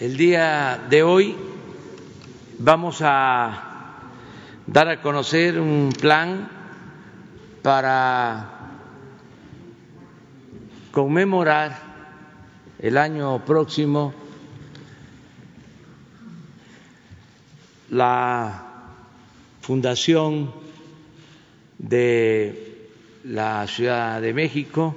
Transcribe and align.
El 0.00 0.16
día 0.16 0.86
de 0.88 1.02
hoy 1.02 1.34
vamos 2.56 3.00
a 3.02 4.12
dar 4.64 4.88
a 4.88 5.02
conocer 5.02 5.58
un 5.58 5.92
plan 6.00 6.48
para 7.62 8.48
conmemorar 10.92 11.76
el 12.78 12.96
año 12.96 13.44
próximo 13.44 14.14
la 17.90 18.66
fundación 19.62 20.54
de 21.76 22.86
la 23.24 23.66
Ciudad 23.66 24.20
de 24.20 24.32
México, 24.32 24.94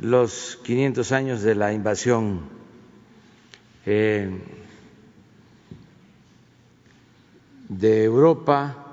los 0.00 0.58
500 0.64 1.12
años 1.12 1.42
de 1.42 1.54
la 1.54 1.72
invasión 1.72 2.53
eh, 3.86 4.30
de 7.68 8.04
Europa, 8.04 8.84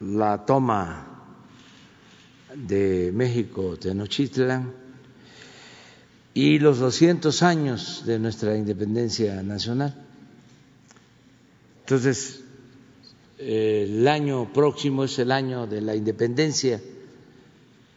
la 0.00 0.44
toma 0.44 1.04
de 2.54 3.10
México 3.14 3.76
Tenochtitlan 3.76 4.72
y 6.34 6.58
los 6.58 6.78
200 6.78 7.42
años 7.42 8.04
de 8.06 8.18
nuestra 8.18 8.56
independencia 8.56 9.42
nacional. 9.42 9.94
Entonces, 11.80 12.40
el 13.38 14.06
año 14.06 14.52
próximo 14.52 15.04
es 15.04 15.18
el 15.18 15.32
año 15.32 15.66
de 15.66 15.80
la 15.80 15.94
independencia 15.94 16.80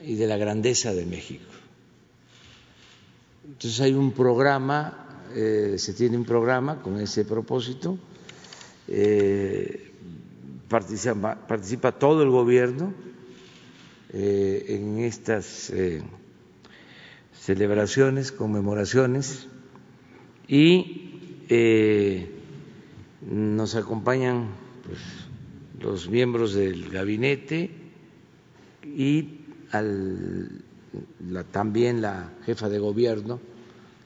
y 0.01 0.15
de 0.15 0.27
la 0.27 0.37
grandeza 0.37 0.93
de 0.93 1.05
México. 1.05 1.50
Entonces 3.51 3.81
hay 3.81 3.93
un 3.93 4.13
programa, 4.13 5.25
eh, 5.35 5.75
se 5.77 5.93
tiene 5.93 6.15
un 6.15 6.23
programa 6.23 6.81
con 6.81 6.97
ese 7.01 7.25
propósito, 7.25 7.97
eh, 8.87 9.91
participa, 10.69 11.91
todo 11.91 12.23
el 12.23 12.29
gobierno 12.29 12.93
eh, 14.13 14.65
en 14.69 14.99
estas 14.99 15.73
celebraciones, 17.33 18.31
conmemoraciones 18.31 19.49
y 20.47 21.19
nos 23.29 23.75
acompañan 23.75 24.47
pues, 24.85 24.99
los 25.81 26.09
miembros 26.09 26.53
del 26.53 26.89
gabinete 26.89 27.69
y 28.85 29.41
al 29.71 30.63
también 31.51 32.01
la 32.01 32.31
jefa 32.45 32.69
de 32.69 32.79
gobierno 32.79 33.39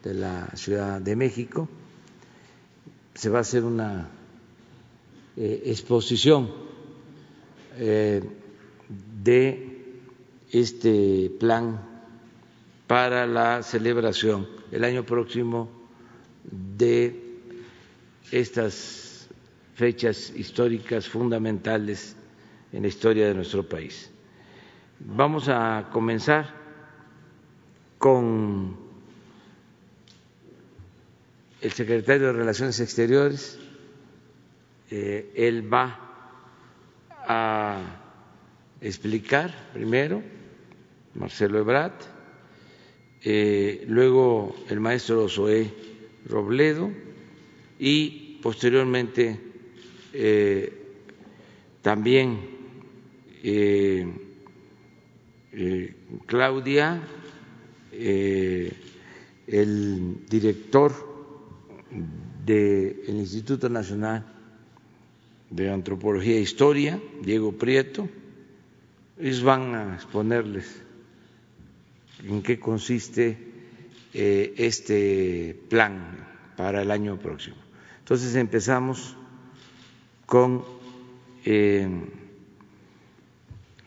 de 0.03 0.13
la 0.13 0.47
Ciudad 0.55 1.01
de 1.01 1.15
México. 1.15 1.67
Se 3.13 3.29
va 3.29 3.39
a 3.39 3.41
hacer 3.41 3.63
una 3.63 4.09
eh, 5.37 5.63
exposición 5.65 6.51
eh, 7.77 8.21
de 9.23 9.75
este 10.51 11.31
plan 11.39 11.81
para 12.87 13.25
la 13.25 13.63
celebración 13.63 14.47
el 14.71 14.83
año 14.83 15.05
próximo 15.05 15.69
de 16.43 17.21
estas 18.31 19.27
fechas 19.75 20.31
históricas 20.35 21.07
fundamentales 21.07 22.15
en 22.71 22.83
la 22.83 22.87
historia 22.87 23.27
de 23.27 23.33
nuestro 23.33 23.67
país. 23.67 24.11
Vamos 24.99 25.49
a 25.49 25.89
comenzar 25.91 26.64
con 28.05 28.77
el 31.59 31.71
secretario 31.71 32.27
de 32.27 32.33
Relaciones 32.33 32.79
Exteriores. 32.79 33.57
Eh, 34.91 35.31
él 35.33 35.73
va 35.73 35.99
a 37.09 37.81
explicar 38.79 39.71
primero, 39.73 40.21
Marcelo 41.15 41.57
Ebrat, 41.57 41.99
eh, 43.23 43.83
luego 43.87 44.55
el 44.69 44.79
maestro 44.79 45.27
Zoé 45.27 45.73
Robledo 46.27 46.91
y 47.79 48.37
posteriormente 48.43 49.39
eh, 50.13 50.71
también 51.81 52.53
Claudia 56.27 57.01
eh, 57.97 58.71
el 59.47 60.25
director 60.29 60.93
del 62.45 63.03
Instituto 63.07 63.69
Nacional 63.69 64.25
de 65.49 65.69
Antropología 65.71 66.35
e 66.35 66.41
Historia, 66.41 66.99
Diego 67.21 67.53
Prieto, 67.53 68.09
ellos 69.19 69.43
van 69.43 69.75
a 69.75 69.95
exponerles 69.95 70.65
en 72.27 72.41
qué 72.41 72.59
consiste 72.59 73.37
eh, 74.13 74.53
este 74.57 75.57
plan 75.69 76.27
para 76.57 76.81
el 76.81 76.91
año 76.91 77.17
próximo. 77.19 77.57
Entonces 77.99 78.35
empezamos 78.35 79.15
con 80.25 80.63
eh, 81.45 81.87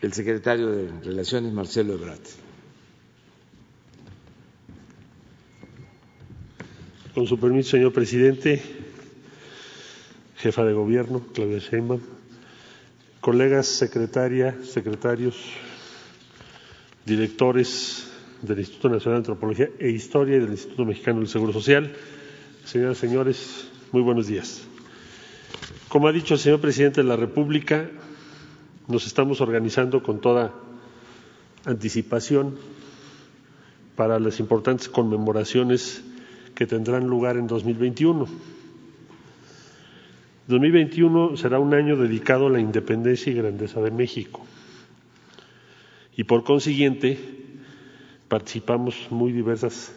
el 0.01 0.13
secretario 0.13 0.67
de 0.71 0.91
Relaciones, 1.01 1.53
Marcelo 1.53 1.93
Ebrard. 1.93 2.19
Con 7.19 7.27
su 7.27 7.37
permiso, 7.37 7.71
señor 7.71 7.91
presidente, 7.91 8.61
jefa 10.37 10.63
de 10.63 10.71
gobierno, 10.71 11.21
Claudia 11.33 11.57
Sheinbaum, 11.59 11.99
colegas, 13.19 13.67
secretaria, 13.67 14.55
secretarios, 14.63 15.35
directores 17.05 18.07
del 18.41 18.59
Instituto 18.59 18.87
Nacional 18.87 19.15
de 19.17 19.31
Antropología 19.31 19.69
e 19.79 19.89
Historia 19.89 20.37
y 20.37 20.39
del 20.39 20.51
Instituto 20.51 20.85
Mexicano 20.85 21.19
del 21.19 21.27
Seguro 21.27 21.51
Social, 21.51 21.91
señoras 22.63 22.97
y 22.99 23.01
señores, 23.01 23.67
muy 23.91 24.01
buenos 24.01 24.27
días. 24.27 24.61
Como 25.89 26.07
ha 26.07 26.13
dicho 26.13 26.35
el 26.35 26.39
señor 26.39 26.61
presidente 26.61 27.01
de 27.01 27.07
la 27.09 27.17
República, 27.17 27.89
nos 28.87 29.05
estamos 29.05 29.41
organizando 29.41 30.01
con 30.03 30.21
toda 30.21 30.53
anticipación 31.65 32.55
para 33.97 34.19
las 34.21 34.39
importantes 34.39 34.87
conmemoraciones 34.87 36.05
que 36.59 36.67
tendrán 36.67 37.07
lugar 37.07 37.37
en 37.37 37.47
2021. 37.47 38.27
2021 40.49 41.37
será 41.37 41.57
un 41.57 41.73
año 41.73 41.95
dedicado 41.95 42.47
a 42.47 42.49
la 42.49 42.59
independencia 42.59 43.31
y 43.31 43.35
grandeza 43.35 43.79
de 43.79 43.91
México. 43.91 44.45
Y 46.17 46.25
por 46.25 46.43
consiguiente, 46.43 47.17
participamos 48.27 49.07
muy 49.09 49.31
diversas 49.31 49.95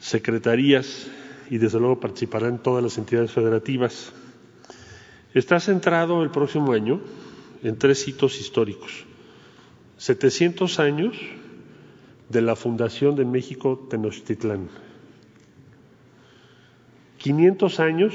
secretarías 0.00 1.06
y 1.48 1.58
desde 1.58 1.78
luego 1.78 2.00
participarán 2.00 2.60
todas 2.60 2.82
las 2.82 2.98
entidades 2.98 3.30
federativas. 3.30 4.12
Está 5.32 5.60
centrado 5.60 6.24
el 6.24 6.30
próximo 6.30 6.72
año 6.72 7.00
en 7.62 7.78
tres 7.78 8.08
hitos 8.08 8.40
históricos. 8.40 9.04
700 9.98 10.80
años 10.80 11.16
de 12.28 12.42
la 12.42 12.56
fundación 12.56 13.14
de 13.14 13.24
México 13.24 13.86
Tenochtitlán 13.88 14.87
500 17.18 17.80
años 17.80 18.14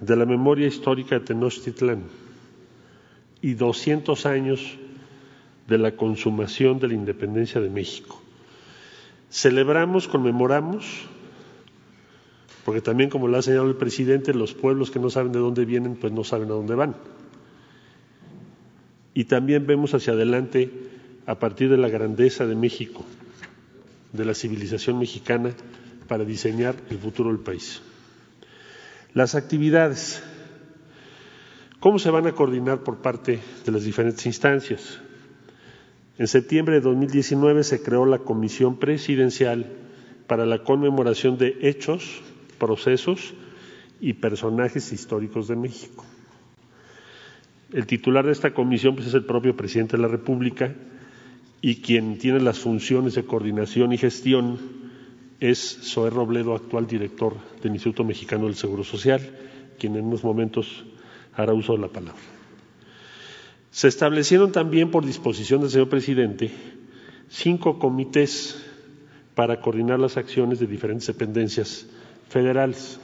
de 0.00 0.16
la 0.16 0.24
memoria 0.24 0.66
histórica 0.66 1.18
de 1.18 1.26
Tenochtitlán 1.26 2.04
y 3.42 3.54
200 3.54 4.26
años 4.26 4.78
de 5.66 5.78
la 5.78 5.96
consumación 5.96 6.78
de 6.78 6.88
la 6.88 6.94
independencia 6.94 7.60
de 7.60 7.70
México. 7.70 8.20
Celebramos, 9.30 10.08
conmemoramos, 10.08 10.84
porque 12.64 12.80
también, 12.80 13.10
como 13.10 13.28
lo 13.28 13.38
ha 13.38 13.42
señalado 13.42 13.68
el 13.68 13.76
presidente, 13.76 14.34
los 14.34 14.54
pueblos 14.54 14.90
que 14.90 14.98
no 14.98 15.10
saben 15.10 15.32
de 15.32 15.38
dónde 15.38 15.64
vienen, 15.64 15.96
pues 15.96 16.12
no 16.12 16.24
saben 16.24 16.50
a 16.50 16.54
dónde 16.54 16.74
van. 16.74 16.94
Y 19.14 19.24
también 19.24 19.66
vemos 19.66 19.94
hacia 19.94 20.12
adelante, 20.12 20.70
a 21.26 21.38
partir 21.38 21.70
de 21.70 21.76
la 21.76 21.88
grandeza 21.88 22.46
de 22.46 22.56
México, 22.56 23.04
de 24.12 24.24
la 24.24 24.34
civilización 24.34 24.98
mexicana, 24.98 25.52
para 26.08 26.24
diseñar 26.24 26.74
el 26.90 26.98
futuro 26.98 27.30
del 27.30 27.38
país. 27.38 27.82
Las 29.12 29.34
actividades, 29.34 30.22
¿cómo 31.80 31.98
se 31.98 32.10
van 32.10 32.28
a 32.28 32.32
coordinar 32.32 32.84
por 32.84 32.98
parte 32.98 33.40
de 33.64 33.72
las 33.72 33.82
diferentes 33.82 34.24
instancias? 34.26 35.00
En 36.16 36.28
septiembre 36.28 36.76
de 36.76 36.80
2019 36.82 37.64
se 37.64 37.82
creó 37.82 38.06
la 38.06 38.18
Comisión 38.18 38.78
Presidencial 38.78 39.66
para 40.28 40.46
la 40.46 40.62
conmemoración 40.62 41.38
de 41.38 41.58
hechos, 41.62 42.20
procesos 42.58 43.34
y 44.00 44.12
personajes 44.12 44.92
históricos 44.92 45.48
de 45.48 45.56
México. 45.56 46.04
El 47.72 47.86
titular 47.86 48.26
de 48.26 48.32
esta 48.32 48.54
comisión 48.54 48.94
pues, 48.94 49.08
es 49.08 49.14
el 49.14 49.24
propio 49.24 49.56
presidente 49.56 49.96
de 49.96 50.02
la 50.02 50.08
República 50.08 50.72
y 51.60 51.76
quien 51.76 52.18
tiene 52.18 52.38
las 52.38 52.60
funciones 52.60 53.14
de 53.14 53.24
coordinación 53.24 53.92
y 53.92 53.98
gestión 53.98 54.58
es 55.40 55.78
Zoé 55.82 56.10
Robledo, 56.10 56.54
actual 56.54 56.86
director 56.86 57.34
del 57.62 57.72
Instituto 57.72 58.04
Mexicano 58.04 58.44
del 58.44 58.54
Seguro 58.54 58.84
Social, 58.84 59.20
quien 59.78 59.96
en 59.96 60.04
unos 60.04 60.22
momentos 60.22 60.84
hará 61.34 61.54
uso 61.54 61.72
de 61.72 61.80
la 61.80 61.88
palabra. 61.88 62.20
Se 63.70 63.88
establecieron 63.88 64.52
también, 64.52 64.90
por 64.90 65.06
disposición 65.06 65.62
del 65.62 65.70
señor 65.70 65.88
presidente, 65.88 66.50
cinco 67.28 67.78
comités 67.78 68.62
para 69.34 69.60
coordinar 69.60 69.98
las 69.98 70.16
acciones 70.16 70.58
de 70.58 70.66
diferentes 70.66 71.06
dependencias 71.06 71.86
federales. 72.28 73.00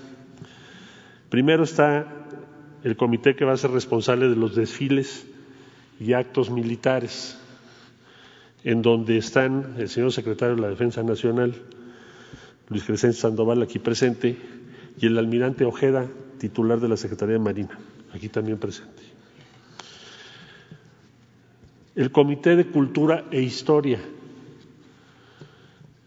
Primero 1.31 1.65
está 1.65 2.07
el 2.85 2.97
comité 2.97 3.35
que 3.35 3.45
va 3.45 3.53
a 3.53 3.57
ser 3.57 3.71
responsable 3.71 4.29
de 4.29 4.37
los 4.37 4.55
desfiles 4.55 5.27
y 5.99 6.13
actos 6.13 6.51
militares, 6.51 7.39
en 8.65 8.83
donde 8.83 9.17
están 9.17 9.77
el 9.79 9.89
señor 9.89 10.13
secretario 10.13 10.57
de 10.57 10.63
la 10.63 10.69
Defensa 10.69 11.03
Nacional, 11.03 11.55
Luis 12.69 12.85
Crescencio 12.85 13.21
Sandoval, 13.21 13.63
aquí 13.63 13.79
presente, 13.79 14.37
y 14.99 15.07
el 15.07 15.19
almirante 15.19 15.65
Ojeda, 15.65 16.07
titular 16.39 16.81
de 16.81 16.89
la 16.89 16.97
Secretaría 16.97 17.35
de 17.35 17.41
Marina, 17.41 17.79
aquí 18.13 18.29
también 18.29 18.59
presente. 18.59 19.03
El 21.95 22.11
Comité 22.11 22.57
de 22.57 22.67
Cultura 22.67 23.25
e 23.31 23.41
Historia, 23.41 24.01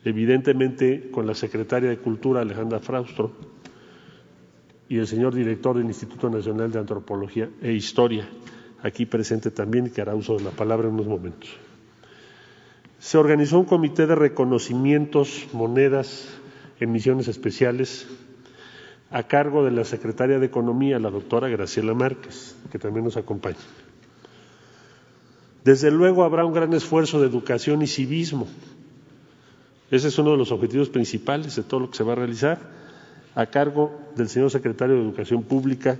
evidentemente 0.03 1.09
con 1.11 1.25
la 1.25 1.33
secretaria 1.33 1.89
de 1.89 1.97
Cultura, 1.97 2.41
Alejandra 2.41 2.79
Fraustro, 2.79 3.31
y 4.87 4.97
el 4.97 5.07
señor 5.07 5.35
director 5.35 5.77
del 5.77 5.85
Instituto 5.85 6.29
Nacional 6.29 6.71
de 6.71 6.79
Antropología 6.79 7.49
e 7.61 7.73
Historia, 7.73 8.27
aquí 8.81 9.05
presente 9.05 9.51
también, 9.51 9.91
que 9.91 10.01
hará 10.01 10.15
uso 10.15 10.37
de 10.37 10.43
la 10.43 10.51
palabra 10.51 10.87
en 10.87 10.95
unos 10.95 11.07
momentos. 11.07 11.49
Se 12.97 13.17
organizó 13.17 13.59
un 13.59 13.65
comité 13.65 14.07
de 14.07 14.15
reconocimientos, 14.15 15.47
monedas, 15.53 16.38
emisiones 16.79 17.27
especiales, 17.27 18.07
a 19.11 19.23
cargo 19.23 19.65
de 19.65 19.71
la 19.71 19.83
secretaria 19.83 20.39
de 20.39 20.45
Economía, 20.45 20.99
la 20.99 21.09
doctora 21.09 21.47
Graciela 21.47 21.93
Márquez, 21.93 22.55
que 22.71 22.79
también 22.79 23.05
nos 23.05 23.17
acompaña. 23.17 23.57
Desde 25.63 25.91
luego 25.91 26.23
habrá 26.23 26.45
un 26.45 26.53
gran 26.53 26.73
esfuerzo 26.73 27.19
de 27.19 27.27
educación 27.27 27.81
y 27.81 27.87
civismo. 27.87 28.47
Ese 29.91 30.07
es 30.07 30.17
uno 30.19 30.31
de 30.31 30.37
los 30.37 30.51
objetivos 30.51 30.89
principales 30.89 31.55
de 31.55 31.63
todo 31.63 31.81
lo 31.81 31.89
que 31.89 31.97
se 31.97 32.03
va 32.03 32.13
a 32.13 32.15
realizar 32.15 32.59
a 33.35 33.45
cargo 33.47 33.99
del 34.15 34.29
señor 34.29 34.51
secretario 34.51 34.95
de 34.95 35.01
Educación 35.01 35.43
Pública 35.43 35.97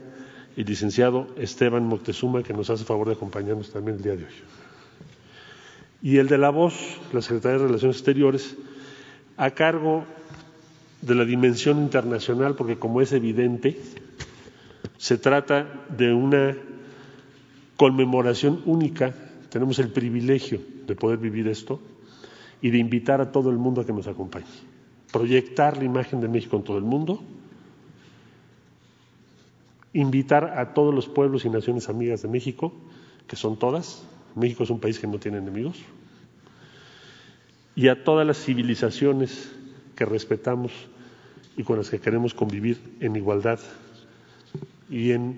y 0.55 0.63
licenciado 0.63 1.27
Esteban 1.37 1.85
Moctezuma, 1.85 2.43
que 2.43 2.53
nos 2.53 2.69
hace 2.69 2.83
favor 2.83 3.07
de 3.07 3.13
acompañarnos 3.13 3.71
también 3.71 3.97
el 3.97 4.03
día 4.03 4.15
de 4.15 4.25
hoy. 4.25 4.31
Y 6.01 6.17
el 6.17 6.27
de 6.27 6.37
la 6.37 6.49
voz, 6.49 6.73
la 7.11 7.21
Secretaría 7.21 7.59
de 7.59 7.67
Relaciones 7.67 7.97
Exteriores, 7.97 8.55
a 9.37 9.51
cargo 9.51 10.05
de 11.01 11.15
la 11.15 11.25
dimensión 11.25 11.81
internacional, 11.81 12.55
porque 12.55 12.77
como 12.77 13.01
es 13.01 13.11
evidente, 13.13 13.79
se 14.97 15.17
trata 15.17 15.85
de 15.95 16.13
una 16.13 16.57
conmemoración 17.77 18.61
única, 18.65 19.15
tenemos 19.49 19.79
el 19.79 19.89
privilegio 19.89 20.59
de 20.85 20.95
poder 20.95 21.17
vivir 21.17 21.47
esto 21.47 21.79
y 22.61 22.69
de 22.71 22.77
invitar 22.77 23.21
a 23.21 23.31
todo 23.31 23.49
el 23.49 23.57
mundo 23.57 23.81
a 23.81 23.85
que 23.85 23.93
nos 23.93 24.07
acompañe. 24.07 24.45
Proyectar 25.11 25.77
la 25.77 25.85
imagen 25.85 26.19
de 26.19 26.27
México 26.27 26.57
en 26.57 26.63
todo 26.63 26.77
el 26.77 26.83
mundo, 26.83 27.21
invitar 29.93 30.59
a 30.59 30.73
todos 30.73 30.93
los 30.93 31.07
pueblos 31.07 31.45
y 31.45 31.49
naciones 31.49 31.89
amigas 31.89 32.21
de 32.21 32.27
México, 32.27 32.73
que 33.27 33.35
son 33.35 33.57
todas, 33.57 34.03
México 34.35 34.63
es 34.63 34.69
un 34.69 34.79
país 34.79 34.99
que 34.99 35.07
no 35.07 35.17
tiene 35.17 35.37
enemigos, 35.37 35.77
y 37.75 37.87
a 37.87 38.03
todas 38.03 38.27
las 38.27 38.43
civilizaciones 38.43 39.51
que 39.99 40.05
respetamos 40.05 40.71
y 41.57 41.63
con 41.63 41.77
las 41.77 41.89
que 41.89 41.99
queremos 41.99 42.33
convivir 42.33 42.79
en 43.01 43.17
igualdad 43.17 43.59
y 44.89 45.11
en 45.11 45.37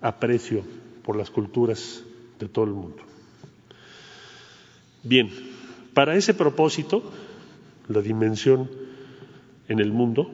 aprecio 0.00 0.64
por 1.04 1.14
las 1.14 1.30
culturas 1.30 2.02
de 2.40 2.48
todo 2.48 2.64
el 2.64 2.72
mundo. 2.72 2.96
Bien, 5.04 5.30
para 5.94 6.16
ese 6.16 6.34
propósito, 6.34 7.04
la 7.86 8.00
dimensión 8.00 8.68
en 9.68 9.78
el 9.78 9.92
mundo. 9.92 10.28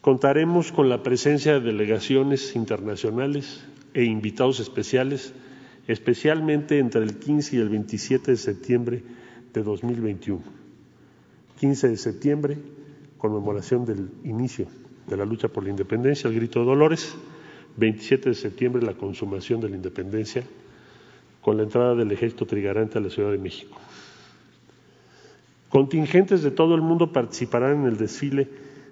Contaremos 0.00 0.70
con 0.70 0.88
la 0.88 1.02
presencia 1.02 1.54
de 1.54 1.60
delegaciones 1.60 2.54
internacionales 2.54 3.64
e 3.94 4.04
invitados 4.04 4.60
especiales, 4.60 5.34
especialmente 5.88 6.78
entre 6.78 7.02
el 7.02 7.18
15 7.18 7.56
y 7.56 7.58
el 7.58 7.68
27 7.68 8.30
de 8.30 8.36
septiembre 8.36 9.17
de 9.52 9.62
2021. 9.62 10.40
15 11.60 11.88
de 11.88 11.96
septiembre, 11.96 12.58
conmemoración 13.18 13.84
del 13.84 14.10
inicio 14.24 14.66
de 15.06 15.16
la 15.16 15.24
lucha 15.24 15.48
por 15.48 15.64
la 15.64 15.70
independencia, 15.70 16.28
el 16.28 16.36
grito 16.36 16.60
de 16.60 16.66
Dolores. 16.66 17.16
27 17.78 18.30
de 18.30 18.34
septiembre, 18.34 18.82
la 18.82 18.94
consumación 18.94 19.60
de 19.60 19.68
la 19.70 19.76
independencia, 19.76 20.42
con 21.40 21.56
la 21.56 21.62
entrada 21.62 21.94
del 21.94 22.10
ejército 22.10 22.44
trigarante 22.44 22.98
a 22.98 23.00
la 23.00 23.08
Ciudad 23.08 23.30
de 23.30 23.38
México. 23.38 23.76
Contingentes 25.68 26.42
de 26.42 26.50
todo 26.50 26.74
el 26.74 26.80
mundo 26.80 27.12
participarán 27.12 27.82
en 27.82 27.86
el 27.86 27.96
desfile 27.96 28.48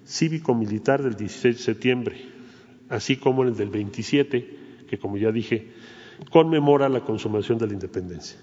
cívico-militar 0.06 1.02
del 1.02 1.16
16 1.16 1.56
de 1.56 1.62
septiembre, 1.62 2.16
así 2.88 3.16
como 3.16 3.42
en 3.42 3.48
el 3.48 3.56
del 3.56 3.70
27, 3.70 4.56
que 4.88 4.98
como 4.98 5.16
ya 5.16 5.32
dije, 5.32 5.68
conmemora 6.30 6.88
la 6.88 7.00
consumación 7.00 7.58
de 7.58 7.66
la 7.66 7.72
independencia. 7.72 8.38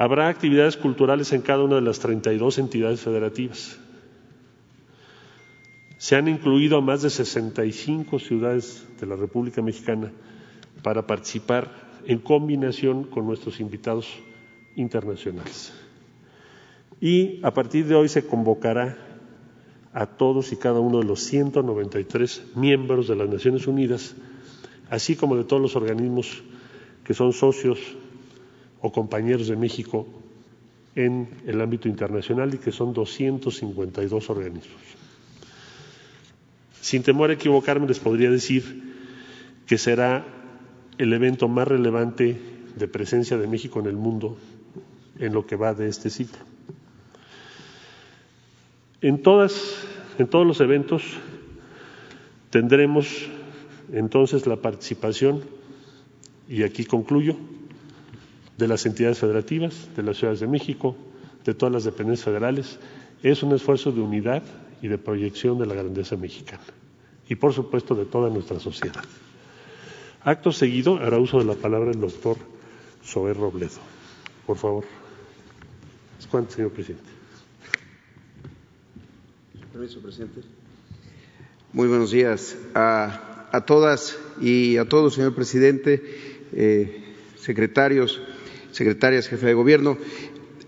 Habrá 0.00 0.28
actividades 0.28 0.78
culturales 0.78 1.30
en 1.34 1.42
cada 1.42 1.62
una 1.62 1.74
de 1.74 1.82
las 1.82 1.98
32 1.98 2.56
entidades 2.56 3.02
federativas. 3.02 3.78
Se 5.98 6.16
han 6.16 6.26
incluido 6.26 6.78
a 6.78 6.80
más 6.80 7.02
de 7.02 7.10
65 7.10 8.18
ciudades 8.18 8.88
de 8.98 9.06
la 9.06 9.14
República 9.14 9.60
Mexicana 9.60 10.10
para 10.82 11.06
participar 11.06 11.70
en 12.06 12.18
combinación 12.18 13.04
con 13.04 13.26
nuestros 13.26 13.60
invitados 13.60 14.08
internacionales. 14.74 15.70
Y 16.98 17.38
a 17.44 17.52
partir 17.52 17.84
de 17.84 17.94
hoy 17.94 18.08
se 18.08 18.26
convocará 18.26 18.96
a 19.92 20.06
todos 20.06 20.50
y 20.52 20.56
cada 20.56 20.80
uno 20.80 21.00
de 21.00 21.04
los 21.04 21.20
193 21.24 22.52
miembros 22.54 23.06
de 23.06 23.16
las 23.16 23.28
Naciones 23.28 23.66
Unidas, 23.66 24.14
así 24.88 25.14
como 25.14 25.36
de 25.36 25.44
todos 25.44 25.60
los 25.60 25.76
organismos 25.76 26.42
que 27.04 27.12
son 27.12 27.34
socios 27.34 27.78
o 28.80 28.92
compañeros 28.92 29.48
de 29.48 29.56
México 29.56 30.06
en 30.94 31.28
el 31.46 31.60
ámbito 31.60 31.88
internacional 31.88 32.54
y 32.54 32.58
que 32.58 32.72
son 32.72 32.92
252 32.92 34.30
organismos. 34.30 34.80
Sin 36.80 37.02
temor 37.02 37.30
a 37.30 37.34
equivocarme, 37.34 37.86
les 37.86 38.00
podría 38.00 38.30
decir 38.30 38.94
que 39.66 39.78
será 39.78 40.26
el 40.98 41.12
evento 41.12 41.48
más 41.48 41.68
relevante 41.68 42.40
de 42.76 42.88
presencia 42.88 43.36
de 43.36 43.46
México 43.46 43.80
en 43.80 43.86
el 43.86 43.96
mundo 43.96 44.36
en 45.18 45.32
lo 45.32 45.46
que 45.46 45.56
va 45.56 45.74
de 45.74 45.88
este 45.88 46.10
ciclo. 46.10 46.38
En, 49.02 49.22
todas, 49.22 49.54
en 50.18 50.26
todos 50.26 50.46
los 50.46 50.60
eventos 50.60 51.02
tendremos 52.50 53.28
entonces 53.92 54.46
la 54.46 54.56
participación, 54.56 55.42
y 56.48 56.64
aquí 56.64 56.84
concluyo, 56.84 57.36
de 58.60 58.68
las 58.68 58.86
entidades 58.86 59.18
federativas, 59.18 59.88
de 59.96 60.02
las 60.04 60.16
ciudades 60.18 60.38
de 60.38 60.46
México, 60.46 60.96
de 61.44 61.54
todas 61.54 61.72
las 61.72 61.84
dependencias 61.84 62.26
federales. 62.26 62.78
Es 63.22 63.42
un 63.42 63.52
esfuerzo 63.52 63.90
de 63.90 64.00
unidad 64.00 64.42
y 64.80 64.88
de 64.88 64.98
proyección 64.98 65.58
de 65.58 65.66
la 65.66 65.74
grandeza 65.74 66.16
mexicana 66.16 66.62
y, 67.28 67.34
por 67.34 67.52
supuesto, 67.52 67.94
de 67.94 68.04
toda 68.04 68.30
nuestra 68.30 68.60
sociedad. 68.60 69.04
Acto 70.22 70.52
seguido 70.52 70.96
hará 70.96 71.18
uso 71.18 71.38
de 71.38 71.44
la 71.46 71.54
palabra 71.54 71.90
el 71.90 72.00
doctor 72.00 72.36
Soer 73.02 73.36
Robledo. 73.36 73.80
Por 74.46 74.56
favor. 74.56 74.84
¿Cuánto, 76.30 76.52
señor 76.52 76.70
presidente? 76.70 77.10
presidente. 80.02 80.42
Muy 81.72 81.88
buenos 81.88 82.10
días 82.10 82.56
a, 82.74 83.64
todas 83.66 84.18
y 84.40 84.76
a 84.76 84.84
todos, 84.86 85.14
señor 85.14 85.34
presidente, 85.34 86.02
eh, 86.52 87.02
secretarios, 87.36 88.20
secretarias, 88.72 89.28
jefe 89.28 89.46
de 89.46 89.54
gobierno. 89.54 89.98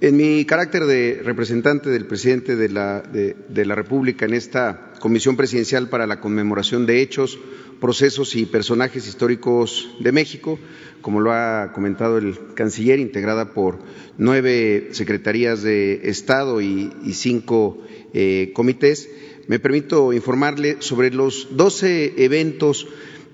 En 0.01 0.17
mi 0.17 0.45
carácter 0.45 0.85
de 0.87 1.21
representante 1.25 1.89
del 1.89 2.07
presidente 2.07 2.57
de 2.57 2.69
la, 2.69 3.03
de 3.03 3.65
la 3.65 3.77
República 3.77 4.25
en 4.25 4.35
esta 4.35 4.93
Comisión 4.99 5.37
Presidencial 5.37 5.89
para 5.89 6.07
la 6.07 6.21
Conmemoración 6.21 6.87
de 6.87 7.03
Hechos, 7.03 7.39
Procesos 7.81 8.37
y 8.37 8.47
Personajes 8.47 9.07
Históricos 9.09 9.97
de 9.99 10.13
México, 10.13 10.59
como 11.01 11.21
lo 11.21 11.33
ha 11.33 11.73
comentado 11.73 12.19
el 12.19 12.39
canciller, 12.55 13.01
integrada 13.01 13.53
por 13.53 13.81
nueve 14.19 14.91
secretarías 14.93 15.63
de 15.63 16.09
Estado 16.09 16.61
y, 16.61 16.93
cinco 17.13 17.83
eh, 18.15 18.53
comités, 18.55 19.09
me 19.49 19.59
permito 19.59 20.13
informarle 20.13 20.77
sobre 20.79 21.13
los 21.13 21.49
doce 21.57 22.15
eventos 22.25 22.87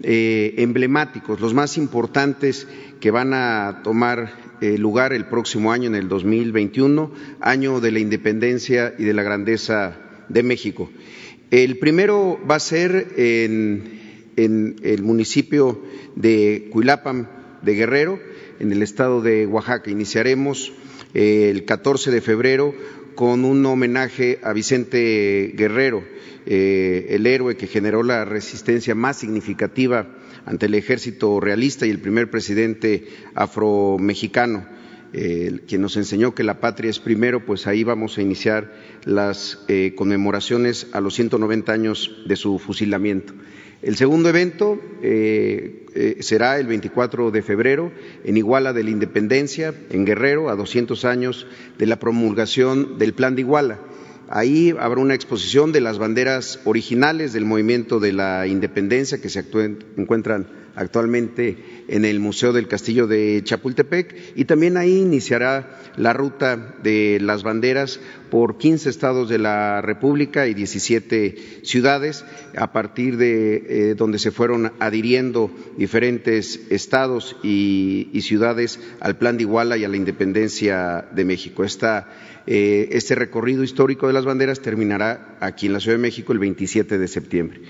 eh, 0.02 0.54
emblemáticos, 0.58 1.40
los 1.40 1.52
más 1.52 1.76
importantes 1.76 2.66
que 3.00 3.10
van 3.10 3.34
a 3.34 3.82
tomar 3.84 4.47
lugar 4.60 5.12
el 5.12 5.26
próximo 5.26 5.72
año, 5.72 5.88
en 5.88 5.94
el 5.94 6.08
2021, 6.08 7.12
año 7.40 7.80
de 7.80 7.92
la 7.92 7.98
independencia 7.98 8.94
y 8.98 9.04
de 9.04 9.14
la 9.14 9.22
grandeza 9.22 9.96
de 10.28 10.42
México. 10.42 10.90
El 11.50 11.78
primero 11.78 12.38
va 12.48 12.56
a 12.56 12.60
ser 12.60 13.14
en, 13.16 13.98
el 14.36 15.02
municipio 15.02 15.82
de 16.14 16.68
Cuilapam 16.70 17.26
de 17.62 17.74
Guerrero, 17.74 18.20
en 18.60 18.70
el 18.70 18.82
estado 18.82 19.22
de 19.22 19.46
Oaxaca. 19.46 19.90
Iniciaremos 19.90 20.72
eh, 21.14 21.48
el 21.50 21.64
14 21.64 22.10
de 22.10 22.20
febrero 22.20 22.74
con 23.14 23.44
un 23.44 23.64
homenaje 23.64 24.38
a 24.42 24.52
Vicente 24.52 25.54
Guerrero, 25.56 26.04
eh, 26.46 27.06
el 27.10 27.26
héroe 27.26 27.56
que 27.56 27.66
generó 27.66 28.02
la 28.02 28.24
resistencia 28.24 28.94
más 28.94 29.18
significativa 29.18 30.06
ante 30.48 30.66
el 30.66 30.74
ejército 30.74 31.40
realista 31.40 31.86
y 31.86 31.90
el 31.90 32.00
primer 32.00 32.30
presidente 32.30 33.06
afromexicano. 33.34 34.66
Eh, 35.12 35.60
quien 35.66 35.80
nos 35.80 35.96
enseñó 35.96 36.34
que 36.34 36.42
la 36.42 36.60
patria 36.60 36.90
es 36.90 36.98
primero, 36.98 37.44
pues 37.46 37.66
ahí 37.66 37.84
vamos 37.84 38.18
a 38.18 38.22
iniciar 38.22 38.72
las 39.04 39.64
eh, 39.68 39.94
conmemoraciones 39.94 40.88
a 40.92 41.00
los 41.00 41.14
190 41.14 41.72
años 41.72 42.22
de 42.26 42.36
su 42.36 42.58
fusilamiento. 42.58 43.34
El 43.80 43.96
segundo 43.96 44.28
evento 44.28 44.80
eh, 45.02 45.86
eh, 45.94 46.16
será 46.20 46.58
el 46.58 46.66
24 46.66 47.30
de 47.30 47.42
febrero 47.42 47.92
en 48.24 48.36
Iguala 48.36 48.72
de 48.72 48.82
la 48.82 48.90
Independencia, 48.90 49.72
en 49.90 50.04
Guerrero, 50.04 50.48
a 50.48 50.56
200 50.56 51.04
años 51.04 51.46
de 51.78 51.86
la 51.86 52.00
promulgación 52.00 52.98
del 52.98 53.12
Plan 53.12 53.36
de 53.36 53.42
Iguala. 53.42 53.78
Ahí 54.30 54.74
habrá 54.78 55.00
una 55.00 55.14
exposición 55.14 55.72
de 55.72 55.80
las 55.80 55.98
banderas 55.98 56.60
originales 56.64 57.32
del 57.32 57.44
movimiento 57.46 57.98
de 57.98 58.12
la 58.12 58.46
independencia 58.46 59.20
que 59.20 59.30
se 59.30 59.44
encuentran 59.96 60.46
actualmente 60.78 61.84
en 61.88 62.04
el 62.04 62.20
Museo 62.20 62.52
del 62.52 62.68
Castillo 62.68 63.06
de 63.08 63.40
Chapultepec 63.42 64.14
y 64.36 64.44
también 64.44 64.76
ahí 64.76 64.98
iniciará 64.98 65.80
la 65.96 66.12
ruta 66.12 66.76
de 66.82 67.18
las 67.20 67.42
banderas 67.42 67.98
por 68.30 68.58
15 68.58 68.88
estados 68.88 69.28
de 69.28 69.38
la 69.38 69.80
República 69.80 70.46
y 70.46 70.54
17 70.54 71.62
ciudades, 71.64 72.24
a 72.56 72.72
partir 72.72 73.16
de 73.16 73.56
eh, 73.90 73.94
donde 73.96 74.18
se 74.20 74.30
fueron 74.30 74.72
adhiriendo 74.78 75.50
diferentes 75.76 76.60
estados 76.70 77.36
y, 77.42 78.10
ciudades 78.22 78.78
al 79.00 79.16
Plan 79.16 79.38
de 79.38 79.44
Iguala 79.44 79.78
y 79.78 79.84
a 79.84 79.88
la 79.88 79.96
independencia 79.96 81.08
de 81.12 81.24
México. 81.24 81.64
Eh, 82.50 82.96
este 82.96 83.14
recorrido 83.14 83.62
histórico 83.62 84.06
de 84.06 84.14
las 84.14 84.24
banderas 84.24 84.60
terminará 84.60 85.36
aquí 85.38 85.66
en 85.66 85.74
la 85.74 85.80
Ciudad 85.80 85.98
de 85.98 86.02
México 86.02 86.32
el 86.32 86.38
27 86.38 86.96
de 86.96 87.06
septiembre. 87.06 87.60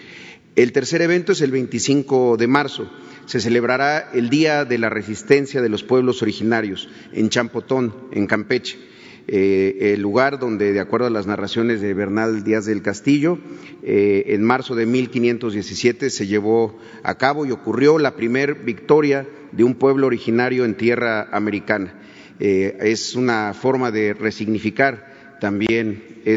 El 0.55 0.71
tercer 0.71 1.03
evento 1.03 1.33
es 1.33 1.41
el 1.41 1.51
25 1.51 2.37
de 2.37 2.47
marzo. 2.47 2.89
Se 3.27 3.41
celebrará 3.41 4.09
el 4.15 4.31
Día 4.31 4.65
de 4.65 4.79
la 4.79 4.89
Resistencia 4.89 5.61
de 5.61 5.69
los 5.69 5.83
Pueblos 5.83 6.23
Originarios 6.23 6.89
en 7.13 7.29
Champotón, 7.29 7.93
en 8.13 8.29
Campeche. 8.29 8.79
Eh, 9.27 9.95
el 9.95 10.01
lugar 10.01 10.39
donde, 10.39 10.73
de 10.73 10.79
acuerdo 10.79 11.09
a 11.09 11.11
las 11.11 11.27
narraciones 11.27 11.81
de 11.81 11.93
Bernal 11.93 12.45
Díaz 12.45 12.65
del 12.65 12.81
Castillo, 12.81 13.41
eh, 13.83 14.27
en 14.29 14.45
marzo 14.45 14.77
de 14.77 14.87
1517 14.87 16.09
se 16.09 16.29
llevó 16.29 16.79
a 17.03 17.17
cabo 17.17 17.47
y 17.47 17.51
ocurrió 17.51 17.99
la 17.99 18.15
primera 18.15 18.53
victoria 18.53 19.27
de 19.51 19.65
un 19.65 19.75
pueblo 19.75 20.07
originario 20.07 20.65
en 20.65 20.77
tierra 20.77 21.29
americana. 21.33 21.95
Eh, 22.41 22.77
es 22.81 23.15
una 23.17 23.53
forma 23.55 23.91
de 23.91 24.15
resignificar 24.15 25.37
también 25.41 26.23
e, 26.25 26.37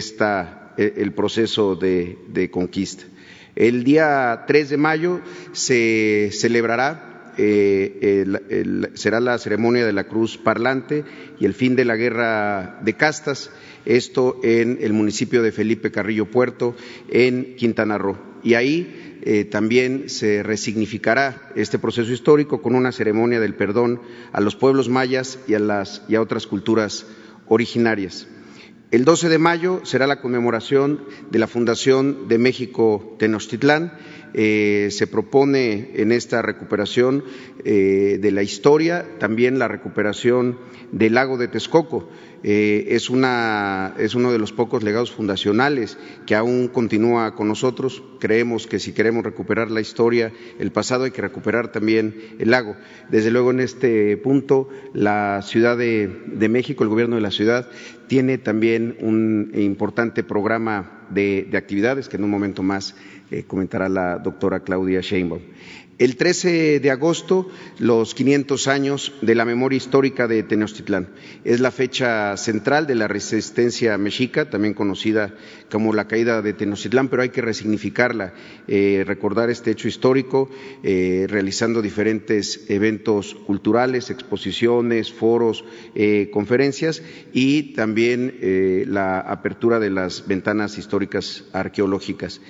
el 0.77 1.13
proceso 1.13 1.75
de, 1.75 2.49
conquista. 2.51 3.03
El 3.55 3.83
día 3.83 4.45
3 4.47 4.69
de 4.69 4.77
mayo 4.77 5.21
se 5.51 6.29
celebrará, 6.31 7.33
eh, 7.37 8.25
será 8.93 9.19
la 9.19 9.37
ceremonia 9.37 9.85
de 9.85 9.93
la 9.93 10.05
cruz 10.05 10.37
parlante 10.37 11.03
y 11.39 11.45
el 11.45 11.53
fin 11.53 11.75
de 11.75 11.85
la 11.85 11.95
guerra 11.95 12.79
de 12.81 12.93
castas, 12.93 13.51
esto 13.85 14.39
en 14.43 14.79
el 14.81 14.93
municipio 14.93 15.41
de 15.41 15.51
Felipe 15.51 15.91
Carrillo 15.91 16.25
Puerto, 16.25 16.75
en 17.09 17.55
Quintana 17.55 17.97
Roo. 17.97 18.30
Y 18.43 18.55
ahí 18.55 19.19
eh, 19.23 19.45
también 19.45 20.09
se 20.09 20.43
resignificará 20.43 21.51
este 21.55 21.79
proceso 21.79 22.11
histórico 22.11 22.61
con 22.61 22.75
una 22.75 22.91
ceremonia 22.91 23.39
del 23.39 23.55
perdón 23.55 24.01
a 24.31 24.41
los 24.41 24.55
pueblos 24.55 24.89
mayas 24.89 25.39
y 25.47 25.53
a, 25.53 25.59
las, 25.59 26.03
y 26.07 26.15
a 26.15 26.21
otras 26.21 26.47
culturas 26.47 27.05
originarias. 27.47 28.27
El 28.91 29.05
12 29.05 29.29
de 29.29 29.37
mayo 29.37 29.79
será 29.83 30.05
la 30.05 30.19
conmemoración 30.19 31.05
de 31.29 31.39
la 31.39 31.47
Fundación 31.47 32.27
de 32.27 32.37
México 32.37 33.15
Tenochtitlán. 33.19 33.93
Eh, 34.33 34.87
se 34.91 35.07
propone 35.07 35.91
en 35.95 36.11
esta 36.11 36.41
recuperación 36.41 37.23
eh, 37.65 38.17
de 38.21 38.31
la 38.31 38.43
historia 38.43 39.05
también 39.19 39.59
la 39.59 39.67
recuperación 39.67 40.57
del 40.91 41.15
lago 41.15 41.37
de 41.37 41.47
Texcoco. 41.47 42.09
Eh, 42.43 42.95
es, 42.95 43.11
una, 43.11 43.93
es 43.99 44.15
uno 44.15 44.31
de 44.31 44.39
los 44.39 44.51
pocos 44.51 44.81
legados 44.81 45.11
fundacionales 45.11 45.97
que 46.25 46.35
aún 46.35 46.69
continúa 46.69 47.35
con 47.35 47.47
nosotros. 47.47 48.03
Creemos 48.19 48.65
que 48.65 48.79
si 48.79 48.93
queremos 48.93 49.23
recuperar 49.23 49.69
la 49.69 49.81
historia, 49.81 50.31
el 50.57 50.71
pasado, 50.71 51.03
hay 51.03 51.11
que 51.11 51.21
recuperar 51.21 51.71
también 51.71 52.15
el 52.39 52.51
lago. 52.51 52.75
Desde 53.09 53.29
luego, 53.29 53.51
en 53.51 53.59
este 53.59 54.17
punto, 54.17 54.69
la 54.93 55.41
Ciudad 55.43 55.77
de, 55.77 56.49
México, 56.49 56.83
el 56.83 56.89
gobierno 56.89 57.15
de 57.15 57.21
la 57.21 57.31
ciudad, 57.31 57.69
tiene 58.07 58.37
también 58.37 58.97
un 58.99 59.51
importante 59.53 60.23
programa 60.23 61.07
de, 61.11 61.47
actividades 61.53 62.09
que 62.09 62.17
en 62.17 62.23
un 62.23 62.29
momento 62.31 62.63
más 62.63 62.95
comentará 63.47 63.89
la 63.89 64.17
doctora 64.17 64.61
Claudia 64.61 65.01
Sheinbaum. 65.01 65.41
El 66.01 66.15
13 66.15 66.79
de 66.79 66.89
agosto, 66.89 67.47
los 67.77 68.15
500 68.15 68.67
años 68.67 69.13
de 69.21 69.35
la 69.35 69.45
memoria 69.45 69.77
histórica 69.77 70.27
de 70.27 70.41
Tenochtitlán. 70.41 71.09
Es 71.43 71.59
la 71.59 71.69
fecha 71.69 72.35
central 72.37 72.87
de 72.87 72.95
la 72.95 73.07
resistencia 73.07 73.95
mexica, 73.99 74.49
también 74.49 74.73
conocida 74.73 75.35
como 75.69 75.93
la 75.93 76.07
caída 76.07 76.41
de 76.41 76.53
Tenochtitlán, 76.53 77.07
pero 77.09 77.21
hay 77.21 77.29
que 77.29 77.43
resignificarla, 77.43 78.33
eh, 78.67 79.03
recordar 79.05 79.51
este 79.51 79.69
hecho 79.69 79.87
histórico, 79.87 80.49
eh, 80.81 81.27
realizando 81.29 81.83
diferentes 81.83 82.65
eventos 82.67 83.35
culturales, 83.35 84.09
exposiciones, 84.09 85.13
foros, 85.13 85.63
eh, 85.93 86.31
conferencias 86.33 87.03
y 87.31 87.73
también 87.73 88.39
la 88.87 89.19
apertura 89.19 89.79
de 89.79 89.91
las 89.91 90.27
ventanas 90.27 90.79
históricas 90.79 91.45
arqueológicas. 91.53 92.41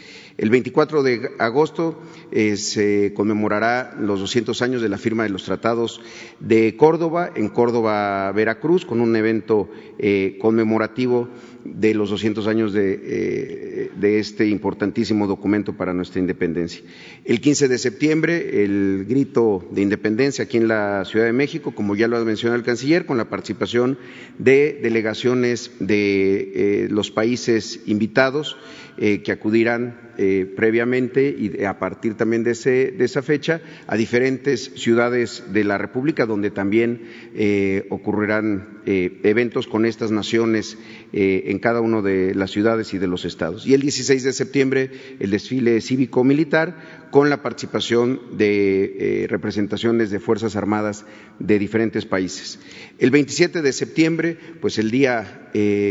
El 0.41 0.49
24 0.49 1.03
de 1.03 1.29
agosto 1.37 2.01
eh, 2.31 2.57
se 2.57 3.13
conmemorará 3.13 3.95
los 3.99 4.21
200 4.21 4.59
años 4.63 4.81
de 4.81 4.89
la 4.89 4.97
firma 4.97 5.21
de 5.21 5.29
los 5.29 5.43
tratados 5.43 6.01
de 6.39 6.75
Córdoba, 6.75 7.29
en 7.35 7.47
Córdoba, 7.47 8.31
Veracruz, 8.31 8.83
con 8.83 9.01
un 9.01 9.15
evento 9.15 9.69
eh, 9.99 10.39
conmemorativo 10.41 11.29
de 11.63 11.93
los 11.93 12.09
200 12.09 12.47
años 12.47 12.73
eh, 12.75 13.91
de, 13.95 14.19
este 14.19 14.47
importantísimo 14.47 15.27
documento 15.27 15.73
para 15.73 15.93
nuestra 15.93 16.19
independencia. 16.19 16.81
El 17.23 17.39
15 17.39 17.67
de 17.67 17.77
septiembre, 17.77 18.63
el 18.63 19.05
grito 19.07 19.63
de 19.69 19.83
independencia 19.83 20.45
aquí 20.45 20.57
en 20.57 20.67
la 20.67 21.05
Ciudad 21.05 21.27
de 21.27 21.33
México, 21.33 21.75
como 21.75 21.95
ya 21.95 22.07
lo 22.07 22.17
ha 22.17 22.25
mencionado 22.25 22.57
el 22.57 22.65
canciller, 22.65 23.05
con 23.05 23.17
la 23.17 23.29
participación 23.29 23.99
de 24.39 24.79
delegaciones 24.81 25.69
de 25.79 26.87
los 26.89 27.11
países 27.11 27.81
invitados 27.85 28.57
que 28.97 29.31
acudirán 29.31 30.10
eh, 30.17 30.51
previamente 30.55 31.27
y 31.29 31.63
a 31.63 31.79
partir 31.79 32.15
también 32.15 32.43
de, 32.43 32.51
esa 32.51 33.21
fecha 33.21 33.61
a 33.87 33.95
diferentes 33.95 34.71
ciudades 34.75 35.43
de 35.51 35.63
la 35.63 35.77
República 35.77 36.25
donde 36.25 36.51
también 36.51 37.01
eh, 37.35 37.85
ocurrirán 37.89 38.81
eventos 38.83 39.67
con 39.67 39.85
estas 39.85 40.09
naciones 40.09 40.75
en 41.13 41.59
cada 41.59 41.81
una 41.81 42.01
de 42.01 42.33
las 42.33 42.49
ciudades 42.49 42.95
y 42.95 42.97
de 42.97 43.05
los 43.05 43.25
estados. 43.25 43.67
Y 43.67 43.75
el 43.75 43.81
16 43.81 44.23
de 44.23 44.33
septiembre 44.33 44.89
el 45.19 45.29
desfile 45.29 45.79
cívico-militar 45.81 47.00
con 47.11 47.29
la 47.29 47.43
participación 47.43 48.19
de 48.37 49.27
representaciones 49.29 50.09
de 50.09 50.19
Fuerzas 50.19 50.55
Armadas 50.55 51.05
de 51.39 51.59
diferentes 51.59 52.05
países. 52.05 52.57
El 52.99 53.11
27 53.11 53.61
de 53.61 53.73
septiembre, 53.73 54.37
pues 54.61 54.77
el 54.77 54.89
día 54.89 55.49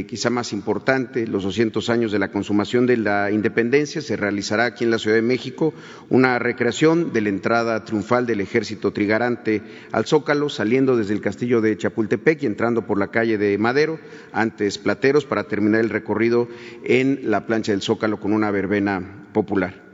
quizá 0.09 0.31
más 0.31 0.55
importante, 0.55 1.27
los 1.27 1.45
200 1.45 1.91
años 1.91 2.11
de 2.11 2.19
la 2.19 2.31
consumación 2.31 2.87
de 2.87 2.97
la 2.97 3.31
independencia, 3.31 4.01
se 4.01 4.17
realizará 4.17 4.65
aquí 4.65 4.85
en 4.85 4.91
la 4.91 4.99
Ciudad 4.99 5.17
de 5.17 5.23
México 5.23 5.75
una 6.09 6.39
recreación 6.39 7.13
de 7.13 7.21
la 7.21 7.29
entrada 7.29 7.85
triunfal 7.85 8.27
del 8.27 8.41
ejército 8.41 8.93
trigarante 8.93 9.61
al 9.93 10.07
Zócalo, 10.07 10.49
saliendo 10.49 10.97
desde 10.97 11.13
el 11.13 11.21
castillo 11.21 11.61
de 11.61 11.77
Chapultepec 11.77 12.43
y 12.43 12.47
entrando 12.47 12.87
por 12.87 12.99
la 12.99 13.09
calle 13.09 13.37
de 13.37 13.59
Madero, 13.59 14.01
antes 14.33 14.79
Plateros, 14.79 15.27
para 15.27 15.45
terminar 15.45 15.83
el 15.83 15.91
recorrido 15.91 16.49
en 16.83 17.21
la 17.25 17.47
plancha 17.47 17.73
del 17.73 17.83
Zócalo 17.83 18.19
con 18.19 18.33
una 18.33 18.51
verbena 18.51 19.29
popular. 19.35 19.90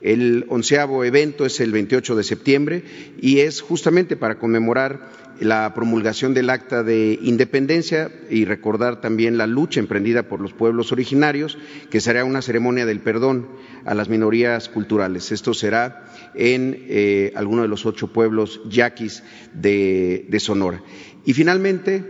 El 0.00 0.46
onceavo 0.48 1.04
evento 1.04 1.44
es 1.44 1.60
el 1.60 1.72
28 1.72 2.16
de 2.16 2.24
septiembre 2.24 2.84
y 3.20 3.40
es 3.40 3.60
justamente 3.60 4.16
para 4.16 4.38
conmemorar 4.38 5.10
la 5.40 5.72
promulgación 5.74 6.34
del 6.34 6.50
Acta 6.50 6.82
de 6.82 7.18
Independencia 7.22 8.10
y 8.28 8.44
recordar 8.44 9.00
también 9.00 9.38
la 9.38 9.46
lucha 9.46 9.80
emprendida 9.80 10.24
por 10.24 10.40
los 10.40 10.52
pueblos 10.52 10.92
originarios, 10.92 11.58
que 11.90 12.00
será 12.00 12.24
una 12.24 12.42
ceremonia 12.42 12.84
del 12.84 13.00
perdón 13.00 13.48
a 13.86 13.94
las 13.94 14.10
minorías 14.10 14.68
culturales. 14.68 15.32
Esto 15.32 15.54
será 15.54 16.04
en 16.34 16.84
eh, 16.88 17.32
alguno 17.36 17.62
de 17.62 17.68
los 17.68 17.86
ocho 17.86 18.08
pueblos 18.08 18.60
yaquis 18.68 19.22
de, 19.54 20.28
Sonora. 20.38 20.82
Y 21.24 21.32
finalmente, 21.34 22.04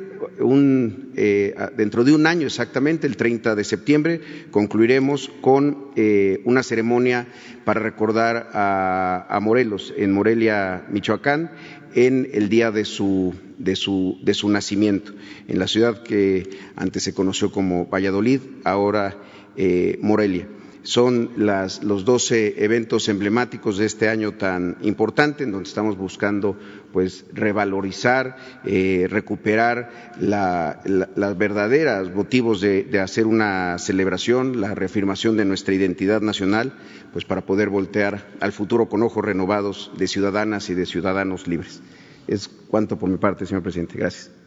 eh, 1.16 1.54
dentro 1.76 2.04
de 2.04 2.12
un 2.12 2.26
año 2.26 2.46
exactamente, 2.46 3.06
el 3.06 3.16
30 3.16 3.54
de 3.54 3.64
septiembre, 3.64 4.20
concluiremos 4.50 5.30
con 5.40 5.90
eh, 5.96 6.40
una 6.44 6.62
ceremonia 6.62 7.26
para 7.64 7.80
recordar 7.80 8.50
a, 8.52 9.38
Morelos, 9.42 9.92
en 9.96 10.12
Morelia, 10.12 10.86
Michoacán, 10.90 11.50
en 11.94 12.28
el 12.32 12.48
día 12.48 12.70
de 12.70 12.84
su, 12.84 13.34
de 13.58 13.74
su, 13.74 14.18
de 14.22 14.34
su 14.34 14.48
nacimiento, 14.48 15.12
en 15.48 15.58
la 15.58 15.66
ciudad 15.66 16.02
que 16.02 16.48
antes 16.76 17.02
se 17.02 17.14
conoció 17.14 17.50
como 17.50 17.86
Valladolid, 17.86 18.40
ahora 18.64 19.16
Morelia 20.00 20.46
son 20.82 21.30
los 21.36 22.04
12 22.04 22.64
eventos 22.64 23.08
emblemáticos 23.08 23.78
de 23.78 23.86
este 23.86 24.08
año 24.08 24.32
tan 24.32 24.76
importante, 24.82 25.44
en 25.44 25.52
donde 25.52 25.68
estamos 25.68 25.96
buscando 25.96 26.56
pues 26.92 27.24
revalorizar, 27.32 28.36
eh, 28.64 29.06
recuperar 29.08 30.12
los 30.18 31.38
verdaderos 31.38 32.12
motivos 32.14 32.60
de, 32.60 32.84
de, 32.84 33.00
hacer 33.00 33.26
una 33.26 33.78
celebración, 33.78 34.60
la 34.60 34.74
reafirmación 34.74 35.36
de 35.36 35.44
nuestra 35.44 35.74
identidad 35.74 36.20
nacional, 36.20 36.72
pues 37.12 37.24
para 37.24 37.42
poder 37.42 37.68
voltear 37.68 38.26
al 38.40 38.52
futuro 38.52 38.88
con 38.88 39.02
ojos 39.02 39.24
renovados 39.24 39.92
de 39.96 40.08
ciudadanas 40.08 40.70
y 40.70 40.74
de 40.74 40.86
ciudadanos 40.86 41.46
libres. 41.46 41.80
Es 42.26 42.48
cuanto 42.48 42.98
por 42.98 43.08
mi 43.08 43.18
parte, 43.18 43.46
señor 43.46 43.62
presidente. 43.62 43.98
Gracias. 43.98 44.39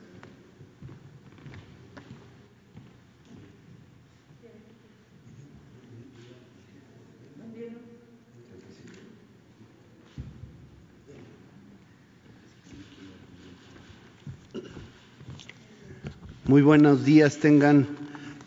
Muy 16.45 16.61
buenos 16.61 17.05
días 17.05 17.37
tengan 17.37 17.87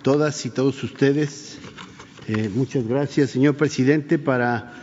todas 0.03 0.45
y 0.45 0.51
todos 0.51 0.85
ustedes. 0.85 1.57
Eh, 2.29 2.51
muchas 2.55 2.87
gracias, 2.87 3.31
señor 3.31 3.57
presidente, 3.57 4.19
para 4.19 4.75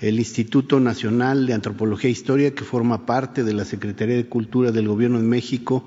el 0.00 0.18
Instituto 0.18 0.80
Nacional 0.80 1.46
de 1.46 1.52
Antropología 1.52 2.08
e 2.08 2.12
Historia, 2.12 2.54
que 2.54 2.64
forma 2.64 3.04
parte 3.04 3.44
de 3.44 3.52
la 3.52 3.66
Secretaría 3.66 4.16
de 4.16 4.24
Cultura 4.24 4.72
del 4.72 4.88
Gobierno 4.88 5.18
de 5.18 5.26
México. 5.26 5.86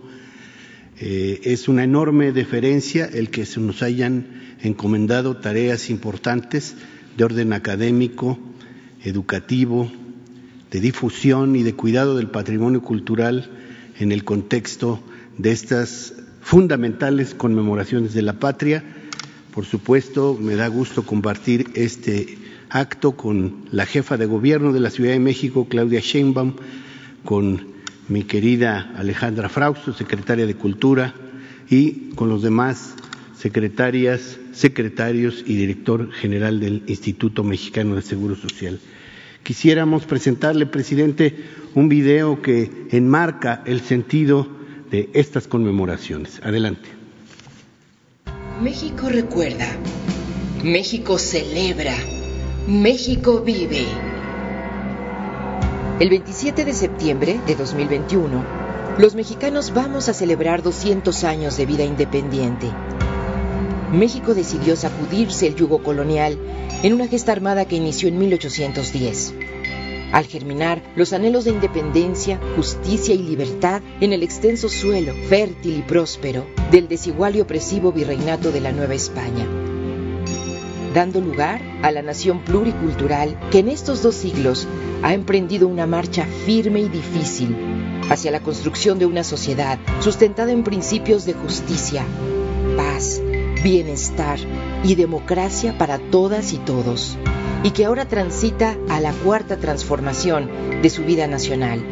Eh, 1.00 1.42
es 1.44 1.68
una 1.70 1.84
enorme 1.84 2.34
deferencia 2.34 3.10
el 3.12 3.32
que 3.32 3.48
se 3.48 3.60
nos 3.60 3.82
hayan 3.82 4.28
encomendado 4.62 5.38
tareas 5.38 5.90
importantes 5.90 6.76
de 7.18 7.24
orden 7.24 7.52
académico, 7.52 8.38
educativo, 9.04 9.92
de 10.70 10.80
difusión 10.82 11.56
y 11.56 11.64
de 11.64 11.74
cuidado 11.74 12.16
del 12.16 12.30
patrimonio 12.30 12.84
cultural 12.84 13.50
en 13.98 14.12
el 14.12 14.24
contexto 14.24 15.02
de 15.40 15.52
estas 15.52 16.14
fundamentales 16.50 17.36
conmemoraciones 17.36 18.16
de 18.16 18.24
la 18.24 18.34
patria. 18.34 18.84
Por 19.54 19.66
supuesto, 19.66 20.36
me 20.42 20.56
da 20.56 20.68
gusto 20.68 21.04
compartir 21.04 21.70
este 21.76 22.40
acto 22.72 23.12
con 23.12 23.68
la 23.70 23.86
jefa 23.86 24.18
de 24.18 24.26
gobierno 24.26 24.74
de 24.74 24.80
la 24.80 24.90
Ciudad 24.90 25.12
de 25.12 25.20
México, 25.20 25.68
Claudia 25.70 26.00
Sheinbaum, 26.00 26.56
con 27.24 27.68
mi 28.08 28.24
querida 28.24 28.92
Alejandra 28.98 29.48
Frausto, 29.48 29.94
secretaria 29.94 30.48
de 30.48 30.56
Cultura, 30.56 31.14
y 31.70 32.10
con 32.16 32.30
los 32.30 32.42
demás 32.42 32.96
secretarias, 33.38 34.40
secretarios 34.52 35.44
y 35.46 35.56
director 35.56 36.12
general 36.12 36.60
del 36.60 36.82
Instituto 36.88 37.44
Mexicano 37.44 37.94
de 37.94 38.02
Seguro 38.02 38.36
Social. 38.36 38.80
Quisiéramos 39.44 40.08
presentarle, 40.08 40.66
presidente, 40.66 41.46
un 41.76 41.90
video 41.90 42.42
que 42.42 42.88
enmarca 42.90 43.62
el 43.68 43.82
sentido 43.82 44.59
de 44.92 45.10
estas 45.14 45.48
conmemoraciones. 45.48 46.42
Adelante. 46.44 46.90
México 48.62 49.08
recuerda, 49.10 49.68
México 50.64 51.18
celebra, 51.18 51.96
México 52.68 53.42
vive. 53.42 53.86
El 56.00 56.10
27 56.10 56.66
de 56.66 56.74
septiembre 56.74 57.40
de 57.46 57.56
2021, 57.56 58.44
los 58.98 59.16
mexicanos 59.16 59.74
vamos 59.74 60.10
a 60.10 60.14
celebrar 60.14 60.62
200 60.62 61.24
años 61.24 61.58
de 61.58 61.66
vida 61.66 61.84
independiente. 61.84 62.68
México 63.92 64.34
decidió 64.34 64.76
sacudirse 64.76 65.48
el 65.48 65.56
yugo 65.56 65.82
colonial 65.82 66.38
en 66.84 66.94
una 66.94 67.08
gesta 67.08 67.32
armada 67.32 67.66
que 67.66 67.76
inició 67.76 68.10
en 68.10 68.20
1810 68.20 69.34
al 70.12 70.26
germinar 70.26 70.82
los 70.96 71.14
anhelos 71.14 71.46
de 71.46 71.52
independencia, 71.52 72.40
justicia 72.56 73.14
y 73.14 73.20
libertad 73.20 73.82
en 74.02 74.14
el 74.14 74.24
extenso 74.24 74.70
suelo 74.70 75.14
fértil 75.28 75.78
y 75.78 75.82
próspero 75.82 76.46
del 76.72 76.88
desigual 76.88 77.36
y 77.36 77.42
opresivo 77.42 77.92
virreinato 77.92 78.52
de 78.52 78.62
la 78.62 78.72
Nueva 78.72 78.96
España, 78.96 79.46
dando 80.94 81.22
lugar 81.22 81.62
a 81.84 81.92
la 81.92 82.02
nación 82.02 82.44
pluricultural 82.44 83.40
que 83.52 83.60
en 83.60 83.70
estos 83.70 84.02
dos 84.02 84.16
siglos 84.16 84.68
ha 85.04 85.14
emprendido 85.14 85.68
una 85.68 85.86
marcha 85.86 86.26
firme 86.46 86.82
y 86.82 86.90
difícil 86.90 87.56
hacia 88.10 88.32
la 88.32 88.40
construcción 88.40 88.98
de 88.98 89.06
una 89.06 89.24
sociedad 89.24 89.78
sustentada 90.00 90.52
en 90.52 90.64
principios 90.64 91.26
de 91.26 91.34
justicia, 91.34 92.04
paz, 92.76 93.22
bienestar 93.64 94.40
y 94.84 94.96
democracia 94.96 95.78
para 95.78 96.00
todas 96.00 96.54
y 96.54 96.58
todos 96.58 97.18
y 97.64 97.72
que 97.72 97.86
ahora 97.86 98.06
transita 98.06 98.78
a 98.90 99.00
la 99.00 99.12
cuarta 99.12 99.58
transformación 99.58 100.50
de 100.82 100.90
su 100.90 101.04
vida 101.04 101.28
nacional. 101.28 101.84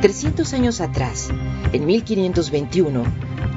Trescientos 0.00 0.54
años 0.54 0.80
atrás, 0.80 1.28
en 1.72 1.84
1521, 1.84 3.02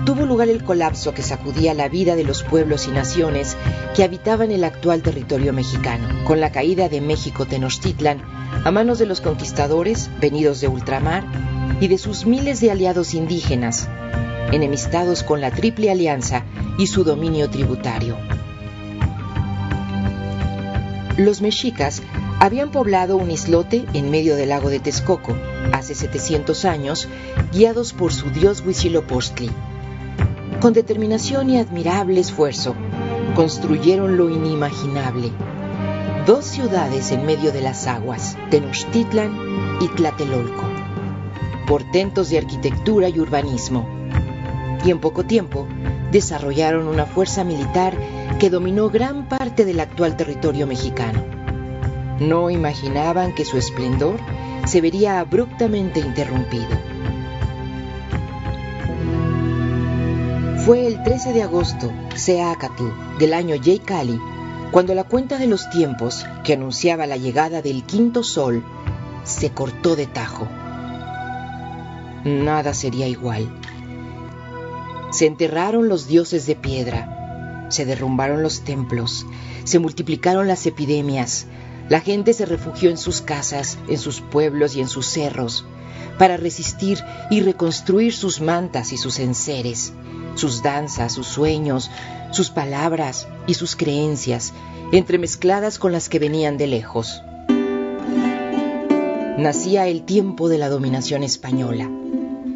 tuvo 0.06 0.26
lugar 0.26 0.50
el 0.50 0.64
colapso 0.64 1.14
que 1.14 1.22
sacudía 1.22 1.76
la 1.76 1.88
vida 1.88 2.16
de 2.16 2.24
los 2.24 2.42
pueblos 2.42 2.88
y 2.88 2.92
naciones 2.92 3.56
que 3.96 4.04
habitaban 4.04 4.52
el 4.52 4.64
actual 4.64 5.04
territorio 5.04 5.54
mexicano, 5.54 6.08
con 6.26 6.40
la 6.40 6.52
caída 6.52 6.90
de 6.90 7.00
México 7.00 7.46
Tenochtitlan 7.46 8.22
a 8.66 8.72
manos 8.72 8.98
de 8.98 9.06
los 9.06 9.22
conquistadores 9.22 10.10
venidos 10.20 10.62
de 10.62 10.68
ultramar 10.68 11.24
y 11.80 11.88
de 11.88 12.00
sus 12.00 12.26
miles 12.26 12.60
de 12.60 12.72
aliados 12.72 13.14
indígenas, 13.14 13.88
enemistados 14.52 15.24
con 15.24 15.42
la 15.42 15.52
Triple 15.52 15.92
Alianza 15.92 16.44
y 16.78 16.88
su 16.88 17.04
dominio 17.04 17.50
tributario. 17.50 18.18
Los 21.18 21.42
mexicas 21.42 22.02
habían 22.40 22.72
poblado 22.72 23.18
un 23.18 23.32
islote 23.32 23.86
en 23.94 24.10
medio 24.10 24.36
del 24.36 24.50
lago 24.50 24.70
de 24.70 24.80
Texcoco 24.80 25.36
hace 25.72 25.94
700 25.94 26.66
años, 26.66 27.08
guiados 27.54 27.94
por 27.94 28.14
su 28.14 28.30
dios 28.30 28.64
Huitzilopochtli. 28.66 29.52
Con 30.60 30.74
determinación 30.74 31.50
y 31.50 31.60
admirable 31.60 32.20
esfuerzo, 32.20 32.76
construyeron 33.36 34.18
lo 34.18 34.30
inimaginable. 34.30 35.32
Dos 36.26 36.46
ciudades 36.46 37.12
en 37.12 37.26
medio 37.26 37.52
de 37.52 37.62
las 37.62 37.88
aguas, 37.88 38.38
Tenochtitlan 38.50 39.80
y 39.82 39.88
Tlatelolco, 39.90 40.64
portentos 41.68 42.30
de 42.30 42.38
arquitectura 42.38 43.10
y 43.10 43.20
urbanismo 43.20 44.01
y 44.84 44.92
en 44.92 45.00
poco 45.00 45.24
tiempo 45.24 45.68
desarrollaron 46.12 46.88
una 46.88 47.06
fuerza 47.06 47.44
militar 47.44 47.98
que 48.40 48.50
dominó 48.50 48.90
gran 48.90 49.28
parte 49.28 49.66
del 49.66 49.80
actual 49.80 50.18
territorio 50.18 50.68
mexicano. 50.68 51.24
No 52.20 52.50
imaginaban 52.50 53.34
que 53.34 53.46
su 53.46 53.58
esplendor 53.58 54.20
se 54.66 54.82
vería 54.82 55.20
abruptamente 55.20 56.00
interrumpido. 56.00 56.68
Fue 60.66 60.86
el 60.86 61.02
13 61.02 61.34
de 61.34 61.42
agosto, 61.42 61.92
Seacatl, 62.14 63.18
del 63.18 63.34
año 63.34 63.56
Yeikali, 63.56 64.20
cuando 64.72 64.94
la 64.94 65.04
cuenta 65.04 65.38
de 65.38 65.48
los 65.48 65.70
tiempos, 65.72 66.26
que 66.44 66.54
anunciaba 66.54 67.08
la 67.08 67.18
llegada 67.18 67.62
del 67.62 67.84
quinto 67.84 68.24
sol, 68.24 68.64
se 69.24 69.50
cortó 69.50 69.96
de 69.96 70.06
tajo. 70.06 70.48
Nada 72.24 72.74
sería 72.74 73.08
igual. 73.08 73.61
Se 75.12 75.26
enterraron 75.26 75.88
los 75.88 76.08
dioses 76.08 76.46
de 76.46 76.56
piedra, 76.56 77.68
se 77.70 77.86
derrumbaron 77.86 78.42
los 78.44 78.62
templos, 78.64 79.26
se 79.64 79.80
multiplicaron 79.80 80.48
las 80.48 80.66
epidemias, 80.66 81.48
la 81.90 82.00
gente 82.00 82.34
se 82.34 82.46
refugió 82.46 82.90
en 82.90 82.98
sus 82.98 83.22
casas, 83.22 83.78
en 83.88 83.98
sus 83.98 84.22
pueblos 84.22 84.76
y 84.76 84.82
en 84.82 84.88
sus 84.88 85.08
cerros, 85.08 85.66
para 86.18 86.38
resistir 86.38 87.04
y 87.30 87.42
reconstruir 87.42 88.14
sus 88.14 88.40
mantas 88.40 88.94
y 88.94 88.98
sus 88.98 89.20
enseres, 89.20 89.92
sus 90.36 90.64
danzas, 90.64 91.14
sus 91.14 91.28
sueños, 91.28 91.92
sus 92.32 92.50
palabras 92.50 93.28
y 93.48 93.56
sus 93.56 93.76
creencias, 93.76 94.54
entremezcladas 94.92 95.80
con 95.80 95.92
las 95.92 96.08
que 96.08 96.20
venían 96.20 96.58
de 96.58 96.68
lejos. 96.68 97.22
nacía 99.38 99.88
el 99.88 100.04
tiempo 100.04 100.50
de 100.50 100.60
la 100.60 100.70
dominación 100.70 101.24
española, 101.24 101.90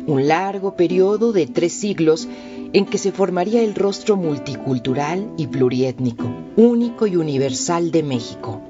un 0.07 0.27
largo 0.27 0.75
periodo 0.75 1.31
de 1.31 1.47
tres 1.47 1.73
siglos 1.73 2.27
en 2.73 2.85
que 2.85 2.97
se 2.97 3.11
formaría 3.11 3.63
el 3.63 3.73
rostro 3.73 4.17
multicultural 4.17 5.31
y 5.37 5.47
pluriétnico, 5.47 6.25
único 6.57 7.07
y 7.07 7.15
universal 7.15 7.91
de 7.91 8.03
México. 8.03 8.61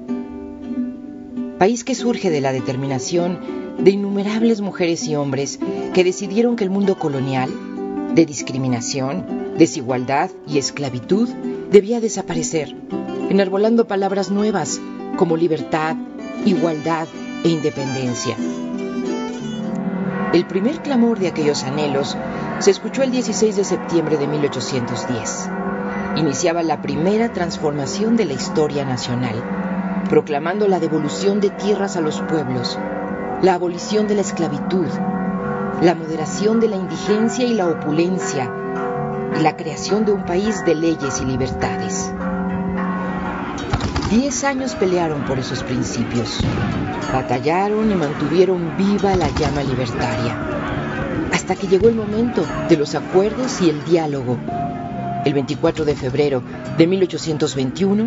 País 1.58 1.84
que 1.84 1.94
surge 1.94 2.30
de 2.30 2.40
la 2.40 2.52
determinación 2.52 3.38
de 3.78 3.90
innumerables 3.90 4.60
mujeres 4.60 5.06
y 5.06 5.16
hombres 5.16 5.58
que 5.92 6.04
decidieron 6.04 6.56
que 6.56 6.64
el 6.64 6.70
mundo 6.70 6.98
colonial, 6.98 7.50
de 8.14 8.24
discriminación, 8.24 9.54
desigualdad 9.58 10.30
y 10.46 10.58
esclavitud, 10.58 11.28
debía 11.70 12.00
desaparecer, 12.00 12.74
enarbolando 13.28 13.86
palabras 13.86 14.30
nuevas 14.30 14.80
como 15.16 15.36
libertad, 15.36 15.96
igualdad 16.44 17.08
e 17.44 17.48
independencia. 17.48 18.36
El 20.32 20.44
primer 20.44 20.82
clamor 20.82 21.18
de 21.18 21.28
aquellos 21.28 21.64
anhelos 21.64 22.16
se 22.58 22.70
escuchó 22.70 23.02
el 23.02 23.10
16 23.10 23.56
de 23.56 23.64
septiembre 23.64 24.16
de 24.18 24.26
1810. 24.26 25.50
Iniciaba 26.16 26.62
la 26.62 26.82
primera 26.82 27.32
transformación 27.32 28.16
de 28.16 28.24
la 28.24 28.32
historia 28.32 28.84
nacional, 28.84 29.36
proclamando 30.10 30.66
la 30.66 30.80
devolución 30.80 31.40
de 31.40 31.50
tierras 31.50 31.96
a 31.96 32.00
los 32.00 32.20
pueblos, 32.22 32.78
la 33.40 33.54
abolición 33.54 34.08
de 34.08 34.16
la 34.16 34.22
esclavitud, 34.22 34.88
la 35.80 35.94
moderación 35.94 36.58
de 36.58 36.68
la 36.68 36.76
indigencia 36.76 37.44
y 37.44 37.54
la 37.54 37.68
opulencia, 37.68 38.50
y 39.38 39.42
la 39.42 39.56
creación 39.56 40.04
de 40.04 40.12
un 40.12 40.24
país 40.24 40.64
de 40.64 40.74
leyes 40.74 41.20
y 41.20 41.24
libertades. 41.24 42.12
Diez 44.10 44.44
años 44.44 44.76
pelearon 44.76 45.24
por 45.24 45.36
esos 45.40 45.64
principios, 45.64 46.38
batallaron 47.12 47.90
y 47.90 47.94
mantuvieron 47.96 48.76
viva 48.76 49.16
la 49.16 49.28
llama 49.36 49.64
libertaria, 49.64 51.28
hasta 51.32 51.56
que 51.56 51.66
llegó 51.66 51.88
el 51.88 51.96
momento 51.96 52.46
de 52.68 52.76
los 52.76 52.94
acuerdos 52.94 53.60
y 53.60 53.68
el 53.68 53.84
diálogo. 53.84 54.38
El 55.24 55.34
24 55.34 55.84
de 55.84 55.96
febrero 55.96 56.40
de 56.78 56.86
1821, 56.86 58.06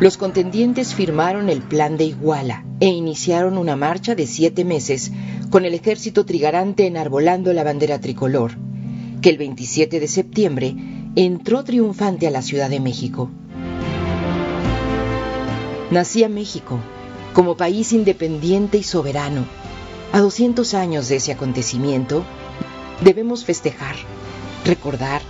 los 0.00 0.18
contendientes 0.18 0.94
firmaron 0.94 1.48
el 1.48 1.62
Plan 1.62 1.96
de 1.96 2.04
Iguala 2.04 2.66
e 2.80 2.88
iniciaron 2.88 3.56
una 3.56 3.74
marcha 3.74 4.14
de 4.14 4.26
siete 4.26 4.66
meses 4.66 5.12
con 5.48 5.64
el 5.64 5.72
ejército 5.72 6.26
trigarante 6.26 6.86
enarbolando 6.86 7.54
la 7.54 7.64
bandera 7.64 8.00
tricolor, 8.00 8.52
que 9.22 9.30
el 9.30 9.38
27 9.38 9.98
de 9.98 10.08
septiembre 10.08 10.74
entró 11.16 11.64
triunfante 11.64 12.26
a 12.26 12.30
la 12.30 12.42
Ciudad 12.42 12.68
de 12.68 12.80
México. 12.80 13.30
Nacía 15.92 16.30
México 16.30 16.80
como 17.34 17.58
país 17.58 17.92
independiente 17.92 18.78
y 18.78 18.82
soberano. 18.82 19.44
A 20.10 20.20
200 20.20 20.72
años 20.72 21.10
de 21.10 21.16
ese 21.16 21.32
acontecimiento, 21.32 22.24
debemos 23.02 23.44
festejar, 23.44 23.96
recordar, 24.64 25.20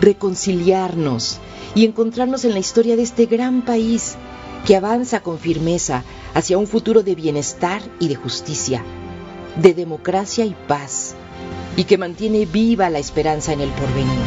reconciliarnos 0.00 1.40
y 1.74 1.84
encontrarnos 1.84 2.46
en 2.46 2.54
la 2.54 2.58
historia 2.58 2.96
de 2.96 3.02
este 3.02 3.26
gran 3.26 3.60
país 3.60 4.16
que 4.66 4.76
avanza 4.76 5.20
con 5.20 5.38
firmeza 5.38 6.04
hacia 6.32 6.56
un 6.56 6.66
futuro 6.66 7.02
de 7.02 7.14
bienestar 7.14 7.82
y 8.00 8.08
de 8.08 8.14
justicia, 8.14 8.82
de 9.56 9.74
democracia 9.74 10.46
y 10.46 10.56
paz, 10.66 11.16
y 11.76 11.84
que 11.84 11.98
mantiene 11.98 12.46
viva 12.46 12.88
la 12.88 12.98
esperanza 12.98 13.52
en 13.52 13.60
el 13.60 13.68
porvenir. 13.68 14.26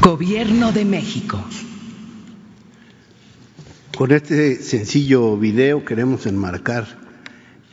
Gobierno 0.00 0.72
de 0.72 0.84
México. 0.86 1.38
Con 3.96 4.12
este 4.12 4.56
sencillo 4.56 5.38
video 5.38 5.86
queremos 5.86 6.26
enmarcar 6.26 6.84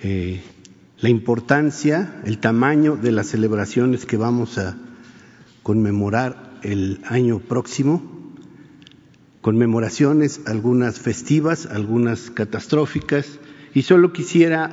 eh, 0.02 0.40
la 1.00 1.10
importancia, 1.10 2.22
el 2.24 2.38
tamaño 2.38 2.96
de 2.96 3.12
las 3.12 3.28
celebraciones 3.28 4.06
que 4.06 4.16
vamos 4.16 4.58
a 4.58 4.78
conmemorar 5.64 6.62
el 6.64 7.02
año 7.10 7.40
próximo. 7.40 8.02
Conmemoraciones, 9.42 10.40
algunas 10.46 10.98
festivas, 10.98 11.66
algunas 11.66 12.32
catastróficas, 12.32 13.38
y 13.74 13.82
solo 13.82 14.14
quisiera 14.14 14.72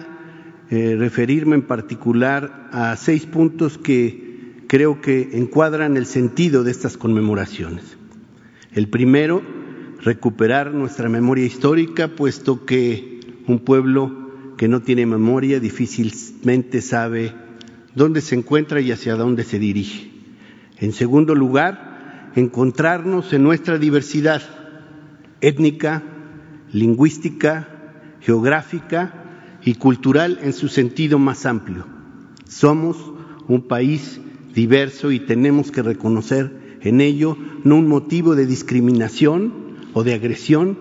eh, 0.71 0.95
referirme 0.97 1.57
en 1.57 1.67
particular 1.67 2.69
a 2.71 2.95
seis 2.95 3.27
puntos 3.27 3.77
que 3.77 4.63
creo 4.69 5.01
que 5.01 5.31
encuadran 5.33 5.97
el 5.97 6.07
sentido 6.07 6.63
de 6.63 6.71
estas 6.71 6.97
conmemoraciones. 6.97 7.97
El 8.73 8.89
primero, 8.89 9.43
recuperar 10.03 10.73
nuestra 10.73 11.09
memoria 11.09 11.45
histórica, 11.45 12.09
puesto 12.09 12.65
que 12.65 13.21
un 13.47 13.61
pueblo 13.61 14.55
que 14.57 14.69
no 14.69 14.81
tiene 14.83 15.07
memoria 15.07 15.61
difícilmente 15.61 16.83
sabe 16.83 17.33
dónde 17.95 18.21
se 18.21 18.35
encuentra 18.35 18.81
y 18.81 18.93
hacia 18.93 19.17
dónde 19.17 19.45
se 19.45 19.59
dirige. 19.59 20.11
En 20.79 20.93
segundo 20.93 21.35
lugar, 21.35 22.31
encontrarnos 22.37 23.33
en 23.33 23.43
nuestra 23.43 23.79
diversidad 23.79 24.43
étnica, 25.41 26.03
lingüística, 26.73 27.69
geográfica 28.21 29.15
y 29.65 29.75
cultural 29.75 30.39
en 30.43 30.53
su 30.53 30.69
sentido 30.69 31.19
más 31.19 31.47
amplio. 31.47 31.87
Somos 32.47 32.97
un 33.49 33.67
país 33.67 34.21
diverso 34.55 35.11
y 35.11 35.21
tenemos 35.21 35.71
que 35.71 35.83
reconocer 35.83 36.79
en 36.83 37.01
ello 37.01 37.37
no 37.65 37.77
un 37.77 37.89
motivo 37.89 38.35
de 38.35 38.47
discriminación, 38.47 39.70
o 39.95 40.05
de 40.05 40.15
agresión, 40.15 40.79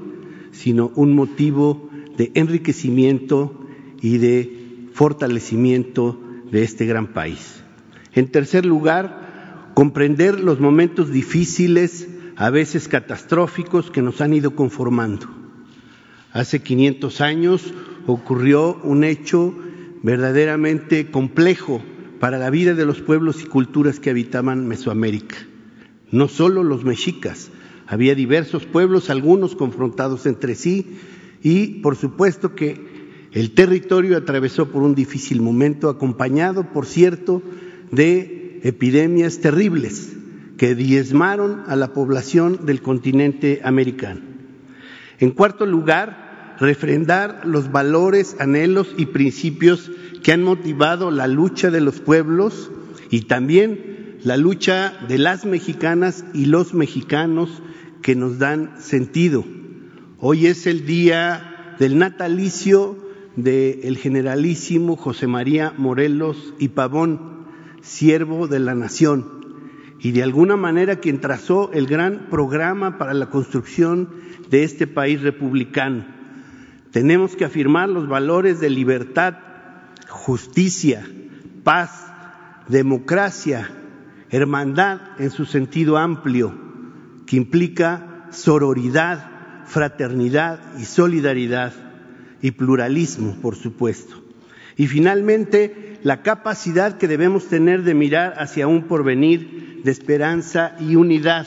sino 0.51 0.91
un 0.95 1.13
motivo 1.13 1.89
de 2.17 2.31
enriquecimiento 2.35 3.65
y 4.01 4.17
de 4.17 4.89
fortalecimiento 4.93 6.19
de 6.51 6.63
este 6.63 6.85
gran 6.85 7.13
país. 7.13 7.63
En 8.13 8.27
tercer 8.27 8.65
lugar, 8.65 9.71
comprender 9.73 10.39
los 10.39 10.59
momentos 10.59 11.11
difíciles, 11.11 12.07
a 12.35 12.49
veces 12.49 12.87
catastróficos, 12.87 13.91
que 13.91 14.01
nos 14.01 14.21
han 14.21 14.33
ido 14.33 14.55
conformando. 14.55 15.27
Hace 16.31 16.61
500 16.61 17.21
años 17.21 17.73
ocurrió 18.05 18.79
un 18.83 19.03
hecho 19.03 19.55
verdaderamente 20.03 21.09
complejo 21.11 21.81
para 22.19 22.37
la 22.37 22.49
vida 22.49 22.73
de 22.73 22.85
los 22.85 23.01
pueblos 23.01 23.41
y 23.41 23.45
culturas 23.45 23.99
que 23.99 24.09
habitaban 24.09 24.67
Mesoamérica. 24.67 25.37
No 26.11 26.27
solo 26.27 26.63
los 26.63 26.83
mexicas, 26.83 27.51
había 27.89 28.13
diversos 28.13 28.67
pueblos, 28.67 29.09
algunos 29.09 29.55
confrontados 29.55 30.27
entre 30.27 30.53
sí, 30.53 30.85
y 31.41 31.81
por 31.81 31.95
supuesto 31.95 32.53
que 32.53 32.79
el 33.31 33.51
territorio 33.55 34.15
atravesó 34.15 34.69
por 34.69 34.83
un 34.83 34.93
difícil 34.93 35.41
momento, 35.41 35.89
acompañado, 35.89 36.71
por 36.71 36.85
cierto, 36.85 37.41
de 37.91 38.59
epidemias 38.63 39.39
terribles 39.39 40.15
que 40.57 40.75
diezmaron 40.75 41.63
a 41.65 41.75
la 41.75 41.91
población 41.91 42.67
del 42.67 42.83
continente 42.83 43.61
americano. 43.63 44.21
En 45.17 45.31
cuarto 45.31 45.65
lugar, 45.65 46.57
refrendar 46.59 47.41
los 47.45 47.71
valores, 47.71 48.35
anhelos 48.39 48.93
y 48.97 49.07
principios 49.07 49.89
que 50.21 50.31
han 50.31 50.43
motivado 50.43 51.09
la 51.09 51.27
lucha 51.27 51.71
de 51.71 51.81
los 51.81 52.01
pueblos 52.01 52.69
y 53.09 53.21
también 53.21 54.19
la 54.23 54.37
lucha 54.37 54.93
de 55.07 55.17
las 55.17 55.45
mexicanas 55.45 56.23
y 56.33 56.45
los 56.45 56.75
mexicanos 56.75 57.63
que 58.01 58.15
nos 58.15 58.39
dan 58.39 58.81
sentido. 58.81 59.43
Hoy 60.19 60.47
es 60.47 60.67
el 60.67 60.85
día 60.85 61.75
del 61.79 61.97
natalicio 61.97 62.97
del 63.35 63.97
generalísimo 63.97 64.95
José 64.95 65.27
María 65.27 65.73
Morelos 65.77 66.53
y 66.59 66.69
Pavón, 66.69 67.47
siervo 67.81 68.47
de 68.47 68.59
la 68.59 68.75
nación, 68.75 69.25
y 69.99 70.11
de 70.11 70.23
alguna 70.23 70.57
manera 70.57 70.97
quien 70.97 71.21
trazó 71.21 71.71
el 71.71 71.87
gran 71.87 72.27
programa 72.29 72.97
para 72.97 73.13
la 73.13 73.29
construcción 73.29 74.09
de 74.49 74.63
este 74.63 74.87
país 74.87 75.21
republicano. 75.21 76.05
Tenemos 76.91 77.35
que 77.35 77.45
afirmar 77.45 77.87
los 77.87 78.07
valores 78.07 78.59
de 78.59 78.69
libertad, 78.69 79.35
justicia, 80.09 81.07
paz, 81.63 82.11
democracia, 82.67 83.69
hermandad 84.29 84.99
en 85.19 85.31
su 85.31 85.45
sentido 85.45 85.97
amplio 85.97 86.68
que 87.29 87.37
implica 87.37 88.25
sororidad, 88.31 89.63
fraternidad 89.67 90.59
y 90.79 90.85
solidaridad 90.85 91.73
y 92.41 92.49
pluralismo, 92.49 93.35
por 93.39 93.55
supuesto. 93.55 94.15
Y 94.77 94.87
finalmente, 94.87 95.99
la 96.01 96.23
capacidad 96.23 96.97
que 96.97 97.07
debemos 97.07 97.45
tener 97.45 97.83
de 97.83 97.93
mirar 97.93 98.33
hacia 98.39 98.65
un 98.65 98.85
porvenir 98.87 99.81
de 99.83 99.91
esperanza 99.91 100.75
y 100.79 100.95
unidad. 100.95 101.45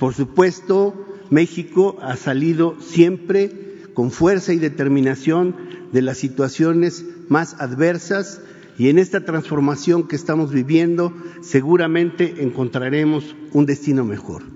Por 0.00 0.12
supuesto, 0.12 1.06
México 1.30 1.98
ha 2.02 2.16
salido 2.16 2.76
siempre 2.80 3.84
con 3.94 4.10
fuerza 4.10 4.54
y 4.54 4.58
determinación 4.58 5.54
de 5.92 6.02
las 6.02 6.18
situaciones 6.18 7.04
más 7.28 7.54
adversas 7.60 8.40
y 8.76 8.88
en 8.88 8.98
esta 8.98 9.24
transformación 9.24 10.08
que 10.08 10.16
estamos 10.16 10.50
viviendo 10.50 11.14
seguramente 11.42 12.42
encontraremos 12.42 13.36
un 13.52 13.66
destino 13.66 14.04
mejor. 14.04 14.55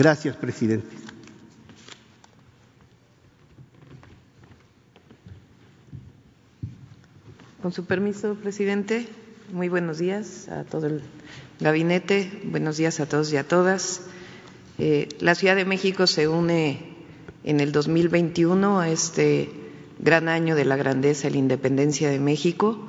Gracias, 0.00 0.34
presidente. 0.34 0.96
Con 7.60 7.70
su 7.70 7.84
permiso, 7.84 8.34
presidente, 8.36 9.06
muy 9.52 9.68
buenos 9.68 9.98
días 9.98 10.48
a 10.48 10.64
todo 10.64 10.86
el 10.86 11.02
gabinete, 11.60 12.32
buenos 12.44 12.78
días 12.78 12.98
a 13.00 13.06
todos 13.10 13.30
y 13.34 13.36
a 13.36 13.46
todas. 13.46 14.00
Eh, 14.78 15.06
la 15.20 15.34
Ciudad 15.34 15.54
de 15.54 15.66
México 15.66 16.06
se 16.06 16.28
une 16.28 16.96
en 17.44 17.60
el 17.60 17.70
2021 17.70 18.80
a 18.80 18.88
este 18.88 19.50
gran 19.98 20.28
año 20.28 20.56
de 20.56 20.64
la 20.64 20.76
grandeza 20.76 21.28
y 21.28 21.32
la 21.32 21.36
independencia 21.36 22.08
de 22.08 22.20
México 22.20 22.88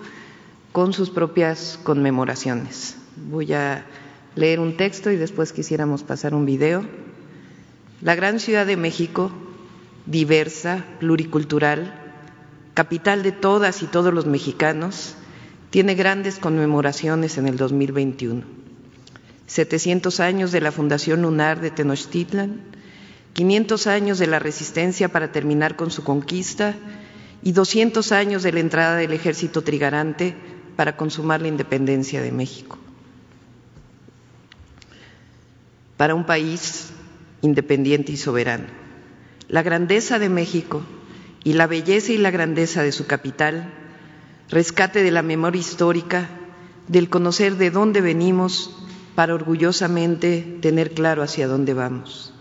con 0.71 0.93
sus 0.93 1.09
propias 1.09 1.77
conmemoraciones. 1.83 2.95
Voy 3.29 3.51
a 3.51 3.85
leer 4.35 4.59
un 4.59 4.77
texto 4.77 5.11
y 5.11 5.17
después 5.17 5.53
quisiéramos 5.53 6.03
pasar 6.03 6.33
un 6.33 6.45
video. 6.45 6.85
La 8.01 8.15
gran 8.15 8.39
Ciudad 8.39 8.65
de 8.65 8.77
México, 8.77 9.31
diversa, 10.05 10.85
pluricultural, 10.99 11.93
capital 12.73 13.23
de 13.23 13.31
todas 13.31 13.83
y 13.83 13.87
todos 13.87 14.13
los 14.13 14.25
mexicanos, 14.25 15.15
tiene 15.69 15.95
grandes 15.95 16.37
conmemoraciones 16.37 17.37
en 17.37 17.47
el 17.47 17.57
2021. 17.57 18.43
700 19.47 20.19
años 20.19 20.51
de 20.51 20.61
la 20.61 20.71
Fundación 20.71 21.21
Lunar 21.21 21.59
de 21.59 21.71
Tenochtitlan, 21.71 22.61
500 23.33 23.87
años 23.87 24.19
de 24.19 24.27
la 24.27 24.39
resistencia 24.39 25.09
para 25.09 25.31
terminar 25.31 25.75
con 25.75 25.91
su 25.91 26.03
conquista 26.03 26.75
y 27.43 27.51
200 27.51 28.11
años 28.11 28.43
de 28.43 28.53
la 28.53 28.59
entrada 28.59 28.95
del 28.95 29.13
ejército 29.13 29.61
trigarante 29.61 30.35
para 30.75 30.97
consumar 30.97 31.41
la 31.41 31.47
independencia 31.47 32.21
de 32.21 32.31
México. 32.31 32.77
Para 36.01 36.15
un 36.15 36.25
país 36.25 36.89
independiente 37.43 38.11
y 38.11 38.17
soberano, 38.17 38.65
la 39.47 39.61
grandeza 39.61 40.17
de 40.17 40.29
México 40.29 40.81
y 41.43 41.53
la 41.53 41.67
belleza 41.67 42.11
y 42.11 42.17
la 42.17 42.31
grandeza 42.31 42.81
de 42.81 42.91
su 42.91 43.05
capital, 43.05 43.71
rescate 44.49 45.03
de 45.03 45.11
la 45.11 45.21
memoria 45.21 45.59
histórica, 45.59 46.27
del 46.87 47.07
conocer 47.07 47.55
de 47.57 47.69
dónde 47.69 48.01
venimos 48.01 48.75
para 49.13 49.35
orgullosamente 49.35 50.57
tener 50.59 50.95
claro 50.95 51.21
hacia 51.21 51.47
dónde 51.47 51.75
vamos. 51.75 52.33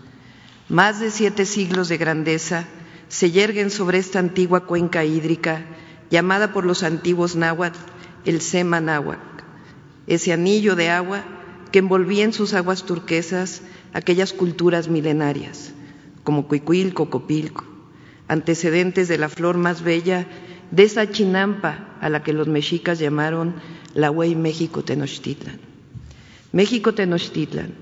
Más 0.67 0.99
de 0.99 1.11
siete 1.11 1.45
siglos 1.45 1.87
de 1.87 1.99
grandeza 1.99 2.65
se 3.09 3.29
yerguen 3.29 3.69
sobre 3.69 3.99
esta 3.99 4.17
antigua 4.17 4.65
cuenca 4.65 5.05
hídrica 5.05 5.65
llamada 6.09 6.51
por 6.51 6.65
los 6.65 6.81
antiguos 6.81 7.35
náhuatl 7.35 7.77
el 8.25 8.41
Sema 8.41 8.81
Náhuac, 8.81 9.19
ese 10.07 10.33
anillo 10.33 10.75
de 10.75 10.89
agua 10.89 11.23
que 11.71 11.79
envolvía 11.79 12.23
en 12.23 12.33
sus 12.33 12.53
aguas 12.53 12.83
turquesas 12.83 13.61
aquellas 13.93 14.33
culturas 14.33 14.89
milenarias, 14.89 15.73
como 16.23 16.47
Cuicuilco, 16.47 17.09
Copilco, 17.09 17.65
antecedentes 18.27 19.07
de 19.07 19.17
la 19.17 19.29
flor 19.29 19.57
más 19.57 19.81
bella 19.81 20.27
de 20.71 20.83
esa 20.83 21.09
chinampa 21.09 21.97
a 22.01 22.09
la 22.09 22.23
que 22.23 22.33
los 22.33 22.47
mexicas 22.47 22.99
llamaron 22.99 23.55
la 23.93 24.11
Huey 24.11 24.35
México 24.35 24.83
Tenochtitlan. 24.83 25.59
México 26.51 26.93
Tenochtitlan, 26.93 27.73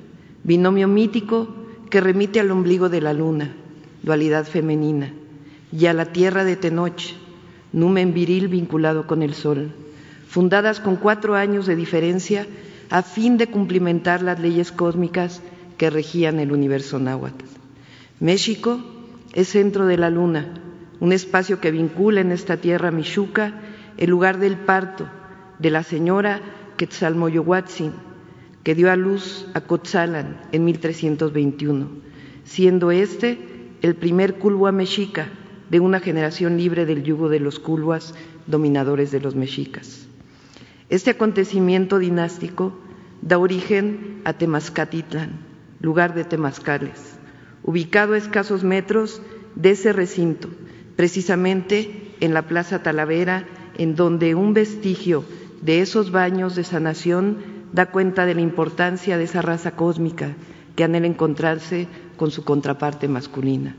binomio 0.44 0.88
mítico 0.88 1.56
que 1.90 2.02
remite 2.02 2.40
al 2.40 2.52
ombligo 2.52 2.90
de 2.90 3.02
la 3.02 3.14
luna, 3.14 3.56
dualidad 4.04 4.46
femenina, 4.46 5.14
y 5.72 5.86
a 5.88 5.94
la 5.94 6.06
tierra 6.06 6.44
de 6.44 6.56
Tenoch, 6.56 7.02
numen 7.74 8.14
viril 8.14 8.48
vinculado 8.48 9.06
con 9.08 9.22
el 9.22 9.34
sol, 9.34 9.72
fundadas 10.28 10.80
con 10.80 10.96
cuatro 10.96 11.36
años 11.36 11.66
de 11.66 11.76
diferencia 11.76 12.48
a 12.90 13.02
fin 13.04 13.38
de 13.38 13.48
cumplimentar 13.48 14.22
las 14.22 14.40
leyes 14.40 14.72
cósmicas 14.72 15.42
que 15.78 15.90
regían 15.90 16.40
el 16.40 16.52
universo 16.52 17.00
náhuatl. 17.00 17.46
México 18.20 18.80
es 19.34 19.50
centro 19.50 19.86
de 19.86 19.98
la 19.98 20.10
luna, 20.10 20.54
un 21.00 21.14
espacio 21.14 21.60
que 21.60 21.72
vincula 21.72 22.22
en 22.22 22.32
esta 22.32 22.58
tierra 22.58 22.92
Michuca 22.92 23.62
el 23.98 24.10
lugar 24.10 24.40
del 24.40 24.58
parto 24.58 25.08
de 25.60 25.70
la 25.70 25.84
señora 25.84 26.42
Quetzalmoyohuatzin, 26.78 27.94
que 28.64 28.76
dio 28.76 28.92
a 28.92 28.96
luz 28.96 29.46
a 29.54 29.62
Cotzalan 29.62 30.42
en 30.52 30.66
1321, 30.66 31.90
siendo 32.44 32.92
este 32.92 33.38
el 33.82 33.96
primer 33.96 34.40
culhua 34.40 34.72
mexica 34.72 35.30
de 35.70 35.80
una 35.80 36.00
generación 36.00 36.58
libre 36.58 36.86
del 36.86 37.04
yugo 37.04 37.30
de 37.30 37.40
los 37.40 37.60
culhuas 37.60 38.16
dominadores 38.48 39.12
de 39.12 39.22
los 39.22 39.36
mexicas. 39.36 40.08
Este 40.90 41.12
acontecimiento 41.12 42.00
dinástico 42.00 42.74
da 43.22 43.38
origen 43.38 44.22
a 44.26 44.34
Temascatitlan, 44.34 45.38
lugar 45.82 46.16
de 46.16 46.24
temazcales, 46.24 47.20
ubicado 47.62 48.14
a 48.14 48.18
escasos 48.18 48.64
metros 48.64 49.22
de 49.54 49.72
ese 49.72 49.94
recinto, 49.94 50.50
precisamente 50.96 52.16
en 52.22 52.34
la 52.34 52.48
Plaza 52.48 52.82
Talavera, 52.82 53.46
en 53.78 53.96
donde 53.96 54.34
un 54.34 54.56
vestigio 54.56 55.24
de 55.62 55.82
esos 55.82 56.10
baños 56.10 56.56
de 56.56 56.64
sanación 56.64 57.38
da 57.72 57.92
cuenta 57.92 58.26
de 58.26 58.34
la 58.34 58.42
importancia 58.42 59.20
de 59.20 59.26
esa 59.26 59.44
raza 59.44 59.76
cósmica 59.76 60.34
que 60.76 60.84
anhela 60.84 61.06
encontrarse 61.06 61.88
con 62.18 62.32
su 62.32 62.44
contraparte 62.44 63.08
masculina. 63.08 63.76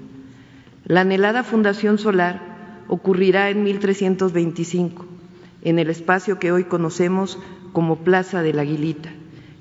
La 0.84 1.00
anhelada 1.00 1.42
fundación 1.42 1.98
solar 1.98 2.84
ocurrirá 2.86 3.50
en 3.50 3.64
1325, 3.64 5.06
en 5.62 5.78
el 5.78 5.90
espacio 5.90 6.38
que 6.38 6.52
hoy 6.52 6.64
conocemos 6.64 7.38
como 7.72 8.04
Plaza 8.04 8.42
de 8.42 8.52
la 8.52 8.62
Aguilita, 8.62 9.10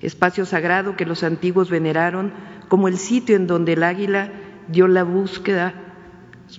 espacio 0.02 0.46
sagrado 0.46 0.96
que 0.96 1.06
los 1.06 1.24
antiguos 1.24 1.70
veneraron 1.70 2.32
como 2.68 2.88
el 2.88 2.98
sitio 2.98 3.36
en 3.36 3.48
donde 3.48 3.74
el 3.74 3.84
águila 3.84 4.32
dio 4.68 4.88
la 4.88 5.04
búsqueda, 5.04 5.74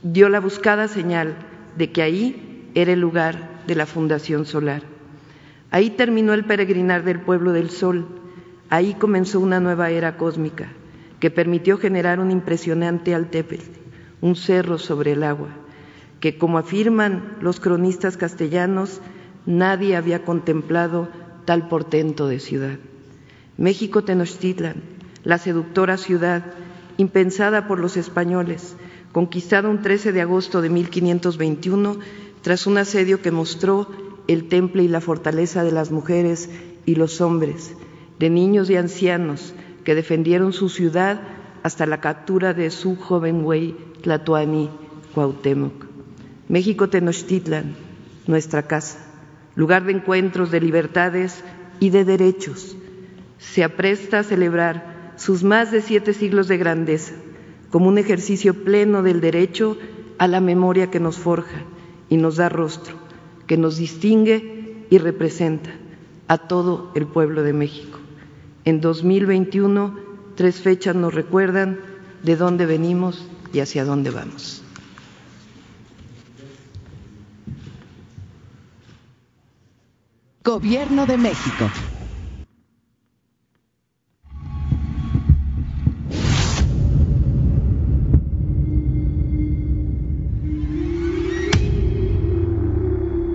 dio 0.03 0.29
la 0.29 0.41
buscada 0.41 0.89
señal 0.89 1.37
de 1.77 1.91
que 1.93 2.03
ahí 2.03 2.71
era 2.75 2.93
el 2.93 3.01
lugar 3.01 3.63
de 3.67 3.75
la 3.75 3.87
fundación 3.87 4.45
solar. 4.45 4.83
Ahí 5.71 5.91
terminó 5.91 6.35
el 6.35 6.45
peregrinar 6.45 7.05
del 7.05 7.21
pueblo 7.21 7.53
del 7.53 7.71
sol, 7.71 8.07
ahí 8.69 8.95
comenzó 8.95 9.41
una 9.41 9.61
nueva 9.61 9.91
era 9.91 10.17
cósmica 10.17 10.69
que 11.21 11.31
permitió 11.31 11.77
generar 11.77 12.19
un 12.19 12.31
impresionante 12.31 13.15
Altepetl, 13.15 13.71
un 14.21 14.37
cerro 14.37 14.79
sobre 14.79 15.13
el 15.13 15.23
agua, 15.23 15.51
que 16.19 16.39
como 16.39 16.59
afirman 16.59 17.37
los 17.41 17.61
cronistas 17.61 18.17
castellanos, 18.17 19.01
nadie 19.47 19.97
había 19.97 20.25
contemplado 20.25 21.09
tal 21.45 21.69
portento 21.69 22.29
de 22.29 22.41
ciudad. 22.41 22.79
México 23.57 24.05
Tenochtitlan, 24.05 24.77
la 25.25 25.39
seductora 25.39 25.97
ciudad, 25.97 26.45
impensada 26.97 27.67
por 27.67 27.79
los 27.79 27.97
españoles, 27.97 28.77
conquistada 29.13 29.69
un 29.69 29.83
13 29.83 30.13
de 30.13 30.21
agosto 30.21 30.63
de 30.63 30.71
1521 30.71 31.99
tras 32.43 32.67
un 32.67 32.79
asedio 32.79 33.21
que 33.21 33.31
mostró 33.31 33.89
el 34.29 34.49
temple 34.49 34.85
y 34.85 34.89
la 34.89 35.01
fortaleza 35.01 35.65
de 35.65 35.73
las 35.73 35.91
mujeres 35.91 36.49
y 36.87 36.95
los 36.95 37.21
hombres, 37.21 37.75
de 38.19 38.31
niños 38.31 38.71
y 38.71 38.77
ancianos 38.77 39.55
que 39.85 39.95
defendieron 39.95 40.53
su 40.53 40.69
ciudad 40.69 41.21
hasta 41.63 41.87
la 41.87 42.01
captura 42.01 42.55
de 42.55 42.71
su 42.71 42.97
joven 42.97 43.43
güey 43.43 43.77
Tlatuani 44.03 44.71
Cuauhtémoc. 45.15 45.87
México 46.49 46.89
Tenochtitlan, 46.89 47.75
nuestra 48.27 48.63
casa, 48.67 49.10
lugar 49.61 49.85
de 49.85 49.93
encuentros, 49.93 50.51
de 50.51 50.59
libertades 50.59 51.45
y 51.81 51.91
de 51.91 52.07
derechos, 52.07 52.75
se 53.37 53.63
apresta 53.63 54.21
a 54.21 54.23
celebrar 54.23 55.13
sus 55.17 55.45
más 55.45 55.71
de 55.71 55.83
siete 55.83 56.15
siglos 56.15 56.49
de 56.49 56.57
grandeza 56.57 57.13
como 57.69 57.87
un 57.89 57.99
ejercicio 57.99 58.55
pleno 58.65 59.03
del 59.03 59.21
derecho 59.21 59.77
a 60.17 60.29
la 60.29 60.41
memoria 60.41 60.91
que 60.91 60.99
nos 60.99 61.19
forja 61.19 61.61
y 62.09 62.17
nos 62.17 62.37
da 62.37 62.49
rostro, 62.49 62.95
que 63.47 63.59
nos 63.59 63.77
distingue 63.77 64.87
y 64.89 64.97
representa 64.97 65.71
a 66.27 66.39
todo 66.39 66.91
el 66.95 67.07
pueblo 67.07 67.43
de 67.43 67.53
México. 67.53 67.99
En 68.65 68.81
2021, 68.81 69.95
tres 70.37 70.63
fechas 70.63 70.97
nos 70.97 71.13
recuerdan 71.13 71.81
de 72.23 72.37
dónde 72.37 72.65
venimos 72.65 73.29
y 73.53 73.61
hacia 73.61 73.85
dónde 73.85 74.09
vamos. 74.09 74.60
Gobierno 80.43 81.05
de 81.05 81.19
México. 81.19 81.71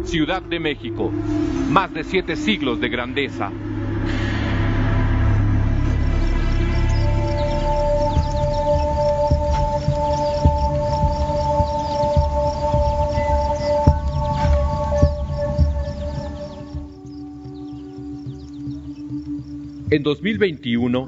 Ciudad 0.06 0.42
de 0.42 0.60
México, 0.60 1.12
más 1.70 1.94
de 1.94 2.04
siete 2.04 2.36
siglos 2.36 2.80
de 2.82 2.90
grandeza. 2.90 3.52
En 19.92 20.04
2021 20.04 21.08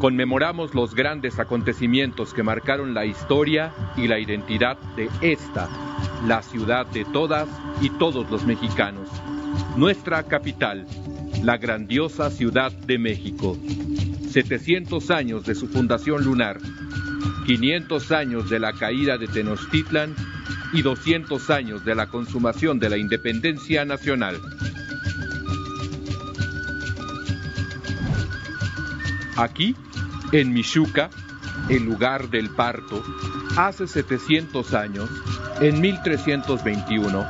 conmemoramos 0.00 0.74
los 0.74 0.94
grandes 0.94 1.38
acontecimientos 1.38 2.32
que 2.32 2.42
marcaron 2.42 2.94
la 2.94 3.04
historia 3.04 3.72
y 3.96 4.08
la 4.08 4.18
identidad 4.18 4.78
de 4.96 5.08
esta 5.20 5.68
la 6.24 6.42
ciudad 6.42 6.86
de 6.86 7.04
todas 7.04 7.48
y 7.80 7.90
todos 7.90 8.30
los 8.30 8.44
mexicanos, 8.44 9.08
nuestra 9.76 10.22
capital, 10.24 10.86
la 11.42 11.56
grandiosa 11.56 12.30
Ciudad 12.30 12.72
de 12.72 12.98
México. 12.98 13.56
700 14.30 15.10
años 15.10 15.44
de 15.44 15.54
su 15.54 15.68
fundación 15.68 16.24
lunar, 16.24 16.58
500 17.46 18.12
años 18.12 18.50
de 18.50 18.58
la 18.58 18.72
caída 18.72 19.18
de 19.18 19.28
Tenochtitlan 19.28 20.14
y 20.72 20.82
200 20.82 21.50
años 21.50 21.84
de 21.84 21.94
la 21.94 22.06
consumación 22.06 22.78
de 22.78 22.90
la 22.90 22.98
independencia 22.98 23.84
nacional. 23.84 24.36
Aquí, 29.36 29.76
en 30.32 30.54
Michuca, 30.54 31.10
el 31.68 31.84
lugar 31.84 32.30
del 32.30 32.48
parto, 32.50 33.02
hace 33.56 33.86
700 33.86 34.72
años, 34.72 35.10
en 35.60 35.80
1321, 35.80 37.26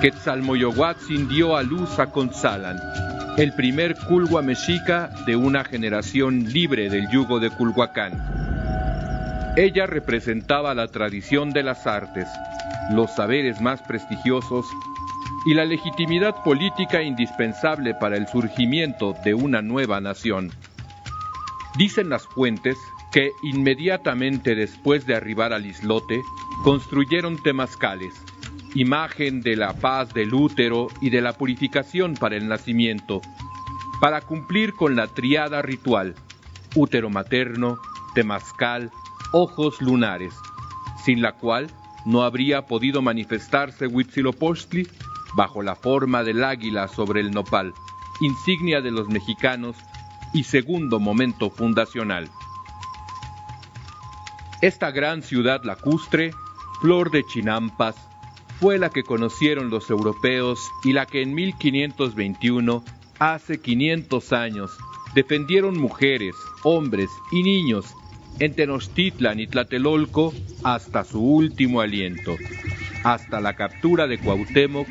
Quetzalmoyohuatzin 0.00 1.28
dio 1.28 1.56
a 1.56 1.62
luz 1.62 1.98
a 1.98 2.06
Conzalan, 2.10 2.78
el 3.36 3.52
primer 3.52 3.94
culhua 4.08 4.40
mexica 4.40 5.10
de 5.26 5.36
una 5.36 5.64
generación 5.64 6.44
libre 6.44 6.88
del 6.88 7.08
yugo 7.10 7.40
de 7.40 7.50
Culhuacán. 7.50 8.12
Ella 9.56 9.86
representaba 9.86 10.74
la 10.74 10.88
tradición 10.88 11.50
de 11.50 11.62
las 11.62 11.86
artes, 11.86 12.26
los 12.92 13.14
saberes 13.14 13.60
más 13.60 13.82
prestigiosos 13.82 14.66
y 15.46 15.54
la 15.54 15.66
legitimidad 15.66 16.42
política 16.42 17.02
indispensable 17.02 17.94
para 17.94 18.16
el 18.16 18.26
surgimiento 18.28 19.14
de 19.24 19.34
una 19.34 19.60
nueva 19.60 20.00
nación. 20.00 20.52
Dicen 21.78 22.08
las 22.08 22.26
fuentes 22.26 22.76
que 23.12 23.30
inmediatamente 23.40 24.56
después 24.56 25.06
de 25.06 25.14
arribar 25.14 25.52
al 25.52 25.64
islote, 25.64 26.22
construyeron 26.64 27.40
temazcales, 27.40 28.14
imagen 28.74 29.42
de 29.42 29.54
la 29.54 29.74
paz 29.74 30.12
del 30.12 30.34
útero 30.34 30.88
y 31.00 31.10
de 31.10 31.20
la 31.20 31.34
purificación 31.34 32.14
para 32.14 32.34
el 32.34 32.48
nacimiento, 32.48 33.20
para 34.00 34.22
cumplir 34.22 34.74
con 34.74 34.96
la 34.96 35.06
triada 35.06 35.62
ritual, 35.62 36.16
útero 36.74 37.10
materno, 37.10 37.78
temazcal, 38.12 38.90
ojos 39.30 39.80
lunares, 39.80 40.34
sin 41.04 41.22
la 41.22 41.34
cual 41.34 41.68
no 42.04 42.22
habría 42.22 42.66
podido 42.66 43.02
manifestarse 43.02 43.86
Huitzilopochtli 43.86 44.88
bajo 45.36 45.62
la 45.62 45.76
forma 45.76 46.24
del 46.24 46.42
águila 46.42 46.88
sobre 46.88 47.20
el 47.20 47.30
nopal, 47.30 47.72
insignia 48.20 48.80
de 48.80 48.90
los 48.90 49.08
mexicanos 49.08 49.76
y 50.32 50.44
segundo 50.44 51.00
momento 51.00 51.50
fundacional. 51.50 52.28
Esta 54.60 54.90
gran 54.90 55.22
ciudad 55.22 55.62
lacustre, 55.64 56.32
flor 56.80 57.10
de 57.10 57.24
chinampas, 57.24 57.96
fue 58.60 58.78
la 58.78 58.90
que 58.90 59.04
conocieron 59.04 59.70
los 59.70 59.88
europeos 59.88 60.58
y 60.82 60.92
la 60.92 61.06
que 61.06 61.22
en 61.22 61.32
1521, 61.34 62.84
hace 63.20 63.60
500 63.60 64.32
años, 64.32 64.70
defendieron 65.14 65.78
mujeres, 65.78 66.34
hombres 66.64 67.08
y 67.30 67.42
niños 67.42 67.94
en 68.40 68.54
Tenochtitlan 68.54 69.40
y 69.40 69.46
Tlatelolco 69.46 70.34
hasta 70.64 71.04
su 71.04 71.20
último 71.20 71.80
aliento, 71.80 72.36
hasta 73.04 73.40
la 73.40 73.54
captura 73.54 74.06
de 74.06 74.18
Cuauhtémoc 74.18 74.88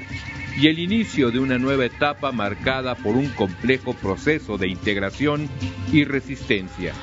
y 0.57 0.67
el 0.67 0.79
inicio 0.79 1.29
de 1.29 1.39
una 1.39 1.59
nueva 1.59 1.85
etapa 1.85 2.31
marcada 2.31 2.95
por 2.95 3.15
un 3.15 3.29
complejo 3.29 3.93
proceso 3.93 4.57
de 4.57 4.67
integración 4.67 5.47
y 5.91 6.03
resistencia. 6.03 6.93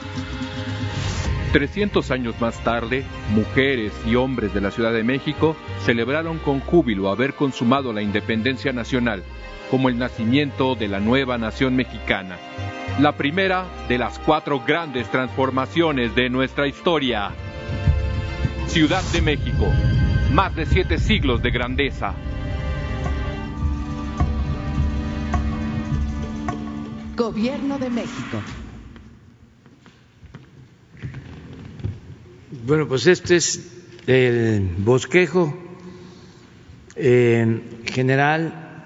300 1.53 2.11
años 2.11 2.35
más 2.41 2.65
tarde, 2.65 3.05
mujeres 3.31 3.93
y 4.05 4.17
hombres 4.17 4.53
de 4.53 4.61
la 4.61 4.73
Ciudad 4.73 4.93
de 4.93 5.05
México 5.05 5.57
celebraron 5.85 6.39
con 6.39 6.59
júbilo 6.59 7.11
haber 7.11 7.35
consumado 7.35 7.93
la 7.93 8.03
independencia 8.03 8.73
nacional, 8.73 9.23
como 9.71 9.89
el 9.89 9.99
nacimiento 9.99 10.75
de 10.75 10.89
la 10.89 10.99
nueva 10.99 11.39
nación 11.39 11.77
mexicana, 11.77 12.39
la 12.99 13.17
primera 13.17 13.67
de 13.89 13.99
las 13.99 14.19
cuatro 14.19 14.65
grandes 14.67 15.09
transformaciones 15.13 16.17
de 16.17 16.29
nuestra 16.29 16.67
historia. 16.67 17.31
Ciudad 18.67 19.03
de 19.13 19.23
México, 19.23 19.73
más 20.33 20.57
de 20.57 20.67
siete 20.67 20.99
siglos 20.99 21.41
de 21.41 21.53
grandeza, 21.53 22.15
Gobierno 27.17 27.79
de 27.79 27.91
México. 27.91 28.41
Bueno, 32.67 32.89
pues 32.89 33.07
este 33.07 33.37
es 33.37 33.73
el 34.07 34.75
bosquejo 34.79 35.55
general 36.97 38.83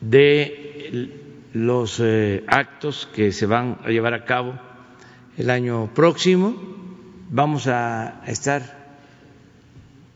de 0.00 1.12
los 1.52 2.00
eh, 2.00 2.44
actos 2.46 3.08
que 3.14 3.32
se 3.32 3.46
van 3.46 3.78
a 3.84 3.88
llevar 3.88 4.14
a 4.14 4.24
cabo 4.24 4.58
el 5.36 5.50
año 5.50 5.92
próximo. 5.94 6.54
Vamos 7.30 7.66
a 7.66 8.22
estar 8.26 8.96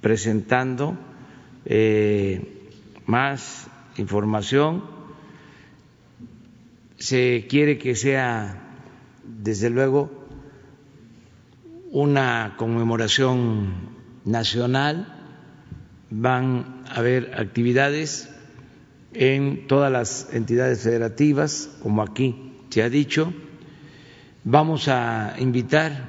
presentando 0.01 0.97
eh, 1.65 2.71
más 3.07 3.67
información 3.97 4.92
se 7.03 7.49
quiere 7.49 7.79
que 7.79 7.97
sea, 7.97 8.63
desde 9.25 9.71
luego, 9.71 10.09
una 11.91 12.55
conmemoración 12.57 13.73
nacional, 14.25 15.13
van 16.11 16.85
a 16.89 17.01
haber 17.01 17.35
actividades 17.35 18.33
en 19.15 19.67
todas 19.67 19.91
las 19.91 20.33
entidades 20.33 20.85
federativas, 20.85 21.77
como 21.83 22.03
aquí 22.03 22.53
se 22.71 22.85
ha 22.85 22.89
dicho. 22.89 23.35
Vamos 24.45 24.87
a 24.87 25.35
invitar 25.41 26.09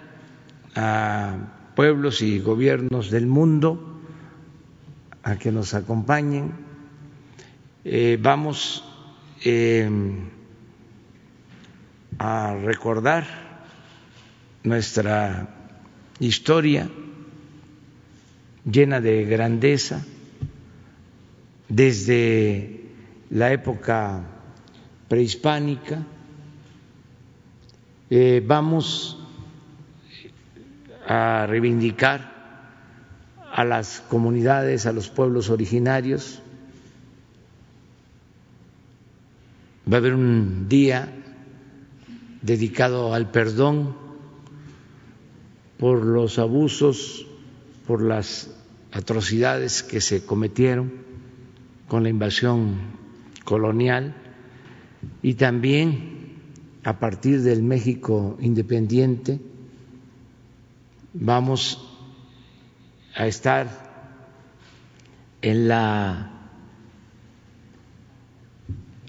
a 0.76 1.72
pueblos 1.76 2.22
y 2.22 2.38
gobiernos 2.38 3.10
del 3.10 3.26
mundo 3.26 4.00
a 5.24 5.38
que 5.38 5.52
nos 5.52 5.74
acompañen. 5.74 6.52
Eh, 7.84 8.20
vamos 8.22 8.86
eh, 9.44 9.90
a 12.20 12.56
recordar 12.56 13.26
nuestra 14.64 15.48
historia 16.20 16.90
llena 18.66 19.02
de 19.02 19.26
grandeza 19.26 20.06
desde 21.68 22.82
la 23.30 23.52
época 23.52 24.22
prehispánica. 25.08 26.04
Eh, 28.10 28.44
vamos 28.46 29.20
a 31.08 31.46
reivindicar 31.48 32.32
a 33.52 33.64
las 33.64 34.02
comunidades, 34.02 34.86
a 34.86 34.94
los 34.94 35.10
pueblos 35.10 35.50
originarios. 35.50 36.42
Va 39.92 39.98
a 39.98 40.00
haber 40.00 40.14
un 40.14 40.70
día 40.70 41.23
dedicado 42.44 43.14
al 43.14 43.32
perdón 43.32 43.96
por 45.80 46.06
los 46.06 46.38
abusos, 46.38 47.26
por 47.88 48.04
las 48.04 48.52
atrocidades 48.92 49.82
que 49.82 50.02
se 50.02 50.26
cometieron 50.26 50.92
con 51.88 52.04
la 52.04 52.10
invasión 52.10 52.76
colonial 53.44 54.16
y 55.22 55.34
también 55.34 56.38
a 56.84 57.00
partir 57.00 57.42
del 57.42 57.64
México 57.64 58.38
independiente 58.42 59.40
vamos 61.14 61.90
a 63.16 63.26
estar 63.28 63.68
en 65.42 65.68
la 65.68 66.32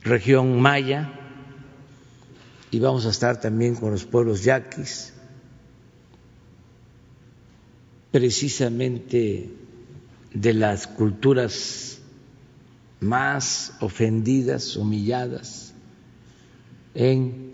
región 0.03 0.61
maya 0.61 1.24
y 2.75 2.81
vamos 2.81 3.07
a 3.07 3.11
estar 3.11 3.41
también 3.41 3.77
con 3.77 3.93
los 3.93 4.05
pueblos 4.05 4.43
yaquis, 4.43 5.13
precisamente 8.11 9.49
de 10.33 10.55
las 10.55 10.89
culturas 10.89 12.01
más 12.99 13.75
ofendidas, 13.79 14.75
humilladas 14.75 15.73
en 16.97 17.53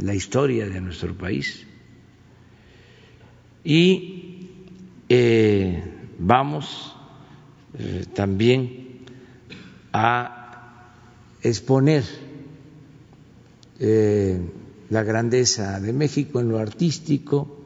la 0.00 0.12
historia 0.12 0.68
de 0.68 0.80
nuestro 0.80 1.16
país. 1.16 1.64
Y 3.62 4.48
eh, 5.08 5.84
vamos 6.18 6.96
eh, 7.78 8.06
también 8.12 9.04
a 9.92 10.88
exponer 11.42 12.02
eh, 13.84 14.38
la 14.90 15.02
grandeza 15.02 15.80
de 15.80 15.92
México 15.92 16.38
en 16.38 16.48
lo 16.48 16.58
artístico, 16.60 17.58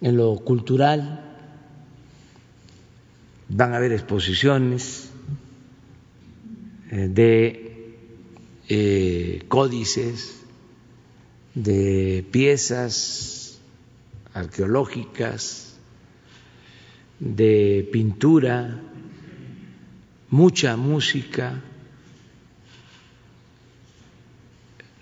en 0.00 0.16
lo 0.16 0.36
cultural, 0.38 1.20
van 3.50 3.74
a 3.74 3.76
haber 3.76 3.92
exposiciones 3.92 5.10
eh, 6.90 7.08
de 7.08 7.92
eh, 8.70 9.44
códices, 9.48 10.40
de 11.54 12.24
piezas 12.30 13.58
arqueológicas, 14.32 15.74
de 17.20 17.86
pintura, 17.92 18.80
mucha 20.30 20.78
música, 20.78 21.62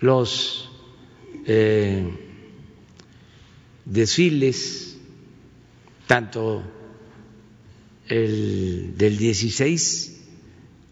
los 0.03 0.69
eh, 1.45 2.05
desfiles, 3.85 4.97
tanto 6.07 6.61
el 8.09 8.97
del 8.97 9.17
16 9.17 10.19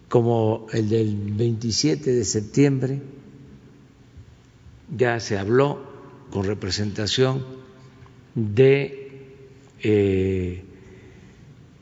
como 0.08 0.68
el 0.72 0.88
del 0.88 1.14
27 1.34 2.10
de 2.10 2.24
septiembre, 2.24 3.02
ya 4.96 5.20
se 5.20 5.38
habló 5.38 5.84
con 6.30 6.46
representación 6.46 7.44
de 8.34 9.28
eh, 9.84 10.64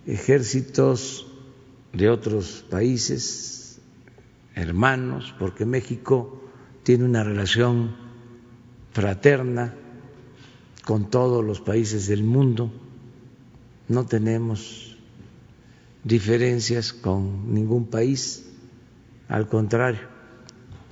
ejércitos 0.07 1.27
de 1.93 2.09
otros 2.09 2.65
países 2.71 3.79
hermanos, 4.55 5.35
porque 5.37 5.67
México 5.67 6.48
tiene 6.83 7.05
una 7.05 7.23
relación 7.23 7.95
fraterna 8.91 9.75
con 10.85 11.09
todos 11.09 11.43
los 11.43 11.61
países 11.61 12.07
del 12.07 12.23
mundo, 12.23 12.71
no 13.87 14.05
tenemos 14.05 14.97
diferencias 16.03 16.93
con 16.93 17.53
ningún 17.53 17.87
país, 17.87 18.49
al 19.27 19.47
contrario, 19.47 20.01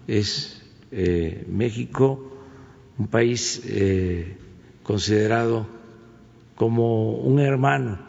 es 0.07 0.61
eh, 0.91 1.45
México 1.49 2.31
un 2.97 3.07
país 3.07 3.61
eh, 3.65 4.37
considerado 4.83 5.67
como 6.55 7.17
un 7.17 7.39
hermano 7.39 7.99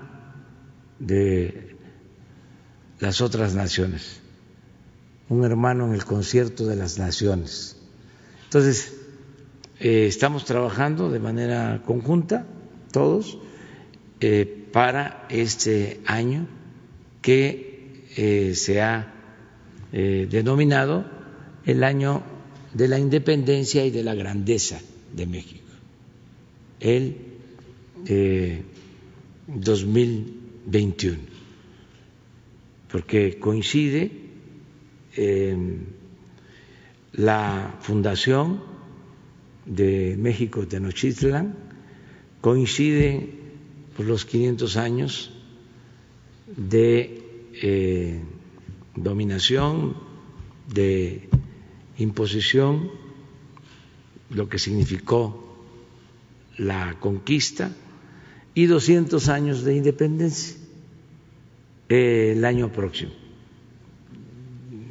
de 0.99 1.77
las 3.01 3.21
otras 3.21 3.55
naciones, 3.55 4.21
un 5.29 5.45
hermano 5.45 5.87
en 5.87 5.95
el 5.95 6.05
concierto 6.05 6.67
de 6.67 6.77
las 6.77 6.99
naciones. 6.99 7.77
Entonces, 8.45 8.95
eh, 9.81 10.07
estamos 10.07 10.45
trabajando 10.45 11.11
de 11.11 11.21
manera 11.21 11.83
conjunta, 11.85 12.47
todos, 12.93 13.39
para 14.73 15.27
este 15.31 16.01
año 16.05 16.49
que 17.23 18.53
se 18.57 18.81
ha 18.81 19.15
denominado 19.93 21.05
el 21.65 21.85
año 21.85 22.25
de 22.75 22.89
la 22.89 22.99
independencia 22.99 23.85
y 23.85 23.91
de 23.91 24.03
la 24.03 24.15
grandeza 24.15 24.81
de 25.15 25.27
México. 25.27 25.69
El 26.81 27.17
2021, 29.47 31.15
eh, 31.15 31.21
porque 32.91 33.39
coincide 33.39 34.28
la 37.13 37.77
fundación 37.81 38.63
de 39.67 40.17
México 40.19 40.67
Tenochtitlan, 40.67 41.55
coincide 42.41 43.29
por 43.97 44.07
los 44.07 44.25
500 44.25 44.77
años 44.77 45.31
de 46.57 47.23
eh, 47.63 48.21
dominación, 48.95 49.97
de 50.73 51.29
imposición, 51.99 52.91
lo 54.31 54.49
que 54.49 54.59
significó 54.59 55.45
la 56.57 56.97
conquista, 57.01 57.73
y 58.55 58.67
200 58.67 59.29
años 59.29 59.63
de 59.65 59.77
independencia 59.77 60.57
el 61.89 62.45
año 62.45 62.73
próximo, 62.73 63.13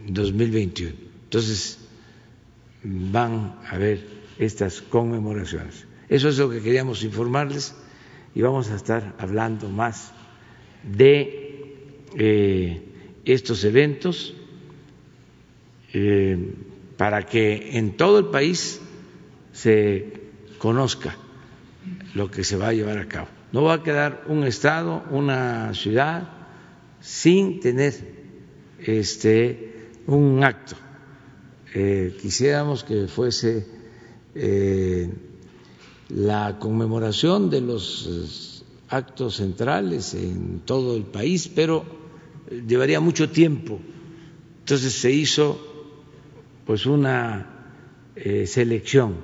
2021. 0.07 0.93
Entonces, 1.25 1.79
van 2.83 3.57
a 3.65 3.71
haber 3.71 4.05
estas 4.39 4.81
conmemoraciones. 4.81 5.85
Eso 6.09 6.29
es 6.29 6.37
lo 6.37 6.49
que 6.49 6.61
queríamos 6.61 7.03
informarles 7.03 7.75
y 8.33 8.41
vamos 8.41 8.69
a 8.69 8.75
estar 8.75 9.15
hablando 9.17 9.69
más 9.69 10.13
de 10.83 11.75
eh, 12.17 12.81
estos 13.25 13.63
eventos. 13.63 14.33
Eh, 15.93 16.53
para 16.97 17.23
que 17.23 17.77
en 17.77 17.95
todo 17.95 18.19
el 18.19 18.25
país 18.25 18.81
se 19.53 20.13
conozca 20.57 21.15
lo 22.15 22.29
que 22.29 22.43
se 22.43 22.57
va 22.57 22.69
a 22.69 22.73
llevar 22.73 22.97
a 22.97 23.07
cabo. 23.07 23.27
No 23.51 23.63
va 23.63 23.75
a 23.75 23.83
quedar 23.83 24.25
un 24.27 24.43
estado, 24.43 25.03
una 25.11 25.73
ciudad 25.73 26.29
sin 26.99 27.59
tener 27.59 27.93
este 28.79 29.66
un 30.07 30.43
acto. 30.43 30.75
Eh, 31.73 32.17
quisiéramos 32.21 32.83
que 32.83 33.07
fuese 33.07 33.67
eh, 34.33 35.09
la 36.09 36.57
conmemoración 36.59 37.49
de 37.49 37.61
los 37.61 38.07
eh, 38.07 38.63
actos 38.89 39.35
centrales 39.35 40.13
en 40.13 40.61
todo 40.61 40.95
el 40.95 41.03
país, 41.03 41.49
pero 41.53 41.85
llevaría 42.67 42.99
mucho 43.01 43.29
tiempo. 43.29 43.79
Entonces 44.59 44.93
se 44.93 45.11
hizo 45.11 45.59
pues 46.65 46.85
una 46.85 47.53
selección 48.45 49.15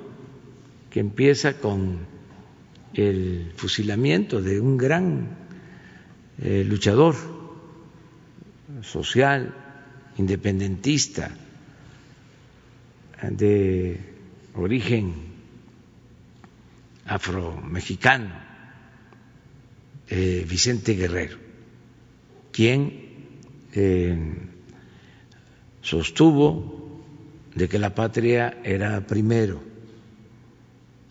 que 0.89 0.99
empieza 0.99 1.57
con 1.57 2.05
el 2.93 3.51
fusilamiento 3.55 4.41
de 4.41 4.61
un 4.61 4.77
gran 4.77 5.37
luchador 6.37 7.15
social, 8.81 9.62
independentista, 10.17 11.31
de 13.31 13.99
origen 14.55 15.13
afromexicano, 17.05 18.33
eh, 20.09 20.45
Vicente 20.47 20.93
Guerrero, 20.93 21.37
quien 22.51 23.01
sostuvo 25.81 27.01
de 27.55 27.69
que 27.69 27.79
la 27.79 27.93
patria 27.93 28.59
era 28.63 29.05
primero. 29.05 29.61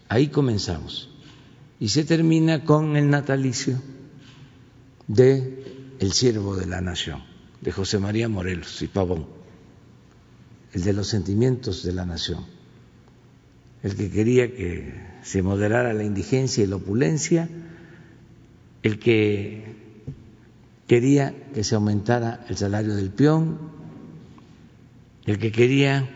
Ahí 0.09 0.28
comenzamos. 0.28 1.09
Y 1.80 1.88
se 1.88 2.05
termina 2.05 2.64
con 2.64 2.96
el 2.96 3.11
natalicio 3.11 3.80
de 5.09 5.94
El 5.98 6.12
siervo 6.12 6.57
de 6.57 6.66
la 6.66 6.80
nación, 6.80 7.22
de 7.63 7.73
José 7.73 7.99
María 7.99 8.29
Morelos 8.29 8.83
y 8.83 8.89
Pavón, 8.89 9.27
el 10.73 10.83
de 10.83 10.93
los 10.93 11.07
sentimientos 11.07 11.83
de 11.83 11.93
la 11.93 12.05
nación, 12.05 12.45
el 13.83 13.97
que 13.97 14.11
quería 14.11 14.49
que 14.49 14.95
se 15.23 15.43
moderara 15.43 15.95
la 15.95 16.05
indigencia 16.05 16.63
y 16.63 16.67
la 16.67 16.77
opulencia, 16.77 17.49
el 18.83 18.99
que 18.99 19.77
quería 20.87 21.35
que 21.55 21.65
se 21.65 21.77
aumentara 21.77 22.45
el 22.49 22.57
salario 22.57 22.95
del 22.95 23.11
peón, 23.11 23.59
el 25.25 25.39
que 25.39 25.53
quería 25.53 26.09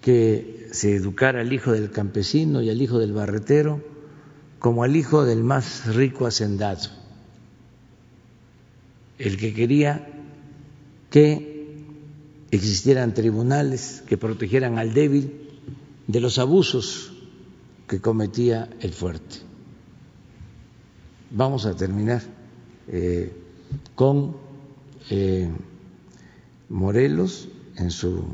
que 0.00 0.68
se 0.70 0.94
educara 0.94 1.40
al 1.40 1.52
hijo 1.52 1.72
del 1.72 1.90
campesino 1.90 2.62
y 2.62 2.70
al 2.70 2.80
hijo 2.80 2.98
del 2.98 3.12
barretero 3.12 3.82
como 4.58 4.84
al 4.84 4.94
hijo 4.94 5.24
del 5.24 5.42
más 5.42 5.94
rico 5.94 6.26
hacendado, 6.26 6.88
el 9.18 9.36
que 9.36 9.54
quería 9.54 10.06
que 11.10 11.56
existieran 12.50 13.14
tribunales 13.14 14.02
que 14.06 14.16
protegieran 14.16 14.78
al 14.78 14.94
débil 14.94 15.32
de 16.06 16.20
los 16.20 16.38
abusos 16.38 17.12
que 17.86 18.00
cometía 18.00 18.68
el 18.80 18.92
fuerte. 18.92 19.36
Vamos 21.30 21.66
a 21.66 21.74
terminar 21.74 22.22
eh, 22.88 23.32
con 23.94 24.36
eh, 25.10 25.50
Morelos 26.68 27.48
en 27.76 27.90
su 27.90 28.24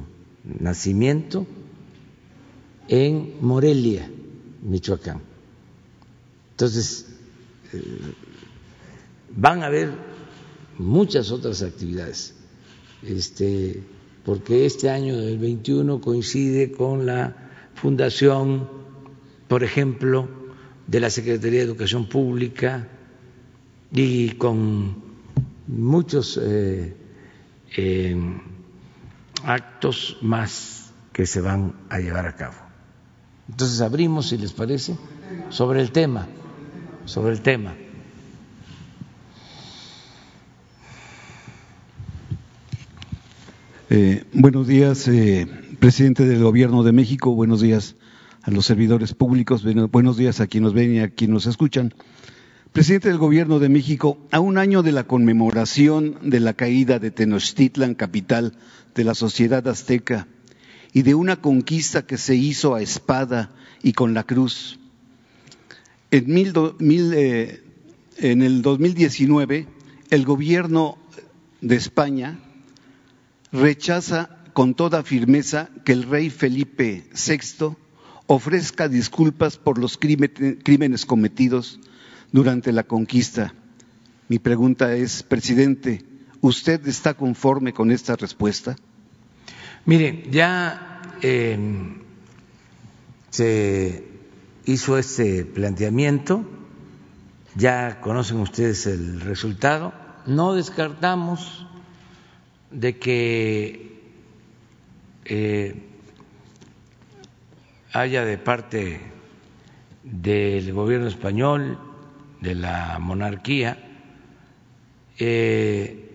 nacimiento 0.44 1.46
en 2.88 3.36
Morelia, 3.40 4.10
Michoacán. 4.62 5.20
Entonces, 6.50 7.06
eh, 7.72 7.82
van 9.34 9.62
a 9.62 9.66
haber 9.66 10.11
muchas 10.78 11.30
otras 11.30 11.62
actividades, 11.62 12.34
este, 13.02 13.82
porque 14.24 14.66
este 14.66 14.90
año 14.90 15.16
del 15.16 15.38
21 15.38 16.00
coincide 16.00 16.72
con 16.72 17.06
la 17.06 17.36
fundación, 17.74 18.68
por 19.48 19.64
ejemplo, 19.64 20.28
de 20.86 21.00
la 21.00 21.10
Secretaría 21.10 21.60
de 21.60 21.64
Educación 21.66 22.08
Pública 22.08 22.88
y 23.92 24.30
con 24.30 25.02
muchos 25.66 26.40
eh, 26.42 26.94
actos 29.44 30.18
más 30.22 30.92
que 31.12 31.26
se 31.26 31.40
van 31.40 31.74
a 31.88 31.98
llevar 31.98 32.26
a 32.26 32.36
cabo. 32.36 32.56
Entonces 33.48 33.80
abrimos, 33.80 34.28
si 34.28 34.38
les 34.38 34.52
parece, 34.52 34.96
sobre 35.50 35.80
el 35.80 35.92
tema, 35.92 36.26
sobre 37.04 37.32
el 37.32 37.42
tema. 37.42 37.74
Eh, 43.94 44.24
buenos 44.32 44.66
días, 44.68 45.06
eh, 45.06 45.46
presidente 45.78 46.24
del 46.24 46.42
Gobierno 46.42 46.82
de 46.82 46.92
México. 46.92 47.34
Buenos 47.34 47.60
días 47.60 47.94
a 48.40 48.50
los 48.50 48.64
servidores 48.64 49.12
públicos. 49.12 49.66
Buenos 49.90 50.16
días 50.16 50.40
a 50.40 50.46
quienes 50.46 50.68
nos 50.68 50.72
ven 50.72 50.94
y 50.94 51.00
a 51.00 51.10
quienes 51.10 51.34
nos 51.34 51.46
escuchan. 51.46 51.92
Presidente 52.72 53.08
del 53.08 53.18
Gobierno 53.18 53.58
de 53.58 53.68
México, 53.68 54.16
a 54.30 54.40
un 54.40 54.56
año 54.56 54.82
de 54.82 54.92
la 54.92 55.04
conmemoración 55.04 56.16
de 56.22 56.40
la 56.40 56.54
caída 56.54 57.00
de 57.00 57.10
Tenochtitlan, 57.10 57.94
capital 57.94 58.54
de 58.94 59.04
la 59.04 59.14
sociedad 59.14 59.68
azteca, 59.68 60.26
y 60.94 61.02
de 61.02 61.14
una 61.14 61.42
conquista 61.42 62.06
que 62.06 62.16
se 62.16 62.34
hizo 62.34 62.74
a 62.74 62.80
espada 62.80 63.50
y 63.82 63.92
con 63.92 64.14
la 64.14 64.24
cruz. 64.24 64.78
En, 66.10 66.34
eh, 66.34 67.62
en 68.16 68.40
el 68.40 68.62
2019, 68.62 69.66
el 70.08 70.24
Gobierno 70.24 70.96
de 71.60 71.76
España 71.76 72.38
rechaza 73.52 74.30
con 74.52 74.74
toda 74.74 75.02
firmeza 75.02 75.68
que 75.84 75.92
el 75.92 76.04
rey 76.04 76.30
Felipe 76.30 77.04
VI 77.12 77.76
ofrezca 78.26 78.88
disculpas 78.88 79.58
por 79.58 79.78
los 79.78 79.98
crímenes 79.98 81.06
cometidos 81.06 81.78
durante 82.32 82.72
la 82.72 82.82
conquista. 82.84 83.54
Mi 84.28 84.38
pregunta 84.38 84.94
es, 84.94 85.22
presidente, 85.22 86.04
¿usted 86.40 86.86
está 86.86 87.14
conforme 87.14 87.72
con 87.72 87.90
esta 87.90 88.16
respuesta? 88.16 88.76
Mire, 89.84 90.24
ya 90.30 91.02
eh, 91.20 91.58
se 93.30 94.04
hizo 94.64 94.96
este 94.96 95.44
planteamiento, 95.44 96.44
ya 97.54 98.00
conocen 98.00 98.38
ustedes 98.38 98.86
el 98.86 99.20
resultado, 99.20 99.92
no 100.24 100.54
descartamos 100.54 101.66
de 102.72 102.98
que 102.98 104.00
eh, 105.24 105.74
haya 107.92 108.24
de 108.24 108.38
parte 108.38 109.00
del 110.02 110.72
gobierno 110.72 111.06
español, 111.06 111.78
de 112.40 112.54
la 112.54 112.98
monarquía, 112.98 113.78
eh, 115.18 116.10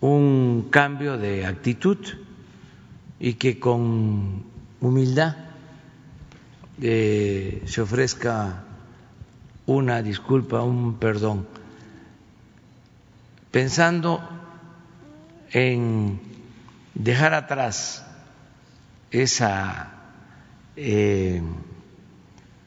un 0.00 0.68
cambio 0.70 1.16
de 1.16 1.46
actitud 1.46 1.98
y 3.18 3.34
que 3.34 3.58
con 3.58 4.44
humildad 4.80 5.36
eh, 6.82 7.62
se 7.64 7.80
ofrezca 7.80 8.64
una 9.66 10.02
disculpa, 10.02 10.62
un 10.62 10.98
perdón. 10.98 11.46
Pensando 13.50 14.33
en 15.54 16.20
dejar 16.94 17.32
atrás 17.32 18.04
esa 19.12 19.92
eh, 20.74 21.40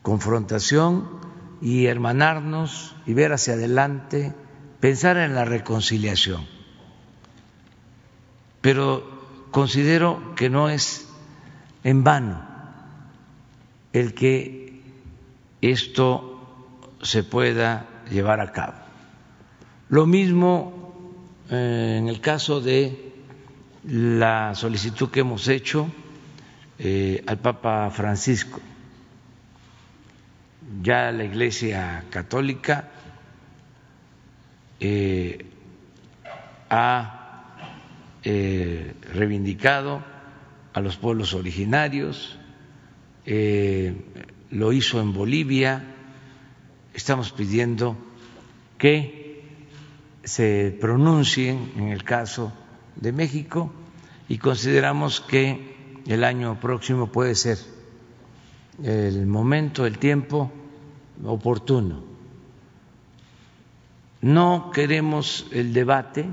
confrontación 0.02 1.10
y 1.62 1.88
hermanarnos 1.88 2.96
y 3.06 3.14
ver 3.14 3.34
hacia 3.34 3.56
adelante, 3.56 4.34
pensar 4.80 5.18
en 5.18 5.36
la 5.36 5.44
reconciliación. 5.44 6.48
Pero 8.62 9.06
considero 9.52 10.34
que 10.36 10.50
no 10.50 10.70
es 10.70 11.10
en 11.84 12.06
vano 12.06 12.42
el 13.92 14.14
que 14.14 14.82
esto 15.62 16.56
se 17.02 17.24
pueda 17.24 17.86
llevar 18.10 18.40
a 18.40 18.54
cabo. 18.54 18.76
Lo 19.90 20.06
mismo 20.06 20.87
eh, 21.50 21.95
en 21.98 22.10
el 22.10 22.20
caso 22.20 22.60
de 22.60 23.14
la 23.86 24.54
solicitud 24.54 25.10
que 25.10 25.22
hemos 25.22 25.48
hecho 25.48 25.89
eh, 26.78 27.24
al 27.26 27.38
Papa 27.38 27.89
Francisco. 27.89 28.60
Ya 30.82 31.12
la 31.12 31.24
Iglesia 31.24 32.04
Católica 32.10 32.89
eh, 34.80 35.45
ha 36.70 37.14
reivindicado 38.24 40.04
a 40.74 40.82
los 40.82 40.98
pueblos 40.98 41.34
originarios, 41.34 42.38
lo 43.26 44.74
hizo 44.74 45.00
en 45.00 45.14
Bolivia, 45.14 45.82
estamos 46.93 47.32
pidiendo 47.32 47.95
que 48.78 49.27
se 50.28 50.78
pronuncien 50.82 51.72
en 51.78 51.88
el 51.88 52.04
caso 52.04 52.52
de 52.98 53.14
México 53.14 53.72
y 54.28 54.40
consideramos 54.40 55.22
que 55.22 56.02
el 56.06 56.26
año 56.26 56.60
próximo 56.60 57.08
puede 57.08 57.34
ser 57.34 57.58
el 58.84 59.26
momento, 59.26 59.86
el 59.86 59.98
tiempo 59.98 60.52
oportuno. 61.24 62.04
No 64.20 64.70
queremos 64.74 65.48
el 65.54 65.74
debate 65.74 66.26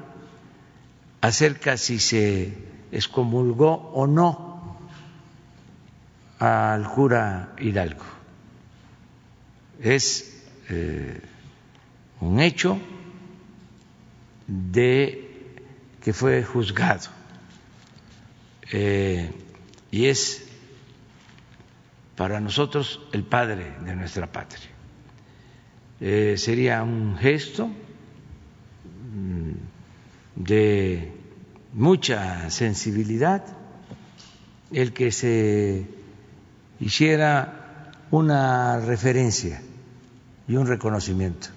acerca 1.20 1.76
si 1.76 2.00
se 2.00 2.52
excomulgó 2.90 3.92
o 3.94 4.08
no 4.08 4.76
al 6.40 6.88
cura 6.88 7.54
Hidalgo. 7.60 8.04
Es 9.80 10.44
eh, 10.68 11.20
un 12.20 12.40
hecho 12.40 12.80
de 14.46 15.30
que 16.00 16.12
fue 16.12 16.42
juzgado 16.44 17.08
eh, 18.70 19.30
y 19.90 20.06
es 20.06 20.44
para 22.16 22.40
nosotros 22.40 23.00
el 23.12 23.24
padre 23.24 23.72
de 23.84 23.96
nuestra 23.96 24.30
patria. 24.30 24.68
Eh, 26.00 26.34
sería 26.36 26.82
un 26.82 27.16
gesto 27.16 27.68
mm, 27.68 29.52
de 30.36 31.12
mucha 31.72 32.50
sensibilidad 32.50 33.44
el 34.72 34.92
que 34.92 35.10
se 35.12 35.86
hiciera 36.80 37.92
una 38.10 38.80
referencia 38.80 39.62
y 40.46 40.56
un 40.56 40.66
reconocimiento 40.66 41.48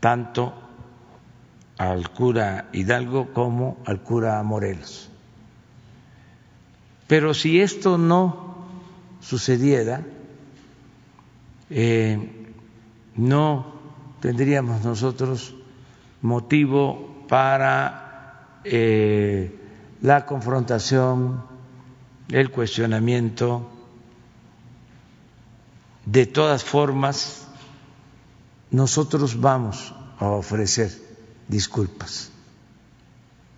tanto 0.00 0.65
al 1.78 2.10
cura 2.10 2.68
Hidalgo 2.72 3.32
como 3.32 3.78
al 3.84 4.00
cura 4.00 4.42
Morelos. 4.42 5.10
Pero 7.06 7.34
si 7.34 7.60
esto 7.60 7.98
no 7.98 8.66
sucediera, 9.20 10.02
eh, 11.70 12.54
no 13.16 13.74
tendríamos 14.20 14.84
nosotros 14.84 15.54
motivo 16.22 17.24
para 17.28 18.60
eh, 18.64 19.54
la 20.02 20.26
confrontación, 20.26 21.44
el 22.28 22.50
cuestionamiento. 22.50 23.70
De 26.04 26.26
todas 26.26 26.64
formas, 26.64 27.48
nosotros 28.70 29.40
vamos 29.40 29.94
a 30.18 30.26
ofrecer 30.26 31.05
disculpas. 31.48 32.30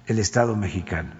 El 0.06 0.18
Estado 0.18 0.56
mexicano, 0.56 1.10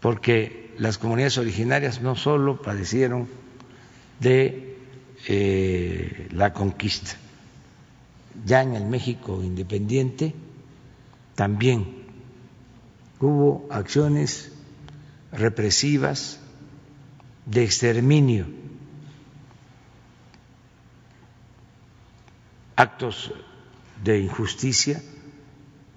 porque 0.00 0.74
las 0.78 0.96
comunidades 0.96 1.36
originarias 1.36 2.00
no 2.00 2.16
solo 2.16 2.62
padecieron 2.62 3.28
de 4.20 4.78
eh, 5.28 6.28
la 6.32 6.52
conquista, 6.54 7.12
ya 8.46 8.62
en 8.62 8.74
el 8.74 8.84
México 8.86 9.42
independiente 9.42 10.34
también 11.34 12.06
hubo 13.20 13.68
acciones 13.70 14.50
represivas 15.30 16.40
de 17.46 17.64
exterminio, 17.64 18.46
actos 22.76 23.32
de 24.02 24.20
injusticia 24.20 25.02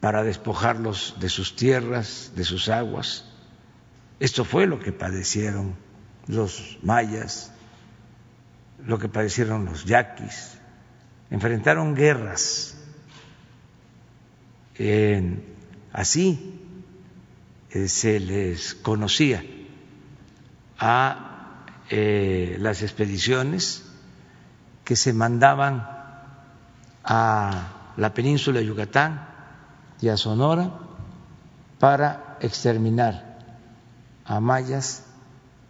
para 0.06 0.22
despojarlos 0.22 1.16
de 1.20 1.30
sus 1.30 1.56
tierras, 1.56 2.32
de 2.36 2.44
sus 2.44 2.70
aguas. 2.70 3.26
Esto 4.20 4.46
fue 4.46 4.68
lo 4.68 4.80
que 4.80 4.92
padecieron 4.92 5.76
los 6.28 6.78
mayas, 6.84 7.52
lo 8.86 9.00
que 9.00 9.10
padecieron 9.10 9.66
los 9.66 9.86
yaquis. 9.86 10.60
Enfrentaron 11.32 11.96
guerras 11.96 12.78
así 15.92 16.62
eh, 17.72 17.88
se 17.88 18.20
les 18.20 18.76
conocía 18.76 19.44
a 20.78 21.66
eh, 21.90 22.58
las 22.60 22.84
expediciones 22.84 23.84
que 24.84 24.96
se 24.96 25.14
mandaban 25.14 25.90
a 27.04 27.94
la 27.98 28.14
península 28.14 28.60
de 28.60 28.68
Yucatán 28.68 29.34
y 30.02 30.18
Sonora 30.18 30.72
para 31.80 32.38
exterminar 32.42 33.40
a 34.26 34.40
mayas 34.40 35.06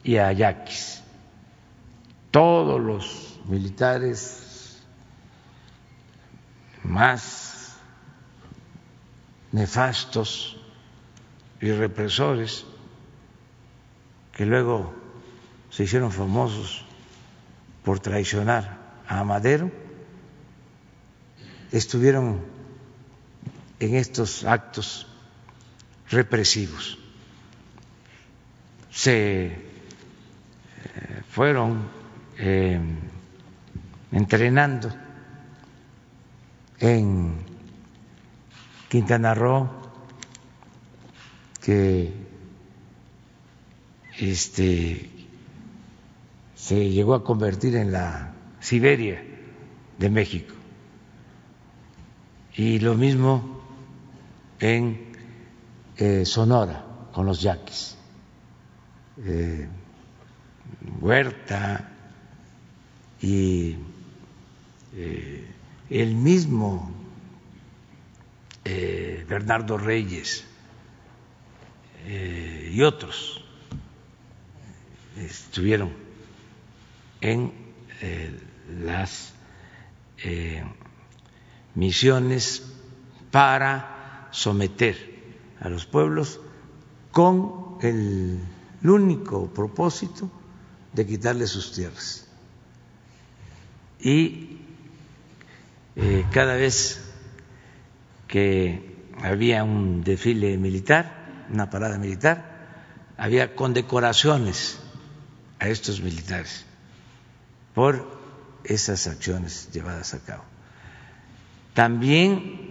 y 0.03 0.17
a 0.17 0.31
yaquis. 0.31 1.01
Todos 2.31 2.81
los 2.81 3.39
militares 3.45 4.81
más 6.83 7.77
nefastos 9.51 10.57
y 11.61 11.71
represores 11.71 12.65
que 14.33 14.45
luego 14.45 14.93
se 15.69 15.83
hicieron 15.83 16.11
famosos 16.11 16.85
por 17.83 17.99
traicionar 17.99 18.77
a 19.07 19.23
Madero, 19.23 19.71
estuvieron 21.71 22.54
en 23.79 23.95
estos 23.95 24.43
actos 24.43 25.07
represivos. 26.09 26.97
Se 28.91 29.45
eh, 29.47 29.55
fueron 31.29 31.83
eh, 32.37 32.79
entrenando 34.11 34.89
en 36.79 37.35
Quintana 38.87 39.33
Roo, 39.33 39.69
que 41.61 42.13
este, 44.19 45.09
se 46.55 46.89
llegó 46.89 47.15
a 47.15 47.23
convertir 47.23 47.75
en 47.75 47.91
la 47.91 48.33
Siberia 48.59 49.21
de 49.97 50.09
México. 50.09 50.53
Y 52.55 52.79
lo 52.79 52.95
mismo 52.95 53.54
en 54.59 55.15
eh, 55.97 56.25
Sonora 56.25 56.83
con 57.11 57.25
los 57.25 57.41
yaquis. 57.41 57.95
Eh, 59.23 59.67
Huerta 60.99 61.89
y 63.21 63.75
eh, 64.95 65.47
el 65.89 66.15
mismo 66.15 66.91
Bernardo 69.27 69.77
Reyes 69.77 70.43
y 72.07 72.81
otros 72.81 73.43
estuvieron 75.17 75.93
en 77.21 77.53
las 78.83 79.33
misiones 81.75 82.63
para 83.31 83.94
someter 84.35 84.97
a 85.61 85.69
los 85.69 85.85
pueblos 85.85 86.41
con 87.11 87.77
el, 87.81 88.39
único 88.83 89.47
propósito 89.47 90.29
de 90.93 91.07
quitarles 91.07 91.49
sus 91.49 91.71
tierras. 91.71 92.27
Y 93.99 94.59
eh, 95.95 96.23
cada 96.31 96.53
vez 96.53 97.01
que 98.27 98.95
había 99.23 99.63
un 99.63 100.03
desfile 100.03 100.57
militar, 100.57 101.47
una 101.51 101.71
parada 101.71 101.97
militar, 101.97 102.67
había 103.17 103.55
condecoraciones 103.55 104.77
a 105.59 105.69
estos 105.69 106.01
militares 106.01 106.65
por 107.73 108.05
esas 108.65 109.07
acciones 109.07 109.69
llevadas 109.71 110.13
a 110.13 110.19
cabo. 110.19 110.43
También 111.73 112.64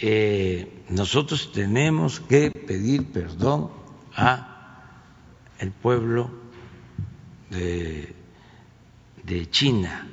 eh, 0.00 0.84
nosotros 0.88 1.52
tenemos 1.52 2.20
que 2.20 2.50
pedir 2.50 3.12
perdón 3.12 3.70
a 4.14 4.84
el 5.58 5.72
pueblo 5.72 6.30
de, 7.50 8.14
de 9.24 9.50
China 9.50 10.08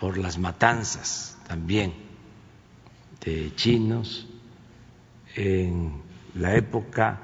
por 0.00 0.18
las 0.18 0.38
matanzas 0.38 1.38
también 1.46 1.92
de 3.24 3.54
chinos 3.54 4.26
en 5.36 6.02
la 6.34 6.56
época 6.56 7.20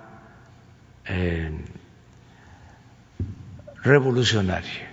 revolucionaria. 3.83 4.91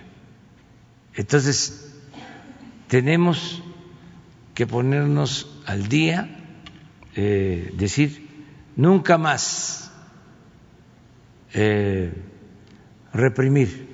Entonces, 1.14 1.94
tenemos 2.88 3.62
que 4.54 4.66
ponernos 4.66 5.55
al 5.66 5.88
día 5.88 6.28
eh, 7.16 7.72
decir 7.76 8.26
nunca 8.76 9.18
más 9.18 9.90
eh, 11.52 12.12
reprimir, 13.12 13.88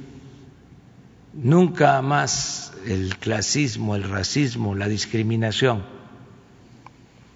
nunca 1.33 2.03
más 2.03 2.75
el 2.87 3.17
clasismo, 3.17 3.97
el 3.97 4.09
racismo, 4.09 4.75
la 4.75 4.89
discriminación, 4.89 5.85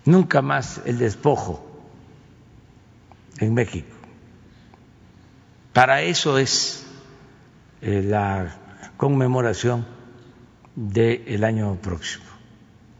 nunca 0.04 0.42
más 0.42 0.82
el 0.84 0.98
despojo 0.98 1.64
en 3.38 3.54
México. 3.54 3.96
Para 5.72 6.02
eso 6.02 6.38
es 6.38 6.86
eh, 7.80 8.02
la 8.02 8.58
conmemoración 8.96 9.86
del 10.74 11.44
año 11.44 11.76
próximo. 11.76 12.24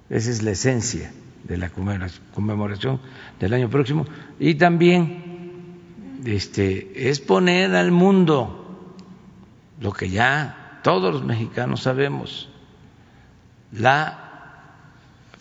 Esa 0.09 0.31
es 0.31 0.43
la 0.43 0.53
esencia 0.53 1.13
de 1.47 1.57
la 1.57 1.71
conmemoración 1.71 3.01
del 3.39 3.55
año 3.55 3.71
próximo 3.71 4.07
y 4.39 4.55
también 4.57 6.21
este, 6.25 7.09
es 7.09 7.21
poner 7.21 7.75
al 7.75 7.93
mundo 7.93 8.67
lo 9.81 9.93
que 9.93 10.11
ya 10.11 10.81
todos 10.83 11.13
los 11.15 11.25
mexicanos 11.25 11.83
sabemos, 11.83 12.49
la 13.73 14.27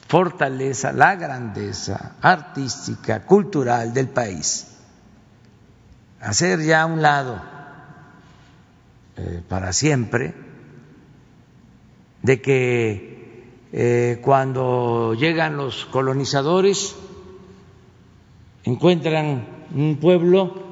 fortaleza, 0.08 0.92
la 0.92 1.16
grandeza 1.16 2.16
artística, 2.22 3.24
cultural 3.26 3.94
del 3.94 4.10
país. 4.10 4.78
Hacer 6.20 6.62
ya 6.62 6.86
un 6.86 7.02
lado 7.02 7.42
eh, 9.18 9.42
para 9.48 9.72
siempre 9.74 10.34
de 12.22 12.42
que 12.42 13.15
eh, 13.78 14.22
cuando 14.22 15.16
llegan 15.16 15.58
los 15.58 15.86
colonizadores, 15.88 16.96
encuentran 18.64 19.46
un 19.76 19.98
pueblo 19.98 20.64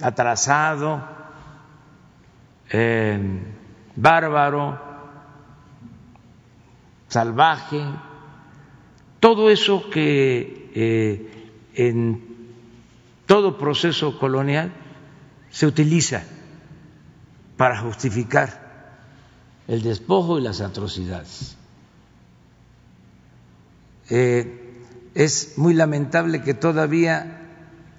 atrasado, 0.00 1.02
eh, 2.70 3.18
bárbaro, 3.96 4.78
salvaje, 7.08 7.84
todo 9.18 9.50
eso 9.50 9.90
que 9.90 10.70
eh, 10.76 11.50
en 11.74 12.22
todo 13.26 13.58
proceso 13.58 14.16
colonial 14.20 14.70
se 15.50 15.66
utiliza 15.66 16.22
para 17.56 17.80
justificar 17.80 18.62
el 19.66 19.82
despojo 19.82 20.38
y 20.38 20.42
las 20.42 20.60
atrocidades. 20.60 21.56
Eh, 24.10 24.60
es 25.14 25.56
muy 25.56 25.74
lamentable 25.74 26.42
que 26.42 26.54
todavía 26.54 27.40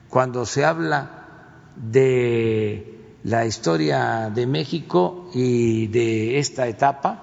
cuando 0.09 0.45
se 0.45 0.65
habla 0.65 1.25
de 1.75 2.95
la 3.23 3.45
historia 3.45 4.29
de 4.29 4.45
México 4.45 5.29
y 5.33 5.87
de 5.87 6.39
esta 6.39 6.67
etapa, 6.67 7.21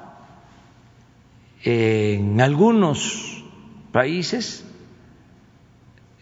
en 1.62 2.40
algunos 2.40 3.44
países, 3.92 4.64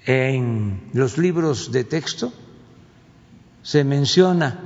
en 0.04 0.90
los 0.92 1.16
libros 1.16 1.72
de 1.72 1.84
texto, 1.84 2.32
se 3.62 3.84
menciona 3.84 4.58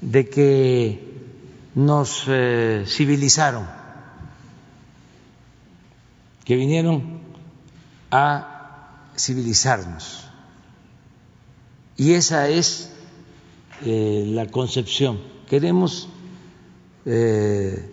de 0.00 0.28
que 0.28 1.14
nos 1.74 2.24
eh, 2.28 2.84
civilizaron 2.86 3.66
que 6.44 6.56
vinieron 6.56 7.20
a 8.10 9.10
civilizarnos. 9.16 10.28
Y 11.96 12.12
esa 12.12 12.48
es 12.48 12.92
eh, 13.84 14.24
la 14.26 14.46
concepción. 14.46 15.20
Queremos 15.48 16.08
eh, 17.06 17.90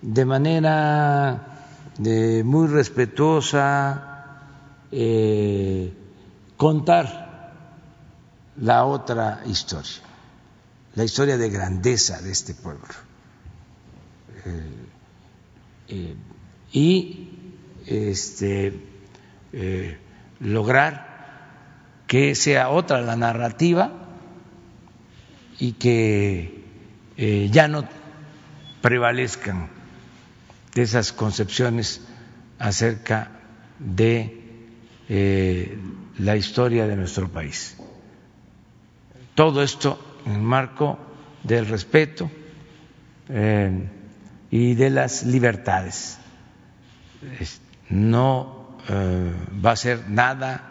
de 0.00 0.24
manera 0.24 1.52
muy 2.44 2.66
respetuosa, 2.68 4.12
eh, 4.90 5.92
contar 6.56 7.52
la 8.56 8.84
otra 8.84 9.42
historia, 9.46 10.02
la 10.94 11.04
historia 11.04 11.36
de 11.38 11.48
grandeza 11.48 12.20
de 12.20 12.30
este 12.30 12.54
pueblo. 12.54 12.86
Eh, 15.88 16.16
y 16.72 17.21
este, 17.92 18.74
lograr 20.40 21.12
que 22.06 22.34
sea 22.34 22.68
otra 22.70 23.00
la 23.00 23.16
narrativa 23.16 23.92
y 25.58 25.72
que 25.72 26.62
ya 27.50 27.68
no 27.68 27.84
prevalezcan 28.80 29.70
esas 30.74 31.12
concepciones 31.12 32.00
acerca 32.58 33.30
de 33.78 34.40
eh, 35.08 35.78
la 36.18 36.36
historia 36.36 36.86
de 36.86 36.96
nuestro 36.96 37.28
país. 37.28 37.76
Todo 39.34 39.62
esto 39.62 40.20
en 40.26 40.32
el 40.32 40.42
marco 40.42 40.98
del 41.42 41.66
respeto 41.66 42.30
eh, 43.28 43.88
y 44.50 44.74
de 44.74 44.90
las 44.90 45.24
libertades. 45.24 46.18
No 47.92 48.76
eh, 48.88 49.32
va 49.64 49.70
a 49.70 49.76
ser 49.76 50.08
nada 50.08 50.68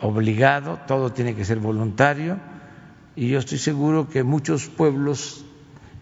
obligado, 0.00 0.80
todo 0.86 1.12
tiene 1.12 1.34
que 1.34 1.44
ser 1.44 1.58
voluntario 1.58 2.38
y 3.16 3.28
yo 3.28 3.38
estoy 3.38 3.58
seguro 3.58 4.08
que 4.08 4.22
muchos 4.22 4.68
pueblos 4.68 5.44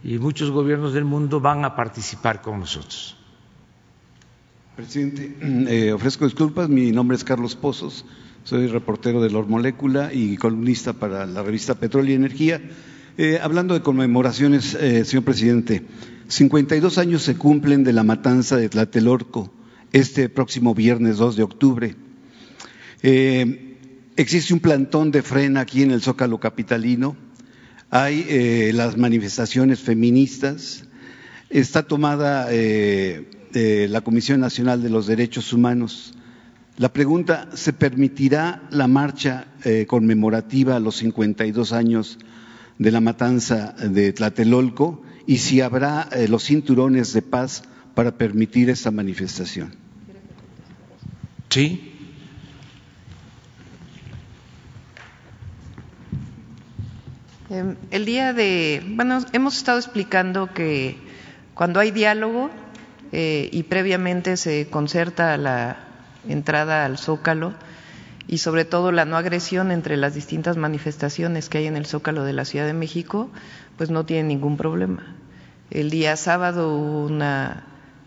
y 0.05 0.19
muchos 0.19 0.51
gobiernos 0.51 0.95
del 0.95 1.05
mundo 1.05 1.41
van 1.41 1.65
a 1.65 1.75
participar 1.75 2.43
con 2.43 2.61
nosotros. 2.61 3.17
Presidente, 4.77 5.37
eh, 5.69 5.93
ofrezco 5.93 6.25
disculpas. 6.25 6.69
Mi 6.69 6.93
nombre 6.93 7.17
es 7.17 7.25
Carlos 7.25 7.57
Pozos, 7.57 8.05
soy 8.45 8.69
reportero 8.69 9.21
de 9.21 9.31
Lor 9.31 9.49
Molécula 9.49 10.13
y 10.13 10.37
columnista 10.37 10.93
para 10.93 11.27
la 11.27 11.43
revista 11.43 11.75
Petróleo 11.75 12.13
y 12.13 12.17
Energía. 12.17 12.61
Eh, 13.17 13.41
hablando 13.43 13.75
de 13.75 13.81
conmemoraciones, 13.81 14.75
eh, 14.75 15.05
señor 15.05 15.25
presidente, 15.25 15.85
52 16.29 16.99
años 16.99 17.23
se 17.23 17.37
cumplen 17.37 17.83
de 17.83 17.93
la 17.93 18.05
matanza 18.05 18.57
de 18.57 18.69
Tlatelorco 18.69 19.53
este 19.93 20.29
próximo 20.29 20.75
viernes 20.75 21.17
2 21.17 21.37
de 21.37 21.43
octubre. 21.43 21.97
existe 23.03 24.53
un 24.53 24.61
plantón 24.61 25.11
de 25.11 25.23
frena 25.23 25.61
aquí 25.61 25.83
en 25.83 25.91
el 25.91 26.03
Zócalo 26.03 26.39
Capitalino 26.39 27.17
hay 27.91 28.27
eh, 28.29 28.73
las 28.75 28.99
manifestaciones 28.99 29.81
feministas, 29.81 30.85
está 31.49 31.85
tomada 31.85 32.49
eh, 32.51 33.31
eh, 33.55 33.87
la 33.89 34.03
Comisión 34.03 34.41
Nacional 34.41 34.83
de 34.83 34.91
los 34.91 35.07
Derechos 35.07 35.55
Humanos. 35.55 36.13
La 36.77 36.93
pregunta, 36.93 37.49
¿se 37.55 37.73
permitirá 37.73 38.69
la 38.71 38.87
marcha 38.87 39.47
conmemorativa 39.89 40.77
a 40.77 40.81
los 40.81 40.97
52 40.99 41.73
años 41.73 42.19
de 42.79 42.93
la 42.93 43.01
matanza 43.01 43.73
de 43.73 44.13
Tlatelolco 44.13 45.03
y 45.27 45.39
si 45.39 45.61
habrá 45.61 46.09
los 46.29 46.45
cinturones 46.45 47.13
de 47.13 47.23
paz 47.23 47.65
para 47.99 48.13
permitir 48.13 48.71
esta 48.71 48.93
manifestación? 48.93 49.75
Sí, 51.51 51.99
Em, 57.51 57.75
el 57.91 58.05
día 58.05 58.33
de, 58.33 58.85
bueno, 58.95 59.19
hemos 59.33 59.57
estado 59.57 59.79
explicando 59.79 60.55
que 60.55 60.97
cuando 61.55 61.81
hay 61.81 61.91
diálogo 61.91 62.51
eh, 63.11 63.49
y 63.51 63.65
previamente 63.65 64.37
se 64.37 64.69
concerta 64.69 65.37
la 65.37 65.79
entrada 66.29 66.85
al 66.85 66.99
Zócalo 66.99 67.55
y 68.29 68.39
sobre 68.39 68.65
todo 68.65 68.93
la 68.93 69.07
no 69.07 69.17
agresión 69.17 69.73
entre 69.73 69.97
las 69.97 70.15
distintas 70.15 70.57
manifestaciones 70.57 71.49
que 71.49 71.59
hay 71.59 71.67
en 71.67 71.77
el 71.77 71.87
Zócalo 71.87 72.23
de 72.23 72.35
la 72.35 72.45
Ciudad 72.45 72.67
de 72.67 72.75
México, 72.75 73.29
pues 73.77 73.91
no 73.91 74.05
tiene 74.05 74.29
ningún 74.29 74.57
problema. 74.57 75.17
El 75.73 75.91
día 75.91 76.15
sábado 76.17 76.73
hubo 76.77 77.07
una 77.07 77.65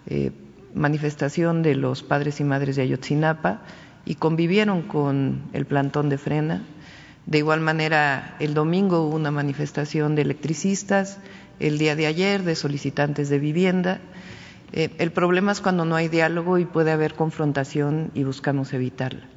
eh, 0.08 0.32
manifestación 0.74 1.64
de 1.64 1.76
los 1.76 2.04
padres 2.04 2.40
y 2.40 2.44
madres 2.44 2.76
de 2.76 2.84
Ayotzinapa 2.84 3.62
y 4.06 4.16
convivieron 4.16 4.84
con 4.84 5.44
el 5.54 5.66
plantón 5.66 6.10
de 6.10 6.18
frena 6.18 6.64
de 7.26 7.38
igual 7.38 7.62
manera, 7.62 8.36
el 8.40 8.54
domingo 8.54 9.06
hubo 9.06 9.16
una 9.16 9.32
manifestación 9.32 10.16
de 10.16 10.24
electricistas, 10.24 11.20
el 11.60 11.78
día 11.78 11.96
de 11.96 12.08
ayer 12.08 12.44
de 12.44 12.56
solicitantes 12.56 13.30
de 13.30 13.40
vivienda. 13.40 14.00
Eh, 14.74 14.90
el 14.98 15.12
problema 15.12 15.52
es 15.52 15.62
cuando 15.62 15.86
no 15.86 15.96
hay 15.96 16.08
diálogo 16.08 16.58
y 16.58 16.66
puede 16.66 16.92
haber 16.92 17.14
confrontación 17.14 18.12
y 18.16 18.24
buscamos 18.24 18.74
evitarla. 18.74 19.28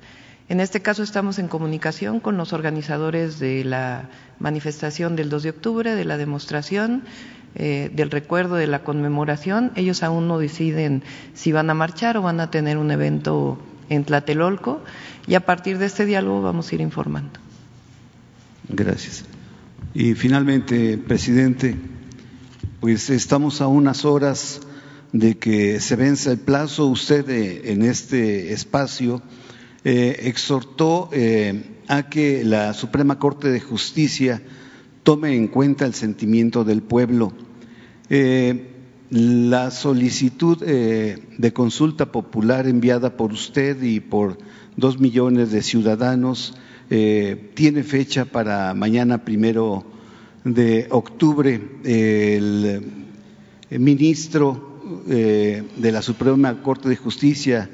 En 0.49 0.61
este 0.61 0.81
caso 0.81 1.03
estamos 1.03 1.39
en 1.39 1.49
comunicación 1.49 2.21
con 2.21 2.37
los 2.37 2.53
organizadores 2.53 3.39
de 3.39 3.65
la 3.65 4.09
manifestación 4.39 5.17
del 5.17 5.29
2 5.29 5.43
de 5.43 5.51
octubre, 5.51 5.95
de 5.95 6.05
la 6.05 6.17
demostración, 6.17 7.05
eh, 7.57 7.89
del 7.95 8.11
recuerdo 8.11 8.57
de 8.57 8.67
la 8.67 8.83
conmemoración. 8.83 9.71
Ellos 9.77 10.03
aún 10.03 10.27
no 10.27 10.39
deciden 10.39 11.05
si 11.35 11.53
van 11.53 11.71
a 11.71 11.75
marchar 11.75 12.17
o 12.17 12.23
van 12.23 12.41
a 12.41 12.51
tener 12.51 12.79
un 12.79 12.91
evento 12.91 13.59
en 13.89 14.05
Tlatelolco 14.05 14.83
y 15.29 15.35
a 15.35 15.47
partir 15.47 15.79
de 15.79 15.87
este 15.87 16.05
diálogo 16.05 16.43
vamos 16.43 16.71
a 16.71 16.75
ir 16.75 16.81
informando. 16.81 17.39
Gracias. 18.69 19.25
Y 19.95 20.15
finalmente, 20.15 20.99
presidente, 20.99 21.77
pues 22.81 23.09
estamos 23.11 23.61
a 23.61 23.69
unas 23.69 24.05
horas 24.05 24.61
de 25.13 25.39
que 25.39 25.79
se 25.79 25.95
venza 25.95 26.33
el 26.33 26.39
plazo. 26.39 26.87
Usted 26.87 27.29
eh, 27.31 27.71
en 27.71 27.83
este 27.83 28.53
espacio 28.53 29.23
eh, 29.85 30.23
exhortó 30.25 31.09
a 31.87 32.03
que 32.09 32.43
la 32.43 32.75
Suprema 32.75 33.21
Corte 33.21 33.49
de 33.51 33.61
Justicia 33.61 34.43
tome 35.05 35.37
en 35.37 35.47
cuenta 35.47 35.87
el 35.87 35.95
sentimiento 35.95 36.65
del 36.65 36.83
pueblo. 36.83 37.33
la 39.11 39.71
solicitud 39.71 40.59
de 40.59 41.53
consulta 41.53 42.11
popular 42.11 42.67
enviada 42.67 43.17
por 43.17 43.33
usted 43.33 43.81
y 43.83 44.01
por 44.01 44.39
dos 44.77 44.99
millones 44.99 45.53
de 45.53 45.63
ciudadanos 45.63 46.55
eh, 46.91 47.51
tiene 47.55 47.83
fecha 47.83 48.27
para 48.27 48.75
mañana 48.75 49.25
primero 49.25 49.85
de 50.45 50.87
octubre. 50.91 51.61
El, 51.85 53.03
ministro 53.71 55.03
eh, 55.09 55.65
de 55.77 55.91
la 55.91 56.03
Suprema 56.03 56.63
Corte 56.63 56.89
de 56.89 56.97
Justicia, 56.97 57.69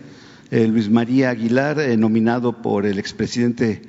eh, 0.51 0.67
Luis 0.67 0.89
María 0.89 1.31
Aguilar, 1.31 1.77
nominado 1.99 2.63
por 2.63 2.87
el 2.87 2.99
expresidente 2.99 3.83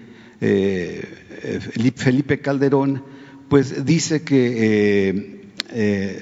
Felipe 1.95 2.41
Calderón, 2.41 3.03
pues 3.51 3.83
dice 3.83 4.21
que 4.23 5.51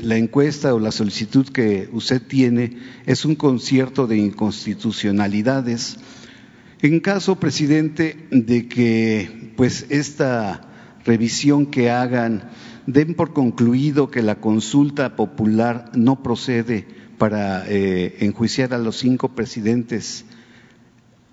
la 0.01 0.17
encuesta 0.17 0.73
o 0.73 0.80
la 0.80 0.91
solicitud 0.91 1.47
que 1.47 1.88
usted 1.91 2.23
tiene 2.23 2.80
es 3.05 3.23
un 3.23 3.36
concierto 3.36 4.07
de 4.07 4.17
inconstitucionalidades. 4.17 5.97
En 6.82 6.99
caso, 6.99 7.39
presidente, 7.39 8.27
de 8.32 8.67
que 8.67 9.53
pues 9.55 9.86
esta 9.89 10.61
revisión 11.05 11.67
que 11.67 11.91
hagan 11.91 12.49
den 12.88 13.13
por 13.13 13.34
concluido 13.34 14.09
que 14.09 14.23
la 14.23 14.41
consulta 14.41 15.15
popular 15.15 15.91
no 15.93 16.23
procede 16.23 16.88
para 17.19 17.63
eh, 17.67 18.15
enjuiciar 18.21 18.73
a 18.73 18.80
los 18.80 18.97
cinco 18.97 19.36
presidentes, 19.36 20.25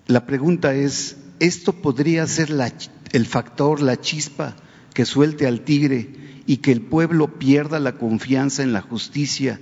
la 0.05 0.27
pregunta 0.27 0.75
es, 0.75 1.17
¿esto 1.39 1.73
podría 1.73 2.27
ser 2.27 2.49
el 3.13 3.25
factor, 3.25 3.81
la 3.81 3.99
chispa 3.99 4.57
que 4.97 5.05
suelte 5.05 5.45
al 5.45 5.61
tigre 5.61 6.09
y 6.47 6.57
que 6.57 6.71
el 6.71 6.81
pueblo 6.81 7.37
pierda 7.37 7.79
la 7.79 7.99
confianza 7.99 8.63
en 8.63 8.73
la 8.73 8.81
justicia 8.81 9.59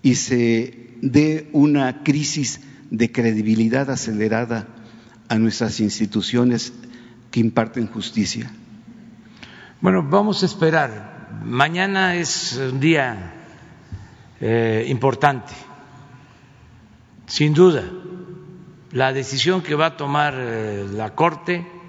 y 0.00 0.14
se 0.14 0.94
dé 1.02 1.50
una 1.52 2.02
crisis 2.02 2.62
de 2.90 3.12
credibilidad 3.12 3.90
acelerada 3.90 4.68
a 5.28 5.36
nuestras 5.36 5.78
instituciones 5.80 6.72
que 7.30 7.40
imparten 7.40 7.86
justicia? 7.86 8.50
Bueno, 9.82 10.02
vamos 10.02 10.42
a 10.42 10.46
esperar. 10.46 11.42
Mañana 11.44 12.14
es 12.14 12.56
un 12.56 12.80
día 12.80 13.34
eh, 14.40 14.86
importante, 14.88 15.52
sin 17.26 17.52
duda. 17.52 17.84
La 18.92 19.12
decisión 19.12 19.60
que 19.60 19.74
va 19.74 19.84
a 19.84 19.96
tomar 19.98 20.32
eh, 20.34 20.86
la 20.90 21.14
Corte 21.14 21.81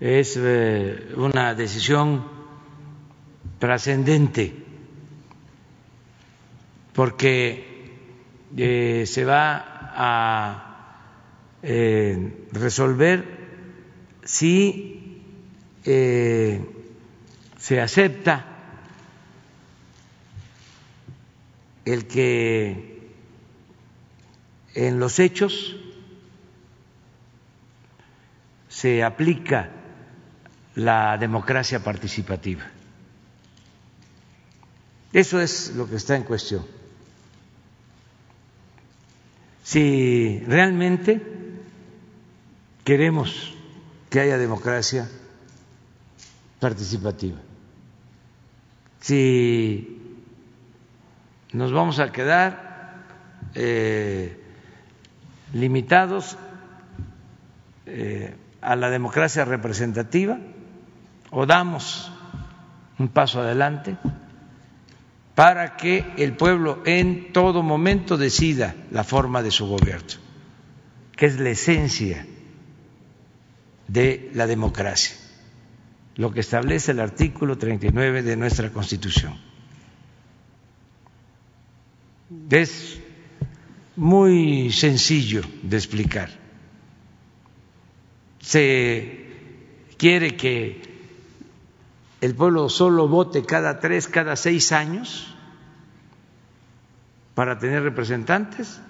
es 0.00 0.36
eh, 0.36 1.12
una 1.16 1.54
decisión 1.54 2.24
trascendente, 3.58 4.52
porque 6.92 7.72
se 8.56 9.24
va 9.24 9.92
a 9.96 10.74
eh, 11.62 12.46
resolver 12.52 13.24
si 14.22 15.22
eh, 15.84 16.60
se 17.58 17.80
acepta 17.80 18.44
el 21.84 22.06
que 22.06 23.10
en 24.74 24.98
los 24.98 25.18
hechos 25.18 25.76
se 28.68 29.02
aplica 29.02 29.70
la 30.74 31.16
democracia 31.18 31.82
participativa. 31.82 32.64
Eso 35.12 35.40
es 35.40 35.72
lo 35.76 35.88
que 35.88 35.96
está 35.96 36.16
en 36.16 36.24
cuestión. 36.24 36.66
Si 39.62 40.40
realmente 40.46 41.22
queremos 42.84 43.54
que 44.10 44.20
haya 44.20 44.36
democracia 44.36 45.08
participativa, 46.58 47.38
si 49.00 50.00
nos 51.52 51.72
vamos 51.72 52.00
a 52.00 52.10
quedar 52.10 53.04
eh, 53.54 54.36
limitados 55.52 56.36
eh, 57.86 58.34
a 58.60 58.74
la 58.74 58.90
democracia 58.90 59.44
representativa 59.44 60.38
o 61.34 61.46
damos 61.46 62.10
un 62.98 63.08
paso 63.08 63.42
adelante 63.42 63.96
para 65.34 65.76
que 65.76 66.14
el 66.16 66.36
pueblo 66.36 66.80
en 66.86 67.32
todo 67.32 67.62
momento 67.62 68.16
decida 68.16 68.74
la 68.92 69.02
forma 69.02 69.42
de 69.42 69.50
su 69.50 69.66
gobierno, 69.66 70.14
que 71.16 71.26
es 71.26 71.40
la 71.40 71.50
esencia 71.50 72.24
de 73.88 74.30
la 74.32 74.46
democracia, 74.46 75.16
lo 76.14 76.30
que 76.30 76.38
establece 76.38 76.92
el 76.92 77.00
artículo 77.00 77.58
39 77.58 78.22
de 78.22 78.36
nuestra 78.36 78.70
Constitución. 78.70 79.36
Es 82.48 83.00
muy 83.96 84.70
sencillo 84.70 85.42
de 85.62 85.76
explicar. 85.76 86.30
Se 88.38 89.26
quiere 89.96 90.36
que 90.36 90.93
el 92.24 92.34
pueblo 92.34 92.70
solo 92.70 93.06
vote 93.06 93.44
cada 93.44 93.80
tres, 93.80 94.08
cada 94.08 94.34
seis 94.36 94.72
años 94.72 95.26
para 97.34 97.58
tener 97.58 97.82
representantes, 97.82 98.80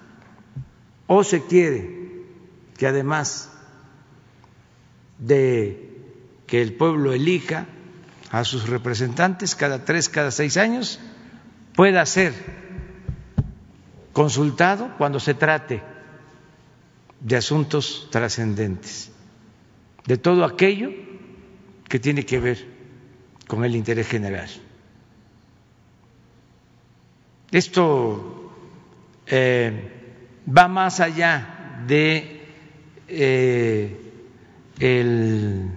o 1.07 1.21
se 1.21 1.45
quiere 1.45 2.23
que 2.77 2.87
además 2.87 3.51
de 5.19 5.99
que 6.47 6.61
el 6.61 6.75
pueblo 6.75 7.11
elija 7.11 7.65
a 8.31 8.45
sus 8.45 8.69
representantes 8.69 9.53
cada 9.53 9.83
tres, 9.83 10.07
cada 10.07 10.31
seis 10.31 10.55
años, 10.55 11.01
pueda 11.75 12.05
ser 12.05 12.33
consultado 14.13 14.95
cuando 14.97 15.19
se 15.19 15.33
trate 15.33 15.83
de 17.19 17.35
asuntos 17.35 18.07
trascendentes, 18.11 19.11
de 20.05 20.17
todo 20.17 20.45
aquello 20.45 20.91
que 21.89 21.99
tiene 21.99 22.25
que 22.25 22.39
ver 22.39 22.74
con 23.47 23.63
el 23.63 23.75
interés 23.75 24.07
general. 24.07 24.49
Esto 27.51 28.51
eh, 29.27 29.91
va 30.45 30.67
más 30.67 30.99
allá 30.99 31.83
de 31.87 32.41
eh, 33.07 34.11
el 34.79 35.69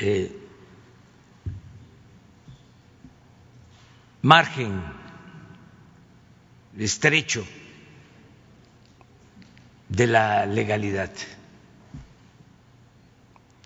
eh, 0.00 0.36
margen 4.22 4.82
estrecho 6.78 7.46
de 9.88 10.06
la 10.06 10.46
legalidad 10.46 11.10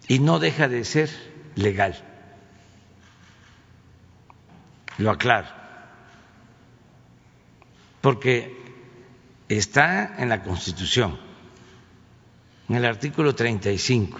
y 0.08 0.18
no 0.18 0.38
deja 0.38 0.68
de 0.68 0.84
ser 0.84 1.10
legal. 1.58 1.94
Lo 4.98 5.10
aclaro, 5.10 5.46
porque 8.00 8.56
está 9.48 10.16
en 10.18 10.28
la 10.28 10.42
Constitución, 10.42 11.18
en 12.68 12.76
el 12.76 12.84
artículo 12.84 13.34
35, 13.34 14.18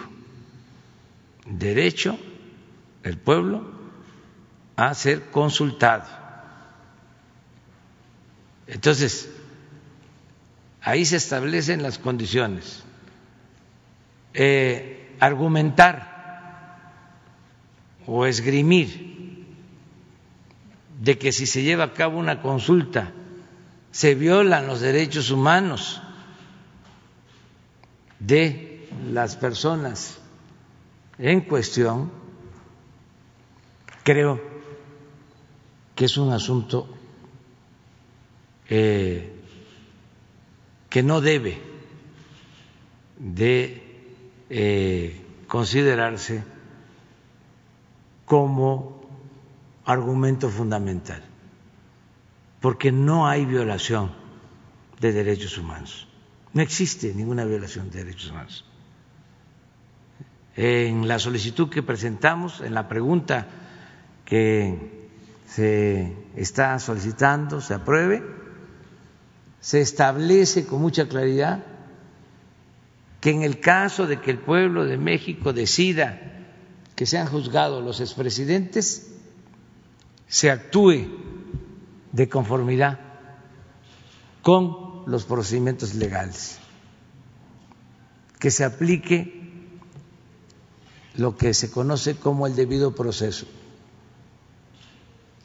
derecho 1.47 2.17
del 3.03 3.17
pueblo 3.17 3.63
a 4.77 4.93
ser 4.93 5.29
consultado 5.31 6.19
entonces, 8.69 9.27
ahí 10.81 11.03
se 11.03 11.15
establecen 11.15 11.81
las 11.81 11.97
condiciones. 11.97 12.83
Eh, 14.35 15.15
argumentar 15.19 16.18
o 18.05 18.25
esgrimir 18.25 19.09
de 20.99 21.17
que 21.17 21.31
si 21.31 21.45
se 21.45 21.63
lleva 21.63 21.85
a 21.85 21.93
cabo 21.93 22.19
una 22.19 22.41
consulta 22.41 23.11
se 23.91 24.15
violan 24.15 24.67
los 24.67 24.81
derechos 24.81 25.31
humanos 25.31 26.01
de 28.19 28.87
las 29.11 29.35
personas 29.35 30.19
en 31.17 31.41
cuestión, 31.41 32.11
creo 34.03 34.41
que 35.95 36.05
es 36.05 36.17
un 36.17 36.31
asunto 36.31 36.87
eh, 38.69 39.33
que 40.89 41.03
no 41.03 41.21
debe 41.21 41.61
de 43.17 43.83
eh, 44.49 45.21
considerarse 45.47 46.43
como 48.29 49.01
argumento 49.85 50.49
fundamental, 50.49 51.23
porque 52.61 52.91
no 52.91 53.27
hay 53.27 53.43
violación 53.43 54.11
de 54.99 55.11
derechos 55.11 55.57
humanos. 55.57 56.07
No 56.53 56.61
existe 56.61 57.11
ninguna 57.15 57.43
violación 57.43 57.89
de 57.89 58.03
derechos 58.03 58.29
humanos. 58.29 58.65
En 60.55 61.07
la 61.07 61.17
solicitud 61.17 61.71
que 61.71 61.81
presentamos, 61.81 62.61
en 62.61 62.75
la 62.75 62.87
pregunta 62.87 63.47
que 64.25 65.09
se 65.47 66.15
está 66.35 66.77
solicitando, 66.77 67.61
se 67.61 67.73
apruebe, 67.73 68.21
se 69.59 69.81
establece 69.81 70.67
con 70.67 70.81
mucha 70.81 71.07
claridad 71.07 71.63
que 73.21 73.31
en 73.31 73.41
el 73.41 73.59
caso 73.59 74.05
de 74.05 74.21
que 74.21 74.29
el 74.29 74.37
pueblo 74.37 74.85
de 74.85 74.99
México 74.99 75.51
decida 75.51 76.38
que 76.99 77.05
sean 77.05 77.27
juzgados 77.27 77.81
los 77.81 78.01
expresidentes, 78.01 79.07
se 80.27 80.51
actúe 80.51 81.07
de 82.11 82.27
conformidad 82.27 82.99
con 84.41 85.03
los 85.05 85.23
procedimientos 85.23 85.95
legales, 85.95 86.59
que 88.37 88.51
se 88.51 88.65
aplique 88.65 89.69
lo 91.15 91.37
que 91.37 91.53
se 91.53 91.71
conoce 91.71 92.17
como 92.17 92.47
el 92.47 92.57
debido 92.57 92.93
proceso. 92.93 93.47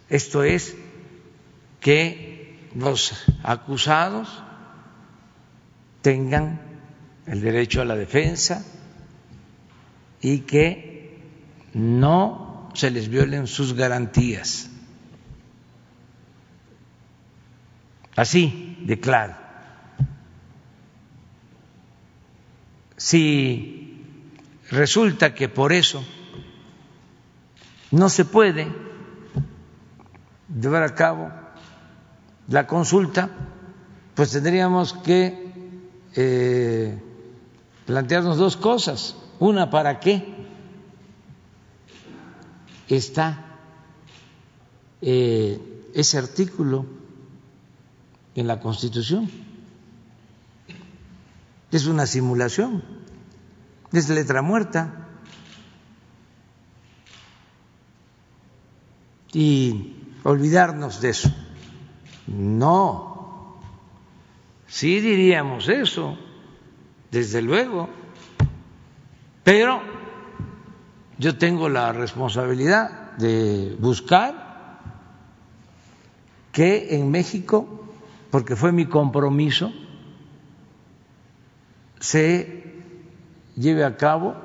Esto 0.08 0.42
es 0.42 0.74
que 1.78 2.68
los 2.74 3.12
acusados 3.44 4.42
tengan 6.02 6.60
el 7.26 7.40
derecho 7.42 7.80
a 7.80 7.84
la 7.84 7.94
defensa 7.94 8.66
y 10.20 10.40
que 10.40 10.93
no 11.74 12.70
se 12.74 12.90
les 12.90 13.08
violen 13.08 13.46
sus 13.46 13.74
garantías. 13.74 14.70
Así 18.16 18.78
de 18.86 19.00
claro. 19.00 19.34
Si 22.96 24.02
resulta 24.70 25.34
que 25.34 25.48
por 25.48 25.72
eso 25.72 26.04
no 27.90 28.08
se 28.08 28.24
puede 28.24 28.72
llevar 30.60 30.84
a 30.84 30.94
cabo 30.94 31.30
la 32.48 32.66
consulta, 32.66 33.30
pues 34.14 34.30
tendríamos 34.30 34.92
que 34.92 35.52
eh, 36.14 36.98
plantearnos 37.86 38.38
dos 38.38 38.56
cosas. 38.56 39.16
Una, 39.40 39.70
¿para 39.70 39.98
qué 39.98 40.44
está 42.88 43.58
eh, 45.00 45.90
ese 45.94 46.18
artículo 46.18 46.86
en 48.34 48.46
la 48.46 48.60
Constitución? 48.60 49.30
Es 51.70 51.86
una 51.86 52.06
simulación, 52.06 52.82
es 53.92 54.08
letra 54.08 54.42
muerta. 54.42 55.00
Y 59.32 59.96
olvidarnos 60.22 61.00
de 61.00 61.10
eso. 61.10 61.34
No, 62.28 63.58
sí 64.66 65.00
diríamos 65.00 65.68
eso, 65.68 66.16
desde 67.10 67.42
luego, 67.42 67.88
pero 69.42 69.82
yo 71.18 71.36
tengo 71.38 71.68
la 71.68 71.92
responsabilidad 71.92 73.16
de 73.18 73.76
buscar 73.78 74.44
que 76.52 76.96
en 76.96 77.10
México, 77.10 77.88
porque 78.30 78.56
fue 78.56 78.72
mi 78.72 78.86
compromiso, 78.86 79.72
se 82.00 82.74
lleve 83.56 83.84
a 83.84 83.96
cabo 83.96 84.36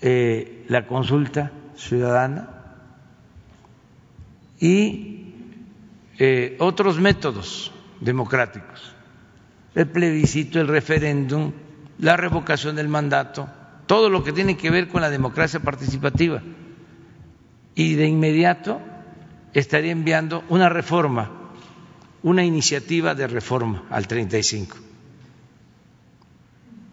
eh, 0.00 0.64
la 0.68 0.86
consulta 0.86 1.52
ciudadana 1.76 2.48
y 4.60 5.34
eh, 6.18 6.56
otros 6.60 7.00
métodos 7.00 7.72
democráticos, 8.00 8.94
el 9.74 9.88
plebiscito, 9.88 10.60
el 10.60 10.68
referéndum, 10.68 11.52
la 11.98 12.16
revocación 12.16 12.76
del 12.76 12.88
mandato, 12.88 13.48
todo 13.90 14.08
lo 14.08 14.22
que 14.22 14.32
tiene 14.32 14.56
que 14.56 14.70
ver 14.70 14.86
con 14.86 15.02
la 15.02 15.10
democracia 15.10 15.58
participativa. 15.58 16.40
Y 17.74 17.96
de 17.96 18.06
inmediato 18.06 18.80
estaría 19.52 19.90
enviando 19.90 20.44
una 20.48 20.68
reforma, 20.68 21.28
una 22.22 22.44
iniciativa 22.44 23.16
de 23.16 23.26
reforma 23.26 23.82
al 23.90 24.06
35, 24.06 24.76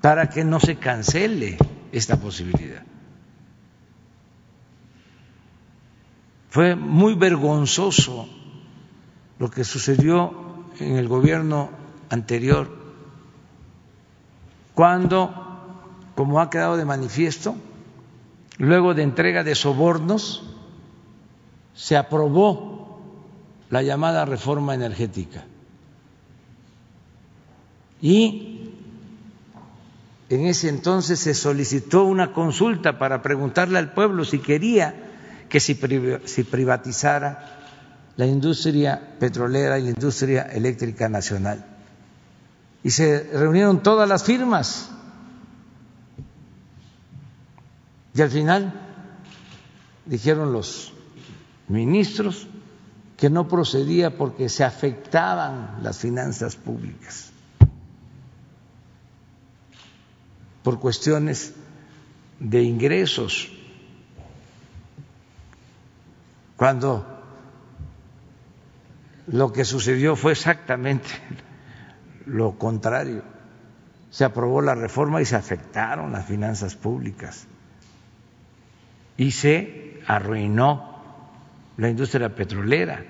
para 0.02 0.28
que 0.32 0.43
no 0.43 0.60
se 0.60 0.78
cancele 0.78 1.60
esta 1.91 2.20
posibilidad. 2.20 2.82
Fue 6.50 6.76
muy 6.76 7.14
vergonzoso 7.14 8.28
lo 9.38 9.52
que 9.52 9.64
sucedió 9.64 10.66
en 10.80 10.98
el 10.98 11.08
gobierno 11.08 11.70
anterior, 12.10 12.76
cuando, 14.74 15.47
como 16.18 16.41
ha 16.41 16.49
quedado 16.49 16.78
de 16.78 16.84
manifiesto, 16.84 17.55
luego 18.57 18.95
de 18.95 19.03
entrega 19.03 19.43
de 19.43 19.53
sobornos, 19.53 20.43
se 21.76 21.95
aprobó 21.95 22.99
la 23.70 23.84
llamada 23.84 24.26
reforma 24.26 24.74
energética. 24.74 25.45
Y 28.01 28.72
en 30.30 30.47
ese 30.47 30.70
entonces 30.70 31.20
se 31.20 31.36
solicitó 31.36 32.05
una 32.05 32.34
consulta 32.34 32.97
para 32.97 33.22
preguntarle 33.22 33.78
al 33.78 33.93
pueblo 33.93 34.26
si 34.26 34.39
quería 34.39 34.95
que 35.49 35.59
se 35.59 35.76
privatizara 36.45 37.59
la 38.15 38.26
industria 38.26 38.99
petrolera 39.20 39.78
y 39.78 39.84
la 39.84 39.89
industria 39.89 40.41
eléctrica 40.51 41.09
nacional. 41.09 41.63
Y 42.84 42.89
se 42.89 43.30
reunieron 43.34 43.84
todas 43.84 44.09
las 44.09 44.24
firmas. 44.24 44.97
Y 48.18 48.22
al 48.24 48.32
final 48.32 48.74
dijeron 50.07 50.51
los 50.51 50.91
ministros 51.68 52.47
que 53.15 53.30
no 53.30 53.47
procedía 53.47 54.18
porque 54.18 54.49
se 54.49 54.63
afectaban 54.63 55.84
las 55.84 55.99
finanzas 55.99 56.55
públicas 56.55 57.32
por 60.63 60.80
cuestiones 60.80 61.53
de 62.39 62.63
ingresos. 62.63 63.51
Cuando 66.55 67.05
lo 69.28 69.53
que 69.53 69.63
sucedió 69.63 70.15
fue 70.15 70.32
exactamente 70.32 71.09
lo 72.26 72.57
contrario. 72.57 73.22
Se 74.09 74.26
aprobó 74.26 74.63
la 74.63 74.74
reforma 74.74 75.22
y 75.22 75.26
se 75.26 75.36
afectaron 75.36 76.11
las 76.11 76.26
finanzas 76.26 76.74
públicas 76.74 77.45
y 79.18 79.32
se 79.32 80.01
arruinó 80.05 81.01
la 81.78 81.89
industria 81.89 82.34
petrolera 82.34 83.03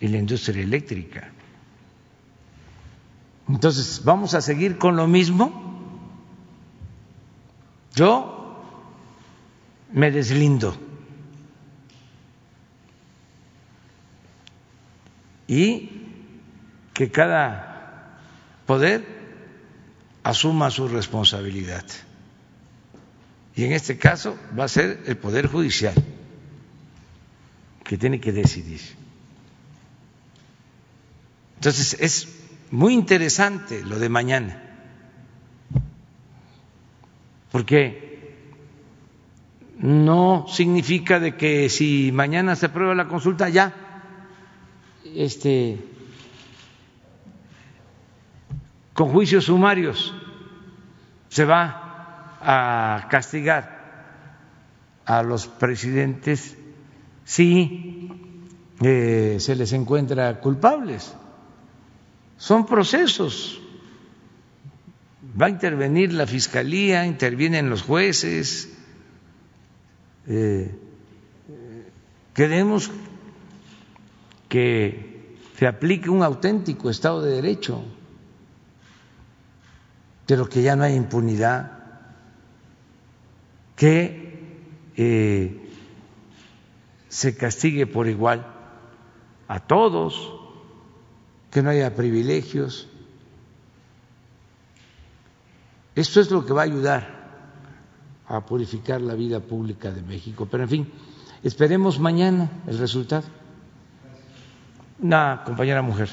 y 0.00 0.08
la 0.08 0.18
industria 0.18 0.62
eléctrica. 0.62 1.30
Entonces, 3.48 4.02
¿vamos 4.04 4.34
a 4.34 4.40
seguir 4.40 4.76
con 4.78 4.96
lo 4.96 5.06
mismo? 5.06 5.64
Yo 7.94 8.62
me 9.92 10.10
deslindo 10.10 10.76
y 15.46 15.90
que 16.92 17.10
cada 17.10 18.18
poder 18.66 19.06
asuma 20.24 20.70
su 20.70 20.88
responsabilidad. 20.88 21.84
Y 23.56 23.64
en 23.64 23.72
este 23.72 23.96
caso 23.96 24.38
va 24.56 24.64
a 24.64 24.68
ser 24.68 25.02
el 25.06 25.16
Poder 25.16 25.46
Judicial 25.46 25.94
que 27.82 27.96
tiene 27.96 28.20
que 28.20 28.32
decidir. 28.32 28.80
Entonces 31.54 31.96
es 31.98 32.28
muy 32.70 32.92
interesante 32.92 33.82
lo 33.82 33.98
de 33.98 34.10
mañana, 34.10 34.62
porque 37.50 38.44
no 39.78 40.46
significa 40.48 41.18
de 41.18 41.36
que 41.36 41.70
si 41.70 42.12
mañana 42.12 42.56
se 42.56 42.66
aprueba 42.66 42.94
la 42.94 43.08
consulta 43.08 43.48
ya 43.48 43.74
este, 45.14 45.78
con 48.92 49.08
juicios 49.10 49.44
sumarios 49.44 50.14
se 51.28 51.44
va 51.44 51.85
a 52.48 53.08
castigar 53.10 53.76
a 55.04 55.24
los 55.24 55.48
presidentes 55.48 56.56
si 57.24 58.08
eh, 58.80 59.38
se 59.40 59.56
les 59.56 59.72
encuentra 59.72 60.38
culpables. 60.40 61.12
Son 62.38 62.64
procesos. 62.64 63.60
Va 65.40 65.46
a 65.46 65.50
intervenir 65.50 66.12
la 66.12 66.24
fiscalía, 66.24 67.04
intervienen 67.04 67.68
los 67.68 67.82
jueces. 67.82 68.72
Eh, 70.28 70.72
queremos 72.32 72.92
que 74.48 75.34
se 75.58 75.66
aplique 75.66 76.08
un 76.08 76.22
auténtico 76.22 76.90
Estado 76.90 77.22
de 77.22 77.34
Derecho, 77.34 77.82
pero 80.26 80.48
que 80.48 80.62
ya 80.62 80.76
no 80.76 80.84
hay 80.84 80.94
impunidad, 80.94 81.75
que 83.76 84.90
eh, 84.96 85.70
se 87.08 87.36
castigue 87.36 87.86
por 87.86 88.08
igual 88.08 88.46
a 89.48 89.60
todos, 89.60 90.32
que 91.50 91.62
no 91.62 91.70
haya 91.70 91.94
privilegios. 91.94 92.88
Esto 95.94 96.20
es 96.20 96.30
lo 96.30 96.44
que 96.44 96.52
va 96.52 96.62
a 96.62 96.64
ayudar 96.64 97.16
a 98.28 98.44
purificar 98.44 99.00
la 99.00 99.14
vida 99.14 99.40
pública 99.40 99.92
de 99.92 100.02
México. 100.02 100.48
Pero 100.50 100.64
en 100.64 100.68
fin, 100.68 100.92
esperemos 101.42 102.00
mañana 102.00 102.50
el 102.66 102.78
resultado 102.78 103.24
una 104.98 105.42
compañera 105.44 105.82
mujer. 105.82 106.08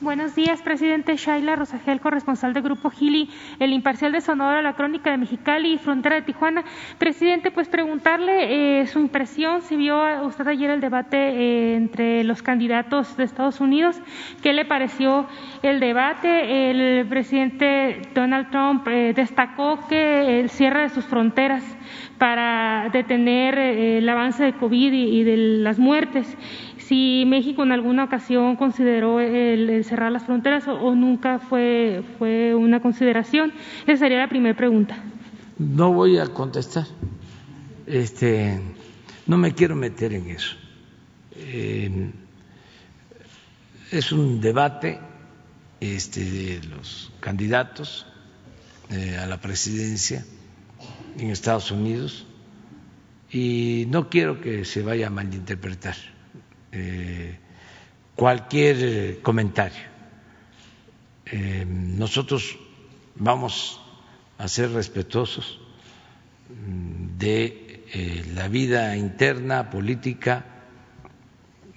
Buenos 0.00 0.36
días, 0.36 0.62
presidente 0.62 1.16
Shaila 1.16 1.56
Rosagel, 1.56 2.00
corresponsal 2.00 2.54
del 2.54 2.62
Grupo 2.62 2.88
Gili, 2.88 3.28
el 3.58 3.72
imparcial 3.72 4.12
de 4.12 4.20
Sonora, 4.20 4.62
la 4.62 4.74
crónica 4.74 5.10
de 5.10 5.16
Mexicali 5.16 5.72
y 5.72 5.78
Frontera 5.78 6.14
de 6.14 6.22
Tijuana. 6.22 6.62
Presidente, 6.98 7.50
pues 7.50 7.68
preguntarle 7.68 8.82
eh, 8.82 8.86
su 8.86 9.00
impresión, 9.00 9.60
si 9.60 9.74
vio 9.74 10.00
usted 10.24 10.46
ayer 10.46 10.70
el 10.70 10.80
debate 10.80 11.16
eh, 11.16 11.74
entre 11.74 12.22
los 12.22 12.42
candidatos 12.42 13.16
de 13.16 13.24
Estados 13.24 13.60
Unidos, 13.60 14.00
¿qué 14.40 14.52
le 14.52 14.64
pareció 14.64 15.26
el 15.64 15.80
debate? 15.80 16.70
El 16.70 17.04
presidente 17.08 18.02
Donald 18.14 18.50
Trump 18.52 18.86
eh, 18.86 19.12
destacó 19.16 19.80
que 19.88 20.38
el 20.38 20.48
cierre 20.48 20.82
de 20.82 20.90
sus 20.90 21.06
fronteras 21.06 21.64
para 22.18 22.88
detener 22.92 23.58
el 23.58 24.08
avance 24.08 24.44
de 24.44 24.52
COVID 24.52 24.92
y 24.92 25.22
de 25.22 25.36
las 25.36 25.78
muertes 25.78 26.36
si 26.88 27.24
México 27.26 27.62
en 27.62 27.72
alguna 27.72 28.04
ocasión 28.04 28.56
consideró 28.56 29.20
el, 29.20 29.84
cerrar 29.84 30.10
las 30.10 30.24
fronteras 30.24 30.66
o, 30.66 30.94
nunca 30.94 31.38
fue, 31.38 32.02
fue 32.16 32.54
una 32.54 32.80
consideración. 32.80 33.52
Esa 33.86 33.98
sería 33.98 34.18
la 34.18 34.28
primera 34.28 34.56
pregunta. 34.56 34.96
No 35.58 35.92
voy 35.92 36.18
a 36.18 36.26
contestar. 36.28 36.86
Este, 37.86 38.58
no 39.26 39.36
me 39.36 39.52
quiero 39.52 39.76
meter 39.76 40.14
en 40.14 40.30
eso. 40.30 40.56
Eh, 41.36 42.10
es 43.92 44.10
un 44.10 44.40
debate 44.40 44.98
este, 45.80 46.24
de 46.24 46.60
los 46.68 47.12
candidatos 47.20 48.06
eh, 48.88 49.18
a 49.18 49.26
la 49.26 49.38
presidencia 49.42 50.24
en 51.18 51.28
Estados 51.28 51.70
Unidos 51.70 52.26
y 53.30 53.84
no 53.90 54.08
quiero 54.08 54.40
que 54.40 54.64
se 54.64 54.82
vaya 54.82 55.08
a 55.08 55.10
malinterpretar. 55.10 56.17
Eh, 56.72 57.38
cualquier 58.14 59.22
comentario. 59.22 59.82
Eh, 61.26 61.64
nosotros 61.66 62.58
vamos 63.14 63.80
a 64.38 64.48
ser 64.48 64.72
respetuosos 64.72 65.60
de 67.18 67.84
eh, 67.92 68.24
la 68.34 68.48
vida 68.48 68.96
interna 68.96 69.70
política 69.70 70.44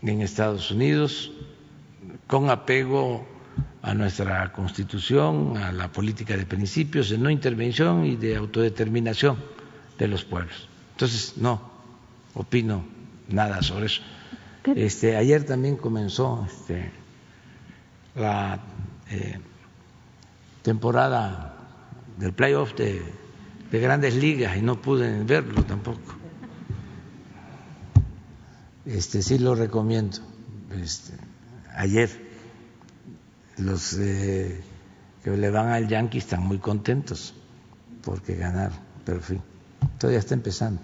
en 0.01 0.21
Estados 0.21 0.71
Unidos 0.71 1.31
con 2.27 2.49
apego 2.49 3.27
a 3.81 3.93
nuestra 3.93 4.51
constitución, 4.51 5.57
a 5.57 5.71
la 5.71 5.91
política 5.91 6.37
de 6.37 6.45
principios, 6.45 7.09
de 7.09 7.17
no 7.17 7.29
intervención 7.29 8.05
y 8.05 8.15
de 8.15 8.35
autodeterminación 8.35 9.37
de 9.97 10.07
los 10.07 10.23
pueblos. 10.23 10.67
Entonces, 10.93 11.37
no 11.37 11.61
opino 12.33 12.85
nada 13.27 13.61
sobre 13.61 13.87
eso. 13.87 14.01
Este, 14.64 15.16
ayer 15.16 15.43
también 15.43 15.76
comenzó 15.76 16.45
este, 16.47 16.91
la 18.16 18.59
eh, 19.09 19.39
temporada 20.62 21.57
del 22.18 22.34
playoff 22.34 22.76
de, 22.76 23.01
de 23.72 23.80
grandes 23.80 24.16
ligas 24.16 24.55
y 24.57 24.62
no 24.62 24.80
pude 24.82 25.24
verlo 25.24 25.64
tampoco. 25.64 26.16
Este, 28.86 29.22
sí 29.22 29.39
lo 29.39 29.55
recomiendo. 29.55 30.18
Este, 30.82 31.14
ayer 31.76 32.09
los 33.57 33.93
eh, 33.93 34.62
que 35.24 35.32
le 35.32 35.49
van 35.49 35.70
al 35.70 35.88
Yankee 35.88 36.18
están 36.18 36.41
muy 36.41 36.57
contentos 36.59 37.34
porque 38.03 38.36
ganaron, 38.36 38.78
pero 39.05 39.18
en 39.18 39.24
fin, 39.24 39.41
todavía 39.97 40.20
está 40.20 40.34
empezando. 40.34 40.82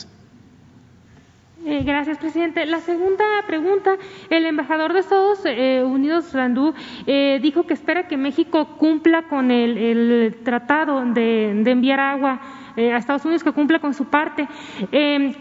Eh, 1.70 1.84
gracias, 1.84 2.18
presidente. 2.18 2.66
La 2.66 2.80
segunda 2.80 3.26
pregunta, 3.46 3.98
el 4.30 4.46
embajador 4.46 4.94
de 4.94 5.02
Estados 5.02 5.40
eh, 5.44 5.84
Unidos, 5.84 6.32
Randú, 6.32 6.74
eh, 7.06 7.40
dijo 7.42 7.64
que 7.64 7.74
espera 7.74 8.08
que 8.08 8.16
México 8.16 8.78
cumpla 8.78 9.24
con 9.24 9.52
el, 9.52 10.38
tratado 10.46 11.04
de, 11.14 11.50
enviar 11.50 12.00
agua 12.00 12.40
a 12.78 12.98
Estados 12.98 13.26
Unidos, 13.26 13.44
que 13.44 13.52
cumpla 13.52 13.80
con 13.80 13.94
su 13.94 14.06
parte. 14.06 14.48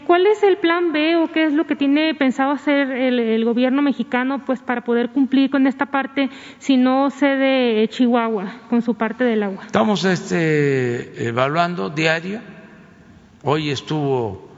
¿Cuál 0.06 0.26
es 0.26 0.42
el 0.42 0.56
plan 0.56 0.90
B 0.92 1.14
o 1.14 1.28
qué 1.28 1.44
es 1.44 1.52
lo 1.52 1.64
que 1.64 1.76
tiene 1.76 2.12
pensado 2.14 2.50
hacer 2.50 2.90
el, 2.90 3.44
gobierno 3.44 3.82
mexicano 3.82 4.44
pues, 4.44 4.60
para 4.62 4.80
poder 4.80 5.10
cumplir 5.10 5.50
con 5.50 5.68
esta 5.68 5.86
parte 5.86 6.28
si 6.58 6.76
no 6.76 7.10
cede 7.10 7.86
Chihuahua 7.88 8.62
con 8.68 8.82
su 8.82 8.94
parte 8.94 9.22
del 9.22 9.44
agua? 9.44 9.64
Estamos 9.66 10.04
este, 10.04 11.28
evaluando 11.28 11.90
diario. 11.90 12.40
Hoy 13.44 13.70
estuvo 13.70 14.48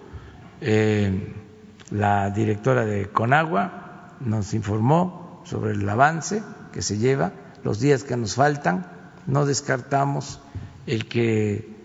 la 1.90 2.30
directora 2.30 2.84
de 2.84 3.08
Conagua 3.08 4.16
nos 4.20 4.54
informó 4.54 5.42
sobre 5.44 5.72
el 5.72 5.88
avance 5.88 6.42
que 6.72 6.82
se 6.82 6.98
lleva, 6.98 7.32
los 7.64 7.80
días 7.80 8.04
que 8.04 8.16
nos 8.16 8.34
faltan, 8.34 8.86
no 9.26 9.46
descartamos 9.46 10.40
el 10.86 11.06
que 11.06 11.76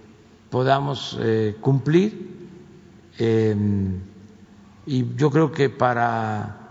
podamos 0.50 1.18
eh, 1.20 1.58
cumplir 1.62 2.48
em, 3.18 4.00
y 4.86 5.16
yo 5.16 5.32
creo 5.32 5.52
que 5.52 5.70
para 5.70 6.70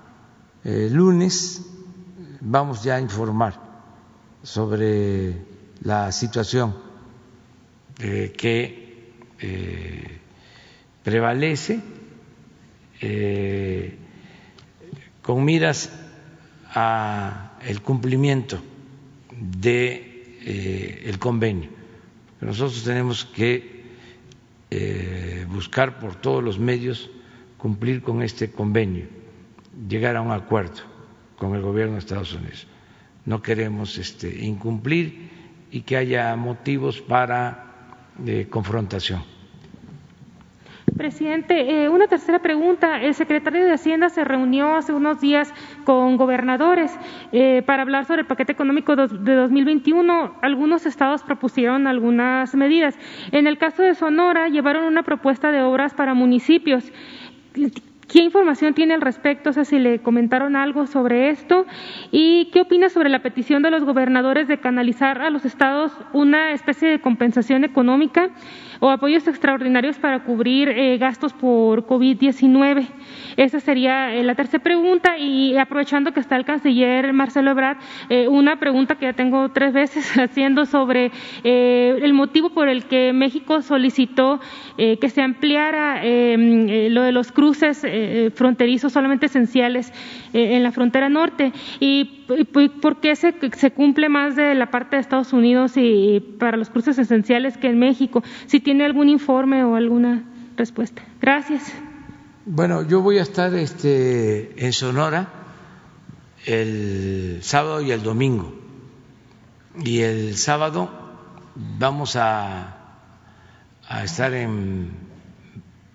eh, 0.64 0.88
lunes 0.90 1.62
vamos 2.40 2.82
ya 2.82 2.96
a 2.96 3.00
informar 3.00 3.54
sobre 4.42 5.44
la 5.82 6.12
situación 6.12 6.74
eh, 7.98 8.32
que 8.36 8.82
prevalece 11.02 11.82
eh, 13.02 13.96
con 15.22 15.44
miras 15.44 15.90
a 16.70 17.58
el 17.66 17.82
cumplimiento 17.82 18.62
de 19.36 20.38
eh, 20.44 21.02
el 21.06 21.18
convenio. 21.18 21.70
Nosotros 22.40 22.82
tenemos 22.84 23.24
que 23.24 23.82
eh, 24.70 25.46
buscar 25.48 25.98
por 25.98 26.14
todos 26.14 26.42
los 26.42 26.58
medios 26.58 27.10
cumplir 27.58 28.02
con 28.02 28.22
este 28.22 28.50
convenio, 28.50 29.06
llegar 29.88 30.16
a 30.16 30.22
un 30.22 30.32
acuerdo 30.32 30.82
con 31.36 31.54
el 31.54 31.62
gobierno 31.62 31.94
de 31.94 31.98
Estados 32.00 32.32
Unidos. 32.32 32.66
No 33.24 33.42
queremos 33.42 33.98
este, 33.98 34.44
incumplir 34.44 35.30
y 35.70 35.82
que 35.82 35.96
haya 35.96 36.34
motivos 36.36 37.00
para 37.00 37.68
confrontación. 38.50 39.31
Presidente, 40.96 41.84
eh, 41.84 41.88
una 41.88 42.06
tercera 42.06 42.40
pregunta. 42.40 43.00
El 43.00 43.14
secretario 43.14 43.64
de 43.64 43.72
Hacienda 43.72 44.08
se 44.08 44.24
reunió 44.24 44.74
hace 44.74 44.92
unos 44.92 45.20
días 45.20 45.52
con 45.84 46.16
gobernadores 46.16 46.94
eh, 47.32 47.62
para 47.64 47.82
hablar 47.82 48.04
sobre 48.04 48.22
el 48.22 48.26
paquete 48.26 48.52
económico 48.52 48.94
de 48.94 49.34
2021. 49.34 50.36
Algunos 50.42 50.84
estados 50.84 51.22
propusieron 51.22 51.86
algunas 51.86 52.54
medidas. 52.54 52.98
En 53.30 53.46
el 53.46 53.58
caso 53.58 53.82
de 53.82 53.94
Sonora, 53.94 54.48
llevaron 54.48 54.84
una 54.84 55.02
propuesta 55.02 55.50
de 55.50 55.62
obras 55.62 55.94
para 55.94 56.14
municipios. 56.14 56.84
¿Qué 58.12 58.20
información 58.20 58.74
tiene 58.74 58.92
al 58.92 59.00
respecto? 59.00 59.50
O 59.50 59.52
sea, 59.54 59.64
si 59.64 59.78
le 59.78 60.00
comentaron 60.00 60.54
algo 60.54 60.86
sobre 60.86 61.30
esto. 61.30 61.64
¿Y 62.10 62.50
qué 62.52 62.60
opina 62.60 62.90
sobre 62.90 63.08
la 63.08 63.22
petición 63.22 63.62
de 63.62 63.70
los 63.70 63.84
gobernadores 63.84 64.48
de 64.48 64.58
canalizar 64.58 65.22
a 65.22 65.30
los 65.30 65.46
estados 65.46 65.92
una 66.12 66.52
especie 66.52 66.88
de 66.90 67.00
compensación 67.00 67.64
económica 67.64 68.28
o 68.82 68.90
apoyos 68.90 69.28
extraordinarios 69.28 69.96
para 69.96 70.24
cubrir 70.24 70.68
eh, 70.68 70.98
gastos 70.98 71.32
por 71.32 71.86
COVID-19? 71.86 72.84
Esa 73.36 73.60
sería 73.60 74.12
eh, 74.12 74.24
la 74.24 74.34
tercera 74.34 74.60
pregunta. 74.60 75.16
Y 75.18 75.56
aprovechando 75.56 76.12
que 76.12 76.18
está 76.18 76.34
el 76.34 76.44
canciller 76.44 77.12
Marcelo 77.12 77.52
Ebrard, 77.52 77.76
eh, 78.08 78.26
una 78.26 78.58
pregunta 78.58 78.96
que 78.96 79.04
ya 79.06 79.12
tengo 79.12 79.50
tres 79.50 79.72
veces 79.72 80.18
haciendo 80.18 80.66
sobre 80.66 81.12
el 81.44 82.12
motivo 82.12 82.50
por 82.50 82.68
el 82.68 82.86
que 82.86 83.12
México 83.12 83.62
solicitó 83.62 84.40
que 84.76 85.08
se 85.08 85.22
ampliara 85.22 86.02
lo 86.02 87.02
de 87.02 87.12
los 87.12 87.30
cruces 87.30 87.86
fronterizos 88.34 88.92
solamente 88.92 89.26
esenciales 89.26 89.92
en 90.32 90.62
la 90.62 90.72
frontera 90.72 91.08
norte 91.08 91.52
y, 91.80 92.24
por 92.80 93.00
qué 93.00 93.14
se, 93.16 93.32
cumple 93.72 94.08
más 94.08 94.36
de 94.36 94.54
la 94.54 94.70
parte 94.70 94.96
de 94.96 95.02
Estados 95.02 95.32
Unidos 95.32 95.76
y, 95.76 96.20
para 96.38 96.56
los 96.56 96.70
cruces 96.70 96.98
esenciales 96.98 97.56
que 97.58 97.68
en 97.68 97.78
México. 97.78 98.22
Si 98.46 98.60
algún 98.80 99.08
informe 99.08 99.64
o 99.64 99.74
alguna 99.74 100.24
respuesta. 100.56 101.02
Gracias. 101.20 101.72
Bueno, 102.46 102.86
yo 102.86 103.02
voy 103.02 103.18
a 103.18 103.22
estar 103.22 103.54
este, 103.54 104.64
en 104.64 104.72
Sonora 104.72 105.28
el 106.46 107.40
sábado 107.42 107.82
y 107.82 107.90
el 107.90 108.02
domingo. 108.02 108.54
Y 109.84 110.00
el 110.00 110.36
sábado 110.36 110.90
vamos 111.54 112.16
a, 112.16 112.78
estar 114.02 114.32
en 114.32 114.90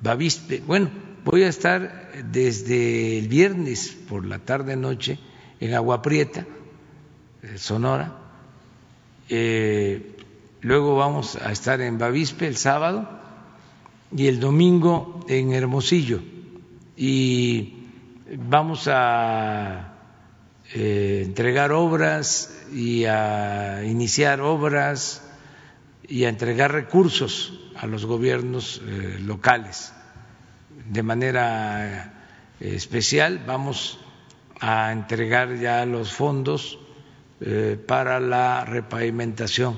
Bavispe. 0.02 0.62
Bueno, 0.66 0.90
Voy 1.28 1.44
a 1.44 1.50
estar 1.50 2.24
desde 2.32 3.20
el 3.20 3.28
viernes 3.28 3.94
por 4.08 4.26
la 4.26 4.40
tarde 4.40 4.78
noche 4.78 5.20
en 5.60 5.74
Agua 5.74 6.02
Prieta, 6.02 6.46
eh, 7.42 7.58
Sonora. 7.58 8.16
Eh, 9.28 10.16
luego 10.62 10.96
vamos 10.96 11.36
a 11.36 11.52
estar 11.52 11.82
en 11.82 11.98
Bavispe 11.98 12.48
el 12.48 12.58
sábado 12.58 13.08
y 14.16 14.28
el 14.28 14.40
domingo 14.40 15.26
en 15.28 15.54
Hermosillo. 15.54 16.22
Y 16.96 17.74
vamos 18.38 18.88
a 18.88 19.94
eh, 20.74 21.24
entregar 21.26 21.72
obras 21.72 22.66
y 22.72 23.06
a 23.06 23.84
iniciar 23.86 24.42
obras 24.42 25.24
y 26.08 26.24
a 26.26 26.30
entregar 26.30 26.72
recursos 26.72 27.60
a 27.76 27.86
los 27.86 28.06
gobiernos 28.06 28.82
locales 29.20 29.94
de 30.90 31.04
manera 31.04 32.14
eh, 32.60 32.76
especial 32.76 33.44
vamos 33.46 34.00
a 34.60 34.92
entregar 34.92 35.56
ya 35.58 35.86
los 35.86 36.14
fondos 36.14 36.80
eh, 37.42 37.78
para 37.86 38.20
la 38.20 38.66
repavimentación 38.66 39.78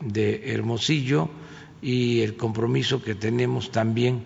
de 0.00 0.52
Hermosillo 0.52 1.28
y 1.80 2.20
el 2.20 2.36
compromiso 2.36 3.02
que 3.02 3.14
tenemos 3.14 3.70
también 3.70 4.24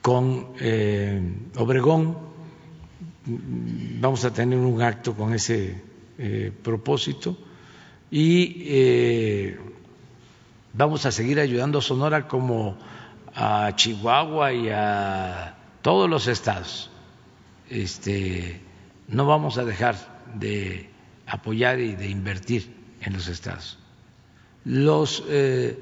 con 0.00 0.48
eh, 0.60 1.20
Obregón. 1.56 2.16
Vamos 3.24 4.24
a 4.24 4.32
tener 4.32 4.58
un 4.58 4.82
acto 4.82 5.14
con 5.14 5.32
ese 5.32 5.80
propósito 6.62 7.36
y 8.10 9.54
vamos 10.72 11.06
a 11.06 11.12
seguir 11.12 11.38
ayudando 11.38 11.78
a 11.78 11.82
Sonora 11.82 12.26
como 12.26 12.76
a 13.34 13.72
Chihuahua 13.74 14.52
y 14.52 14.68
a 14.70 15.56
todos 15.82 16.08
los 16.08 16.26
estados. 16.26 16.90
Este, 17.68 18.60
no 19.08 19.26
vamos 19.26 19.58
a 19.58 19.64
dejar 19.64 19.96
de 20.34 20.90
apoyar 21.26 21.80
y 21.80 21.94
de 21.94 22.08
invertir 22.08 22.74
en 23.00 23.14
los 23.14 23.28
estados. 23.28 23.78
Los 24.64 25.24
eh, 25.28 25.78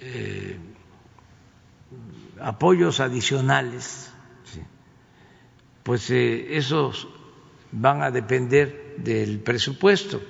eh, 0.00 0.58
apoyos 2.40 3.00
adicionales, 3.00 4.10
pues 5.82 6.10
eh, 6.10 6.56
esos 6.56 7.08
van 7.72 8.02
a 8.02 8.10
depender 8.10 8.96
del 8.98 9.40
presupuesto. 9.40 10.20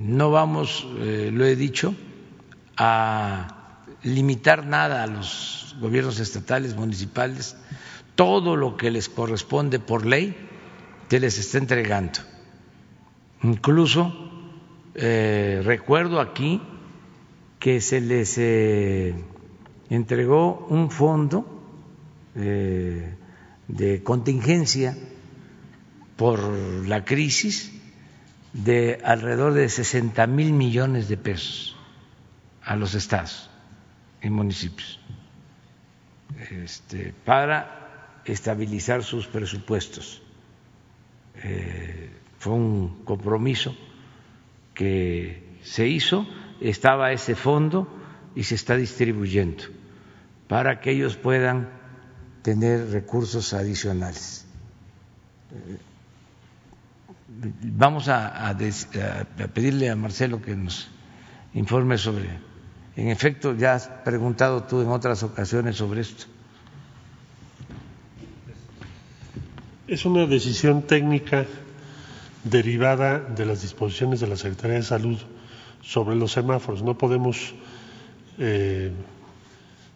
No 0.00 0.30
vamos, 0.30 0.86
lo 0.86 1.44
he 1.44 1.56
dicho, 1.56 1.94
a 2.76 3.84
limitar 4.04 4.64
nada 4.64 5.02
a 5.02 5.06
los 5.06 5.76
gobiernos 5.80 6.20
estatales, 6.20 6.76
municipales, 6.76 7.56
todo 8.14 8.56
lo 8.56 8.76
que 8.76 8.90
les 8.90 9.08
corresponde 9.08 9.78
por 9.78 10.06
ley 10.06 10.36
se 11.08 11.20
les 11.20 11.38
está 11.38 11.58
entregando. 11.58 12.20
Incluso 13.42 14.27
eh, 15.00 15.62
recuerdo 15.64 16.20
aquí 16.20 16.60
que 17.60 17.80
se 17.80 18.00
les 18.00 18.36
eh, 18.38 19.14
entregó 19.90 20.66
un 20.68 20.90
fondo 20.90 21.46
eh, 22.34 23.14
de 23.68 24.02
contingencia 24.02 24.96
por 26.16 26.40
la 26.86 27.04
crisis 27.04 27.72
de 28.52 29.00
alrededor 29.04 29.52
de 29.52 29.68
60 29.68 30.26
mil 30.26 30.52
millones 30.52 31.08
de 31.08 31.16
pesos 31.16 31.76
a 32.62 32.74
los 32.74 32.94
estados 32.94 33.48
y 34.20 34.30
municipios 34.30 34.98
este, 36.50 37.14
para 37.24 38.20
estabilizar 38.24 39.04
sus 39.04 39.28
presupuestos. 39.28 40.22
Fue 42.38 42.52
un 42.52 43.04
compromiso 43.04 43.76
que 44.78 45.58
se 45.64 45.88
hizo, 45.88 46.24
estaba 46.60 47.10
ese 47.10 47.34
fondo 47.34 47.88
y 48.36 48.44
se 48.44 48.54
está 48.54 48.76
distribuyendo 48.76 49.64
para 50.46 50.80
que 50.80 50.92
ellos 50.92 51.16
puedan 51.16 51.68
tener 52.42 52.88
recursos 52.90 53.54
adicionales. 53.54 54.46
Vamos 57.62 58.08
a, 58.08 58.56
pedirle 59.52 59.90
a 59.90 59.96
Marcelo 59.96 60.40
que 60.40 60.54
nos 60.54 60.88
informe 61.54 61.98
sobre, 61.98 62.28
en 62.94 63.08
efecto, 63.08 63.56
ya 63.56 63.74
has 63.74 63.88
preguntado 63.88 64.62
tú 64.62 64.80
en 64.80 64.90
otras 64.90 65.24
ocasiones 65.24 65.74
sobre 65.74 66.02
esto. 66.02 66.26
Es 69.88 70.04
una 70.04 70.24
decisión 70.26 70.82
técnica 70.82 71.46
derivada 72.44 73.18
de 73.18 73.46
las 73.46 73.62
disposiciones 73.62 74.20
de 74.20 74.26
la 74.26 74.36
Secretaría 74.36 74.76
de 74.76 74.82
Salud 74.82 75.18
sobre 75.82 76.16
los 76.16 76.32
semáforos. 76.32 76.82
No 76.82 76.96
podemos 76.96 77.54
eh, 78.38 78.92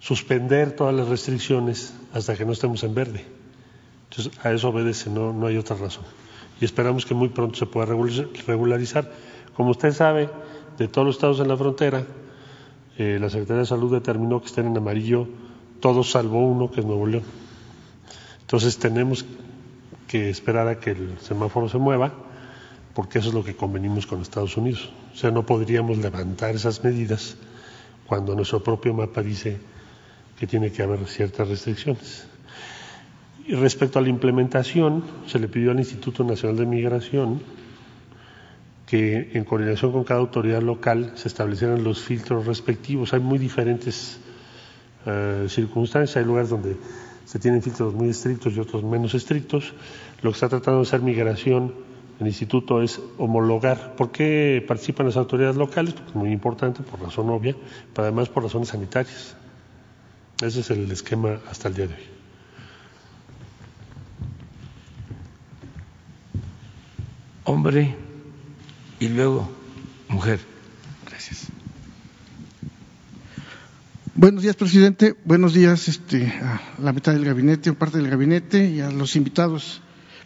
suspender 0.01 0.73
todas 0.73 0.94
las 0.94 1.09
restricciones 1.09 1.94
hasta 2.12 2.36
que 2.36 2.44
no 2.44 2.52
estemos 2.52 2.82
en 2.85 2.94
verde. 2.94 3.24
Entonces, 4.10 4.44
a 4.44 4.52
eso 4.52 4.69
obedece, 4.69 5.10
no, 5.10 5.47
hay 5.47 5.56
otra 5.56 5.77
razón. 5.77 6.05
Y 6.60 6.64
esperamos 6.64 7.06
que 7.06 7.14
muy 7.14 7.28
pronto 7.28 7.56
se 7.56 7.66
pueda 7.66 7.86
regularizar. 7.86 9.10
Como 9.55 9.70
usted 9.70 9.93
sabe, 9.93 10.28
de 10.78 10.89
todos 10.89 11.06
los 11.06 11.16
estados 11.16 11.40
en 11.40 11.48
la 11.48 11.56
frontera, 11.56 12.05
eh, 12.98 13.19
la 13.20 13.31
Secretaría 13.31 13.60
de 13.60 13.66
Salud 13.66 13.93
determinó 13.93 14.40
que 14.40 14.47
estén 14.47 14.66
en 14.66 14.77
amarillo 14.77 15.28
todos 15.81 16.12
salvo 16.12 16.47
uno, 16.47 16.70
que 16.70 16.81
es 16.81 16.86
Nuevo 16.86 17.06
León. 17.06 17.24
Entonces 18.43 18.78
tenemos 18.78 19.24
que 20.06 20.31
esperar 20.31 20.69
a 20.69 20.78
que 20.78 20.90
el 20.90 21.19
semáforo 21.20 21.69
se 21.69 21.78
mueva, 21.78 22.12
porque 22.94 23.19
eso 23.19 23.28
es 23.28 23.35
lo 23.35 23.44
que 23.44 23.56
convenimos 23.56 24.06
con 24.06 24.20
Estados 24.20 24.56
Unidos. 24.56 24.90
O 25.14 25.16
sea, 25.16 25.31
no 25.31 25.47
podríamos 25.47 25.98
levantar 25.98 26.55
esas 26.55 26.85
medidas 26.85 27.36
cuando 28.06 28.35
nuestro 28.35 28.62
propio 28.62 28.93
mapa 28.93 29.23
dice 29.23 29.59
que 30.39 30.47
tiene 30.47 30.70
que 30.70 30.82
haber 30.82 31.06
ciertas 31.06 31.48
restricciones. 31.48 32.27
Respecto 33.48 33.98
a 33.98 34.02
la 34.02 34.09
implementación, 34.09 35.05
se 35.27 35.39
le 35.39 35.48
pidió 35.48 35.70
al 35.70 35.78
Instituto 35.78 36.23
Nacional 36.23 36.59
de 36.59 36.66
Migración 36.66 37.40
que 38.86 39.31
en 39.32 39.44
coordinación 39.44 39.90
con 39.90 40.05
cada 40.05 40.20
autoridad 40.20 40.60
local 40.60 41.12
se 41.14 41.28
establecieran 41.28 41.82
los 41.82 42.02
filtros 42.02 42.47
respectivos. 42.47 43.14
Hay 43.14 43.20
muy 43.20 43.39
diferentes 43.39 44.19
eh, 45.06 45.47
circunstancias, 45.48 46.19
hay 46.19 46.24
lugares 46.24 46.51
donde 46.51 46.77
se 47.24 47.39
tienen 47.39 47.62
filtros 47.62 47.94
muy 47.94 48.10
estrictos 48.10 48.52
y 48.55 48.60
otros 48.60 48.85
menos 48.85 49.14
estrictos. 49.14 49.73
Lo 50.20 50.31
que 50.31 50.35
está 50.35 50.48
tratando 50.51 50.81
de 50.81 50.86
hacer 50.86 51.01
migración 51.01 51.73
el 52.23 52.28
instituto 52.28 52.82
es 52.82 53.01
homologar. 53.19 53.94
¿Por 53.97 54.11
qué 54.11 54.65
participan 54.66 55.07
las 55.07 55.16
autoridades 55.16 55.57
locales? 55.57 55.94
Porque 55.94 56.11
es 56.11 56.16
muy 56.16 56.31
importante, 56.31 56.82
por 56.82 57.01
razón 57.01 57.28
obvia, 57.31 57.57
pero 57.93 58.05
además 58.05 58.28
por 58.28 58.44
razones 58.44 58.69
sanitarias. 58.69 59.36
Ese 60.40 60.61
es 60.61 60.70
el 60.70 60.90
esquema 60.90 61.39
hasta 61.51 61.69
el 61.69 61.74
día 61.74 61.86
de 61.89 61.94
hoy. 61.94 62.01
Hombre 67.44 67.97
y 69.01 69.09
luego 69.09 69.51
mujer. 70.09 70.40
Gracias. 71.09 71.49
Buenos 74.15 74.43
días, 74.43 74.55
presidente. 74.55 75.16
Buenos 75.24 75.55
días 75.55 75.89
este, 75.89 76.27
a 76.28 76.61
la 76.78 76.93
mitad 76.93 77.12
del 77.12 77.24
gabinete, 77.24 77.70
o 77.70 77.74
parte 77.74 77.99
del 77.99 78.09
gabinete 78.09 78.70
y 78.70 78.81
a 78.81 78.90
los 78.90 79.16
invitados. 79.16 79.82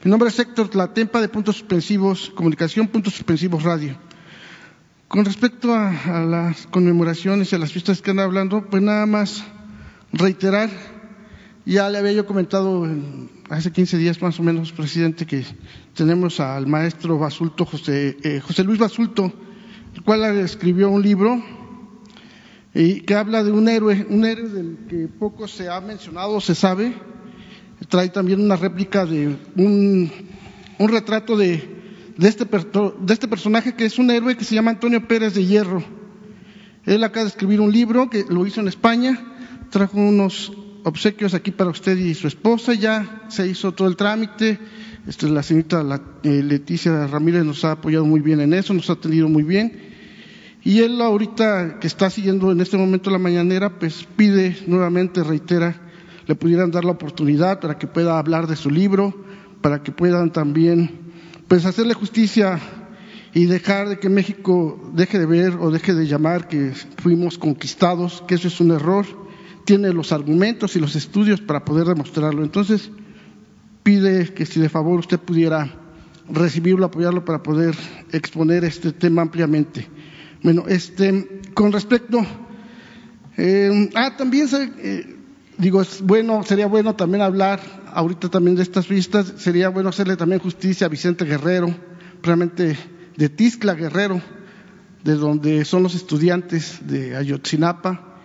Mi 0.07 0.11
nombre 0.11 0.29
es 0.29 0.39
Héctor 0.39 0.69
Tlatempa 0.69 1.21
de 1.21 1.29
Puntos 1.29 1.57
Suspensivos, 1.57 2.31
Comunicación, 2.31 2.87
Puntos 2.87 3.15
Suspensivos 3.15 3.65
Radio. 3.65 3.99
Con 5.09 5.25
respecto 5.25 5.75
a, 5.75 5.91
las 6.21 6.69
conmemoraciones 6.69 7.51
y 7.51 7.57
a 7.57 7.59
las 7.59 7.73
fiestas 7.73 8.01
que 8.03 8.13
han 8.13 8.21
hablando, 8.21 8.71
pues 8.71 8.85
nada 8.85 9.05
más 9.07 9.43
reiterar, 10.13 10.71
ya 11.65 11.91
le 11.91 11.99
había 11.99 12.13
yo 12.13 12.25
comentado 12.25 12.87
hace 13.51 13.73
15 13.73 13.99
días 13.99 14.23
más 14.23 14.39
o 14.39 14.45
menos, 14.45 14.71
presidente, 14.71 15.27
que 15.27 15.45
tenemos 15.93 16.39
al 16.39 16.69
maestro 16.69 17.19
Basulto, 17.19 17.65
José, 17.65 18.17
eh, 18.23 18.39
José 18.39 18.63
Luis 18.63 18.79
Basulto, 18.79 19.33
el 19.93 20.03
cual 20.05 20.23
escribió 20.39 20.89
un 20.89 21.03
libro 21.03 21.43
y 22.73 23.01
que 23.01 23.17
habla 23.17 23.43
de 23.43 23.51
un 23.51 23.69
héroe, 23.69 24.07
un 24.09 24.25
héroe 24.25 24.51
del 24.51 24.87
que 24.89 25.09
poco 25.09 25.49
se 25.49 25.69
ha 25.69 25.81
mencionado, 25.81 26.41
se 26.41 26.55
sabe. 26.55 26.95
Trae 27.89 28.09
también 28.09 28.41
una 28.41 28.57
réplica 28.57 29.07
de 29.07 29.37
un, 29.57 30.11
un 30.79 30.89
retrato 30.89 31.37
de, 31.37 31.63
de, 32.17 32.29
este, 32.29 32.45
de 32.45 33.13
este 33.15 33.29
personaje 33.29 33.75
que 33.75 33.85
es 33.85 33.99
un 33.99 34.11
héroe 34.11 34.37
que 34.37 34.45
se 34.45 34.55
llama 34.55 34.73
Antonio 34.73 35.07
Pérez 35.07 35.35
de 35.35 35.45
Hierro. 35.45 35.85
Él 36.85 37.03
acaba 37.05 37.25
de 37.25 37.31
escribir 37.31 37.61
un 37.61 37.73
libro 37.73 38.11
que 38.11 38.25
lo 38.29 38.47
hizo 38.47 38.61
en 38.61 38.69
España 38.69 39.33
trajo 39.71 39.99
unos 39.99 40.53
obsequios 40.85 41.35
aquí 41.35 41.51
para 41.51 41.71
usted 41.71 41.97
y 41.97 42.15
su 42.15 42.29
esposa, 42.29 42.75
ya 42.75 43.25
se 43.29 43.47
hizo 43.47 43.73
todo 43.73 43.89
el 43.89 43.97
trámite, 43.97 44.59
este, 45.07 45.29
la 45.29 45.43
señorita 45.43 45.85
eh, 46.23 46.43
Leticia 46.43 47.07
Ramírez 47.07 47.45
nos 47.45 47.65
ha 47.65 47.73
apoyado 47.73 48.05
muy 48.05 48.21
bien 48.21 48.41
en 48.41 48.55
eso, 48.55 48.73
nos 48.73 48.89
ha 48.91 48.95
atendido 48.95 49.29
muy 49.29 49.43
bien, 49.43 49.95
y 50.63 50.81
él 50.81 51.01
ahorita 51.01 51.79
que 51.81 51.87
está 51.87 52.11
siguiendo 52.11 52.51
en 52.53 52.61
este 52.61 52.77
momento 52.77 53.11
la 53.11 53.19
mañanera, 53.19 53.79
pues 53.79 54.07
pide 54.17 54.57
nuevamente, 54.67 55.23
reitera, 55.23 55.86
le 56.27 56.35
pudieran 56.35 56.71
dar 56.71 56.85
la 56.85 56.93
oportunidad 56.93 57.61
para 57.61 57.79
que 57.79 57.87
pueda 57.87 58.19
hablar 58.19 58.47
de 58.47 58.57
su 58.57 58.71
libro, 58.71 59.15
para 59.61 59.83
que 59.83 59.93
puedan 59.93 60.33
también, 60.33 60.91
pues 61.49 61.65
hacerle 61.65 61.95
justicia 61.95 62.61
y 63.33 63.47
dejar 63.47 63.89
de 63.89 63.99
que 63.99 64.09
México 64.09 64.91
deje 64.95 65.19
de 65.19 65.27
ver 65.27 65.55
o 65.61 65.71
deje 65.71 65.95
de 65.95 66.07
llamar 66.07 66.49
que 66.49 66.73
fuimos 66.99 67.39
conquistados, 67.39 68.25
que 68.27 68.35
eso 68.35 68.49
es 68.49 68.61
un 68.61 68.73
error 68.73 69.27
tiene 69.67 69.93
los 69.93 70.13
argumentos 70.13 70.77
y 70.77 70.81
los 70.81 70.97
estudios 70.97 71.43
para 71.43 71.65
poder 71.65 71.87
demostrarlo. 71.87 72.43
Entonces, 72.43 72.89
pide 73.83 74.33
que 74.33 74.47
si 74.47 74.61
de 74.61 74.71
favor 74.71 75.01
usted 75.01 75.19
pudiera 75.19 75.75
recibirlo, 76.31 76.87
apoyarlo 76.87 77.25
para 77.25 77.43
poder 77.43 77.75
exponer 78.13 78.65
este 78.65 78.93
tema 78.93 79.23
ampliamente. 79.23 79.87
Bueno, 80.43 80.65
este, 80.69 81.43
con 81.53 81.73
respecto, 81.73 82.25
eh, 83.37 83.91
ah, 83.95 84.17
también 84.17 84.49
eh, 84.79 85.16
digo, 85.59 85.81
es 85.81 86.03
bueno, 86.03 86.43
sería 86.43 86.67
bueno 86.67 86.95
también 86.95 87.23
hablar 87.23 87.61
ahorita 87.93 88.29
también 88.29 88.57
de 88.57 88.63
estas 88.63 88.89
vistas, 88.89 89.35
sería 89.39 89.69
bueno 89.69 89.89
hacerle 89.89 90.17
también 90.17 90.41
justicia 90.41 90.87
a 90.87 90.91
Vicente 90.91 91.25
Guerrero, 91.25 91.75
realmente 92.23 92.77
de 93.17 93.29
Tiscla 93.29 93.75
Guerrero, 93.75 94.21
de 95.03 95.15
donde 95.15 95.65
son 95.65 95.83
los 95.83 95.95
estudiantes 95.95 96.87
de 96.87 97.17
Ayotzinapa, 97.17 98.19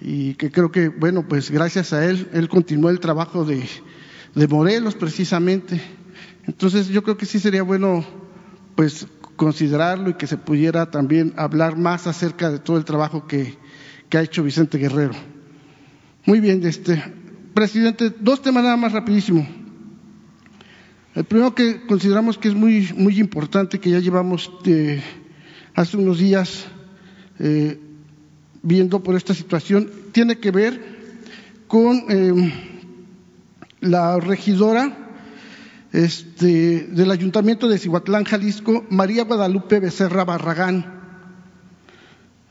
y 0.00 0.34
que 0.34 0.50
creo 0.50 0.72
que, 0.72 0.88
bueno, 0.88 1.28
pues 1.28 1.50
gracias 1.50 1.92
a 1.92 2.04
él, 2.04 2.28
él 2.32 2.48
continuó 2.48 2.90
el 2.90 3.00
trabajo 3.00 3.44
de, 3.44 3.68
Morelos 4.48 4.94
precisamente. 4.94 5.80
Entonces 6.46 6.88
yo 6.88 7.02
creo 7.02 7.16
que 7.16 7.26
sí 7.26 7.38
sería 7.38 7.62
bueno, 7.62 8.04
pues, 8.74 9.06
considerarlo 9.36 10.10
y 10.10 10.14
que 10.14 10.26
se 10.26 10.38
pudiera 10.38 10.90
también 10.90 11.34
hablar 11.36 11.76
más 11.76 12.06
acerca 12.06 12.50
de 12.50 12.58
todo 12.58 12.78
el 12.78 12.84
trabajo 12.84 13.26
que 13.26 13.56
ha 14.12 14.22
hecho 14.22 14.42
Vicente 14.42 14.78
Guerrero. 14.78 15.14
Muy 16.24 16.38
bien, 16.38 16.64
este, 16.64 17.02
presidente, 17.52 18.12
dos 18.20 18.40
temas 18.42 18.62
nada 18.62 18.76
más 18.76 18.92
rapidísimo. 18.92 19.44
El 21.16 21.24
primero 21.24 21.52
que 21.52 21.84
consideramos 21.86 22.38
que 22.38 22.46
es 22.48 22.54
muy, 22.54 22.92
muy 22.96 23.18
importante, 23.18 23.80
que 23.80 23.90
ya 23.90 23.98
llevamos 23.98 24.50
de, 24.62 25.02
hace 25.74 25.96
unos 25.96 26.18
días 26.18 26.64
eh, 27.40 27.78
viendo 28.62 29.02
por 29.02 29.16
esta 29.16 29.34
situación 29.34 29.90
tiene 30.12 30.38
que 30.38 30.52
ver 30.52 30.80
con 31.66 32.04
em, 32.08 32.52
la 33.80 34.20
regidora 34.20 34.96
este, 35.92 36.86
del 36.86 37.10
Ayuntamiento 37.10 37.68
de 37.68 37.78
Cihuatlán, 37.78 38.24
Jalisco, 38.24 38.86
María 38.90 39.24
Guadalupe 39.24 39.80
Becerra 39.80 40.24
Barragán. 40.24 41.00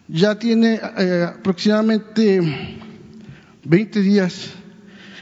Ya 0.09 0.37
tiene 0.37 0.77
eh, 0.97 1.25
aproximadamente 1.37 2.41
20 3.63 4.01
días 4.01 4.51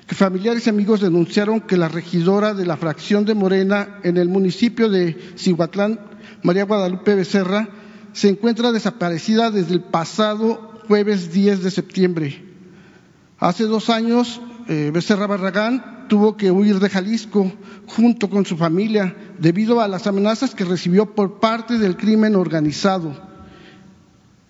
que 0.07 0.15
familiares 0.15 0.65
y 0.65 0.69
amigos 0.71 1.01
denunciaron 1.01 1.61
que 1.61 1.77
la 1.77 1.87
regidora 1.87 2.55
de 2.55 2.65
la 2.65 2.77
fracción 2.77 3.25
de 3.25 3.35
Morena 3.35 3.99
en 4.03 4.17
el 4.17 4.27
municipio 4.27 4.89
de 4.89 5.15
Cihuatlán, 5.37 5.99
María 6.41 6.65
Guadalupe 6.65 7.13
Becerra, 7.13 7.69
se 8.13 8.29
encuentra 8.29 8.71
desaparecida 8.71 9.51
desde 9.51 9.73
el 9.73 9.81
pasado 9.81 10.81
jueves 10.87 11.31
10 11.31 11.61
de 11.61 11.69
septiembre. 11.69 12.43
Hace 13.37 13.65
dos 13.65 13.91
años, 13.91 14.41
eh, 14.67 14.89
Becerra 14.91 15.27
Barragán 15.27 16.07
tuvo 16.07 16.35
que 16.35 16.49
huir 16.49 16.79
de 16.79 16.89
Jalisco 16.89 17.51
junto 17.85 18.31
con 18.31 18.47
su 18.47 18.57
familia 18.57 19.15
debido 19.37 19.79
a 19.79 19.87
las 19.87 20.07
amenazas 20.07 20.55
que 20.55 20.65
recibió 20.65 21.13
por 21.13 21.39
parte 21.39 21.77
del 21.77 21.95
crimen 21.97 22.35
organizado. 22.35 23.28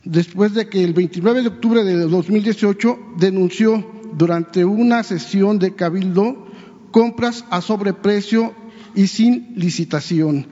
Después 0.09 0.53
de 0.53 0.67
que 0.67 0.83
el 0.83 0.93
29 0.93 1.43
de 1.43 1.47
octubre 1.47 1.83
de 1.83 1.95
2018 1.95 2.99
denunció 3.17 3.85
durante 4.13 4.65
una 4.65 5.03
sesión 5.03 5.59
de 5.59 5.75
cabildo 5.75 6.47
compras 6.91 7.45
a 7.51 7.61
sobreprecio 7.61 8.53
y 8.95 9.07
sin 9.07 9.53
licitación 9.55 10.47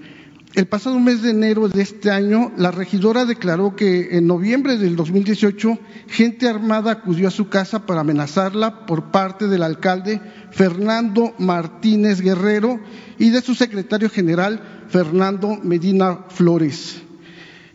el 0.58 0.66
pasado 0.66 1.00
mes 1.00 1.22
de 1.22 1.30
enero 1.30 1.70
de 1.70 1.84
este 1.84 2.10
año, 2.10 2.52
la 2.58 2.72
regidora 2.72 3.26
declaró 3.26 3.76
que 3.76 4.18
en 4.18 4.26
noviembre 4.26 4.78
del 4.78 4.96
2018, 4.96 5.78
gente 6.08 6.50
armada 6.50 6.92
acudió 6.92 7.28
a 7.28 7.32
su 7.32 7.48
casa 7.48 7.86
para 7.86 8.02
amenazarla 8.02 8.88
por 8.88 9.12
parte 9.12 9.48
del 9.48 9.62
alcalde 9.62 10.20
Fernando 10.50 11.36
Martínez 11.38 12.22
Guerrero 12.22 12.80
y 13.20 13.30
de 13.30 13.42
su 13.42 13.54
secretario 13.54 14.10
general 14.10 14.86
Fernando 14.88 15.60
Medina 15.62 16.26
Flores. 16.30 17.04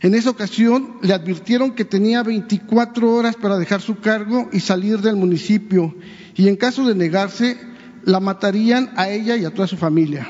En 0.02 0.14
esa 0.14 0.30
ocasión 0.30 0.96
le 1.00 1.14
advirtieron 1.14 1.70
que 1.72 1.84
tenía 1.84 2.24
24 2.24 3.08
horas 3.14 3.36
para 3.36 3.56
dejar 3.56 3.80
su 3.80 4.00
cargo 4.00 4.48
y 4.52 4.58
salir 4.58 5.00
del 5.00 5.14
municipio 5.14 5.94
y 6.34 6.48
en 6.48 6.56
caso 6.56 6.84
de 6.84 6.96
negarse, 6.96 7.56
la 8.04 8.18
matarían 8.18 8.90
a 8.96 9.08
ella 9.08 9.36
y 9.36 9.44
a 9.44 9.54
toda 9.54 9.68
su 9.68 9.76
familia. 9.76 10.28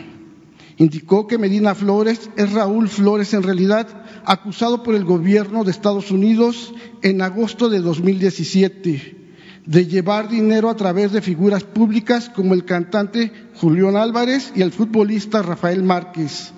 Indicó 0.76 1.26
que 1.26 1.38
Medina 1.38 1.74
Flores 1.74 2.28
es 2.36 2.52
Raúl 2.52 2.88
Flores 2.88 3.32
en 3.32 3.42
realidad, 3.42 3.88
acusado 4.26 4.82
por 4.82 4.94
el 4.94 5.04
gobierno 5.04 5.64
de 5.64 5.70
Estados 5.70 6.10
Unidos 6.10 6.74
en 7.02 7.22
agosto 7.22 7.70
de 7.70 7.80
2017 7.80 9.22
de 9.64 9.86
llevar 9.86 10.28
dinero 10.28 10.68
a 10.68 10.76
través 10.76 11.12
de 11.12 11.22
figuras 11.22 11.62
públicas 11.64 12.28
como 12.28 12.52
el 12.52 12.64
cantante 12.64 13.32
Julián 13.54 13.96
Álvarez 13.96 14.52
y 14.54 14.62
el 14.62 14.72
futbolista 14.72 15.40
Rafael 15.40 15.82
Márquez. 15.82 16.52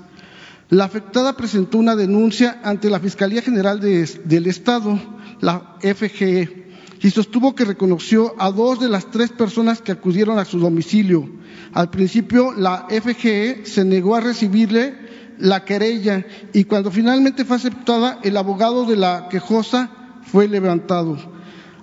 La 0.74 0.86
afectada 0.86 1.36
presentó 1.36 1.78
una 1.78 1.94
denuncia 1.94 2.58
ante 2.64 2.90
la 2.90 2.98
Fiscalía 2.98 3.42
General 3.42 3.78
del 3.78 4.46
Estado, 4.48 4.98
la 5.40 5.76
FGE, 5.80 6.66
y 7.00 7.10
sostuvo 7.10 7.54
que 7.54 7.64
reconoció 7.64 8.34
a 8.40 8.50
dos 8.50 8.80
de 8.80 8.88
las 8.88 9.08
tres 9.08 9.30
personas 9.30 9.80
que 9.80 9.92
acudieron 9.92 10.36
a 10.40 10.44
su 10.44 10.58
domicilio. 10.58 11.30
Al 11.74 11.90
principio, 11.90 12.52
la 12.52 12.88
FGE 12.90 13.64
se 13.66 13.84
negó 13.84 14.16
a 14.16 14.20
recibirle 14.20 14.96
la 15.38 15.64
querella 15.64 16.26
y 16.52 16.64
cuando 16.64 16.90
finalmente 16.90 17.44
fue 17.44 17.54
aceptada, 17.54 18.18
el 18.24 18.36
abogado 18.36 18.84
de 18.84 18.96
la 18.96 19.28
quejosa 19.30 19.92
fue 20.24 20.48
levantado. 20.48 21.18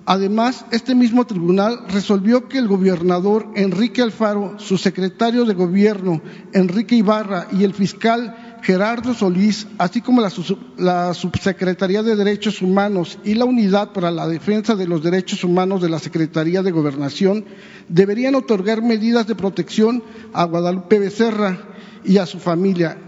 Además, 0.04 0.66
este 0.70 0.94
mismo 0.94 1.24
tribunal 1.24 1.86
resolvió 1.88 2.48
que 2.48 2.58
el 2.58 2.68
gobernador 2.68 3.52
Enrique 3.54 4.02
Alfaro, 4.02 4.58
su 4.58 4.76
secretario 4.76 5.46
de 5.46 5.54
gobierno 5.54 6.20
Enrique 6.52 6.96
Ibarra 6.96 7.46
y 7.52 7.64
el 7.64 7.72
fiscal 7.72 8.41
Gerardo 8.62 9.12
Solís, 9.12 9.66
así 9.76 10.00
como 10.00 10.20
la, 10.20 11.14
Subsecretaría 11.14 12.04
de 12.04 12.14
Derechos 12.14 12.62
Humanos 12.62 13.18
y 13.24 13.34
la 13.34 13.44
Unidad 13.44 13.92
para 13.92 14.12
la 14.12 14.28
Defensa 14.28 14.76
de 14.76 14.86
los 14.86 15.02
Derechos 15.02 15.42
Humanos 15.42 15.82
de 15.82 15.88
la 15.88 15.98
Secretaría 15.98 16.62
de 16.62 16.70
Gobernación, 16.70 17.44
deberían 17.88 18.36
otorgar 18.36 18.80
medidas 18.80 19.26
de 19.26 19.34
protección 19.34 20.04
a 20.32 20.44
Guadalupe 20.44 21.00
Becerra 21.00 21.58
y 22.04 22.18
a 22.18 22.26
su 22.26 22.38
familia 22.38 22.98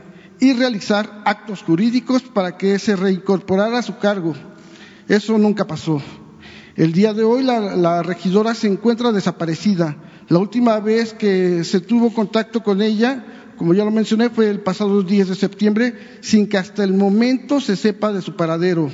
y 0.41 0.55
realizar 0.55 1.23
actos 1.25 1.63
jurídicos 1.63 2.23
para 2.23 2.59
que 2.59 2.81
se 2.81 2.97
reincorporara 2.97 3.79
a 3.79 3.83
su 3.83 3.99
cargo. 3.99 4.35
Eso 5.07 5.39
nunca 5.39 5.69
pasó. 5.69 6.03
El 6.75 6.93
día 6.93 7.15
de 7.15 7.23
hoy 7.23 7.45
la, 7.45 7.77
la 7.77 8.03
regidora 8.03 8.57
se 8.57 8.67
encuentra 8.67 9.13
desaparecida. 9.13 9.97
La 10.29 10.41
última 10.41 10.81
vez 10.81 11.15
que 11.15 11.63
se 11.63 11.79
tuvo 11.79 12.13
contacto 12.13 12.65
con 12.65 12.83
ella 12.83 13.25
como 13.57 13.75
ya 13.75 13.85
lo 13.85 13.91
mencioné, 13.91 14.31
fue 14.31 14.51
el 14.51 14.61
pasado 14.61 15.03
10 15.03 15.29
de 15.29 15.35
septiembre, 15.35 15.95
sin 16.21 16.49
que 16.49 16.59
hasta 16.59 16.85
el 16.85 16.95
momento 16.95 17.61
se 17.61 17.77
sepa 17.77 18.13
de 18.13 18.23
su 18.23 18.37
paradero. 18.37 18.91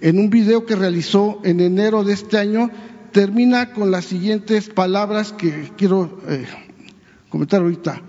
En 0.00 0.18
un 0.18 0.30
video 0.30 0.64
que 0.64 0.76
realizó 0.76 1.40
en 1.44 1.60
enero 1.60 2.04
de 2.04 2.12
este 2.12 2.38
año, 2.38 2.70
termina 3.12 3.72
con 3.72 3.90
las 3.90 4.04
siguientes 4.04 4.68
palabras 4.68 5.32
que 5.32 5.72
quiero 5.76 6.20
eh, 6.28 6.46
comentar 7.28 7.62
ahorita. 7.62 8.02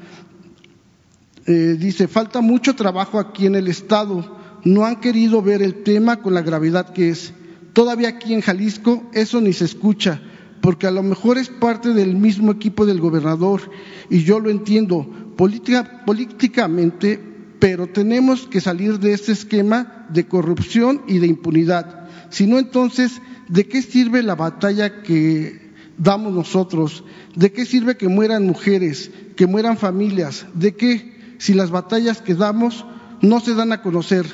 Eh, 1.45 1.77
dice, 1.79 2.07
falta 2.07 2.41
mucho 2.41 2.75
trabajo 2.75 3.17
aquí 3.17 3.47
en 3.47 3.55
el 3.55 3.67
Estado, 3.67 4.37
no 4.63 4.85
han 4.85 4.97
querido 4.97 5.41
ver 5.41 5.61
el 5.61 5.83
tema 5.83 6.21
con 6.21 6.33
la 6.33 6.41
gravedad 6.41 6.93
que 6.93 7.09
es. 7.09 7.33
Todavía 7.73 8.09
aquí 8.09 8.33
en 8.33 8.41
Jalisco 8.41 9.09
eso 9.13 9.41
ni 9.41 9.53
se 9.53 9.65
escucha, 9.65 10.21
porque 10.61 10.85
a 10.85 10.91
lo 10.91 11.01
mejor 11.01 11.37
es 11.37 11.49
parte 11.49 11.93
del 11.93 12.15
mismo 12.15 12.51
equipo 12.51 12.85
del 12.85 12.99
gobernador, 12.99 13.61
y 14.09 14.23
yo 14.23 14.39
lo 14.39 14.49
entiendo, 14.49 15.07
políticamente, 15.39 17.17
pero 17.59 17.87
tenemos 17.87 18.45
que 18.47 18.59
salir 18.59 18.99
de 18.99 19.13
este 19.13 19.31
esquema 19.31 20.05
de 20.09 20.27
corrupción 20.27 21.03
y 21.07 21.19
de 21.19 21.27
impunidad. 21.27 22.09
Si 22.29 22.45
no, 22.45 22.59
entonces, 22.59 23.21
¿de 23.47 23.65
qué 23.65 23.81
sirve 23.81 24.21
la 24.21 24.35
batalla 24.35 25.01
que 25.01 25.71
damos 25.97 26.33
nosotros? 26.33 27.05
¿De 27.35 27.53
qué 27.53 27.65
sirve 27.65 27.95
que 27.95 28.09
mueran 28.09 28.45
mujeres, 28.45 29.11
que 29.37 29.47
mueran 29.47 29.77
familias? 29.77 30.45
¿De 30.55 30.75
qué 30.75 31.35
si 31.37 31.53
las 31.53 31.71
batallas 31.71 32.21
que 32.21 32.35
damos 32.35 32.85
no 33.21 33.39
se 33.39 33.55
dan 33.55 33.71
a 33.71 33.81
conocer? 33.81 34.25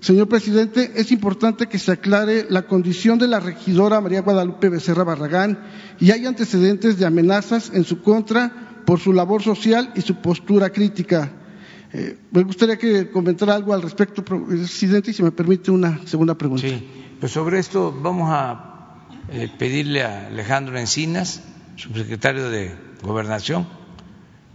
Señor 0.00 0.28
presidente, 0.28 0.92
es 0.96 1.12
importante 1.12 1.66
que 1.66 1.78
se 1.78 1.92
aclare 1.92 2.46
la 2.50 2.66
condición 2.66 3.18
de 3.18 3.26
la 3.26 3.40
regidora 3.40 4.02
María 4.02 4.20
Guadalupe 4.20 4.68
Becerra 4.68 5.02
Barragán 5.02 5.58
y 5.98 6.10
hay 6.10 6.26
antecedentes 6.26 6.98
de 6.98 7.06
amenazas 7.06 7.70
en 7.72 7.84
su 7.84 8.02
contra 8.02 8.65
por 8.86 9.00
su 9.00 9.12
labor 9.12 9.42
social 9.42 9.92
y 9.94 10.00
su 10.00 10.14
postura 10.14 10.70
crítica. 10.70 11.30
Eh, 11.92 12.16
me 12.30 12.44
gustaría 12.44 12.78
que 12.78 13.10
comentara 13.10 13.54
algo 13.54 13.74
al 13.74 13.82
respecto, 13.82 14.24
presidente, 14.24 15.10
y 15.10 15.14
si 15.14 15.22
me 15.22 15.32
permite 15.32 15.70
una 15.70 16.00
segunda 16.06 16.34
pregunta. 16.34 16.66
Sí, 16.66 16.88
pues 17.20 17.32
sobre 17.32 17.58
esto 17.58 17.92
vamos 18.00 18.30
a 18.32 19.08
eh, 19.30 19.50
pedirle 19.58 20.04
a 20.04 20.28
Alejandro 20.28 20.78
Encinas, 20.78 21.42
subsecretario 21.74 22.48
de 22.48 22.74
Gobernación, 23.02 23.66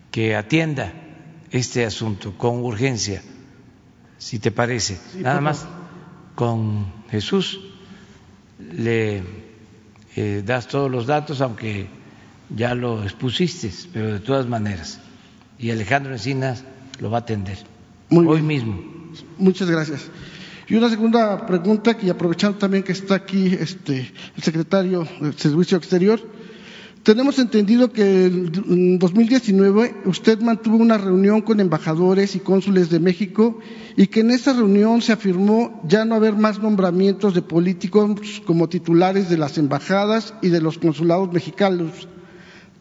que 0.09 0.35
atienda 0.35 0.93
este 1.51 1.85
asunto 1.85 2.33
con 2.37 2.63
urgencia, 2.63 3.21
si 4.17 4.39
te 4.39 4.51
parece. 4.51 4.97
Nada 5.19 5.41
más 5.41 5.67
con 6.35 6.85
Jesús 7.09 7.59
le 8.59 9.23
eh, 10.15 10.43
das 10.45 10.67
todos 10.67 10.89
los 10.89 11.05
datos, 11.05 11.41
aunque 11.41 12.00
ya 12.55 12.75
lo 12.75 13.03
expusiste, 13.03 13.71
pero 13.93 14.13
de 14.13 14.19
todas 14.19 14.47
maneras. 14.47 14.99
Y 15.59 15.71
Alejandro 15.71 16.13
Encinas 16.13 16.63
lo 16.99 17.09
va 17.09 17.17
a 17.17 17.21
atender 17.21 17.57
hoy 18.09 18.41
mismo. 18.41 18.79
Muchas 19.37 19.69
gracias. 19.69 20.09
Y 20.67 20.75
una 20.75 20.89
segunda 20.89 21.45
pregunta, 21.45 21.97
que 21.97 22.09
aprovechando 22.09 22.57
también 22.57 22.83
que 22.83 22.93
está 22.93 23.15
aquí 23.15 23.47
este, 23.59 24.11
el 24.37 24.43
secretario 24.43 25.07
del 25.19 25.37
Servicio 25.37 25.77
Exterior, 25.77 26.21
tenemos 27.03 27.39
entendido 27.39 27.91
que 27.91 28.25
en 28.27 28.99
2019 28.99 30.03
usted 30.05 30.39
mantuvo 30.39 30.77
una 30.77 30.99
reunión 30.99 31.41
con 31.41 31.59
embajadores 31.59 32.35
y 32.35 32.39
cónsules 32.39 32.91
de 32.91 32.99
México 32.99 33.59
y 33.97 34.07
que 34.07 34.19
en 34.19 34.29
esa 34.29 34.53
reunión 34.53 35.01
se 35.01 35.11
afirmó 35.11 35.81
ya 35.87 36.05
no 36.05 36.13
haber 36.13 36.35
más 36.35 36.59
nombramientos 36.59 37.33
de 37.33 37.41
políticos 37.41 38.41
como 38.45 38.69
titulares 38.69 39.29
de 39.29 39.37
las 39.37 39.57
embajadas 39.57 40.35
y 40.43 40.49
de 40.49 40.61
los 40.61 40.77
consulados 40.77 41.33
mexicanos 41.33 42.07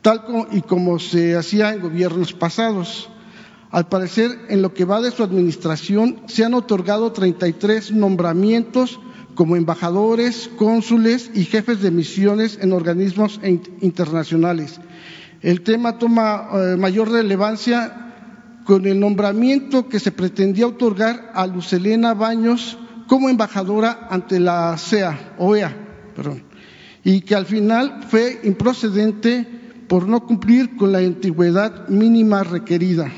tal 0.03 0.23
y 0.53 0.63
como 0.63 0.99
se 0.99 1.37
hacía 1.37 1.73
en 1.73 1.81
gobiernos 1.81 2.33
pasados. 2.33 3.09
Al 3.71 3.87
parecer, 3.89 4.31
en 4.49 4.63
lo 4.63 4.75
que 4.75 4.85
va 4.85 5.01
de 5.01 5.13
su 5.13 5.23
administración, 5.23 6.23
se 6.27 6.45
han 6.45 6.55
otorgado 6.55 7.13
33 7.13 7.93
nombramientos 7.93 8.99
como 9.35 9.57
embajadores, 9.57 10.51
cónsules 10.57 11.31
y 11.35 11.45
jefes 11.45 11.81
de 11.81 11.91
misiones 11.91 12.59
en 12.61 12.73
organismos 12.73 13.41
internacionales. 13.81 14.81
El 15.41 15.63
tema 15.63 15.99
toma 15.99 16.49
eh, 16.53 16.77
mayor 16.77 17.11
relevancia 17.11 18.11
con 18.65 18.87
el 18.87 18.99
nombramiento 18.99 19.89
que 19.89 20.01
se 20.01 20.13
pretendía 20.13 20.67
otorgar 20.67 21.31
a 21.35 21.47
Lucelena 21.47 22.13
Baños 22.13 22.77
como 23.07 23.29
embajadora 23.29 24.09
ante 24.11 24.39
la 24.39 24.77
CEA, 24.77 25.35
OEA, 25.39 25.75
y 27.03 27.23
que 27.23 27.35
al 27.35 27.47
final 27.47 28.05
fue 28.09 28.41
improcedente 28.45 29.60
por 29.91 30.07
no 30.07 30.25
cumplir 30.25 30.77
con 30.77 30.93
la 30.93 30.99
antigüedad 30.99 31.89
mínima 31.89 32.45
requerida. 32.45 33.11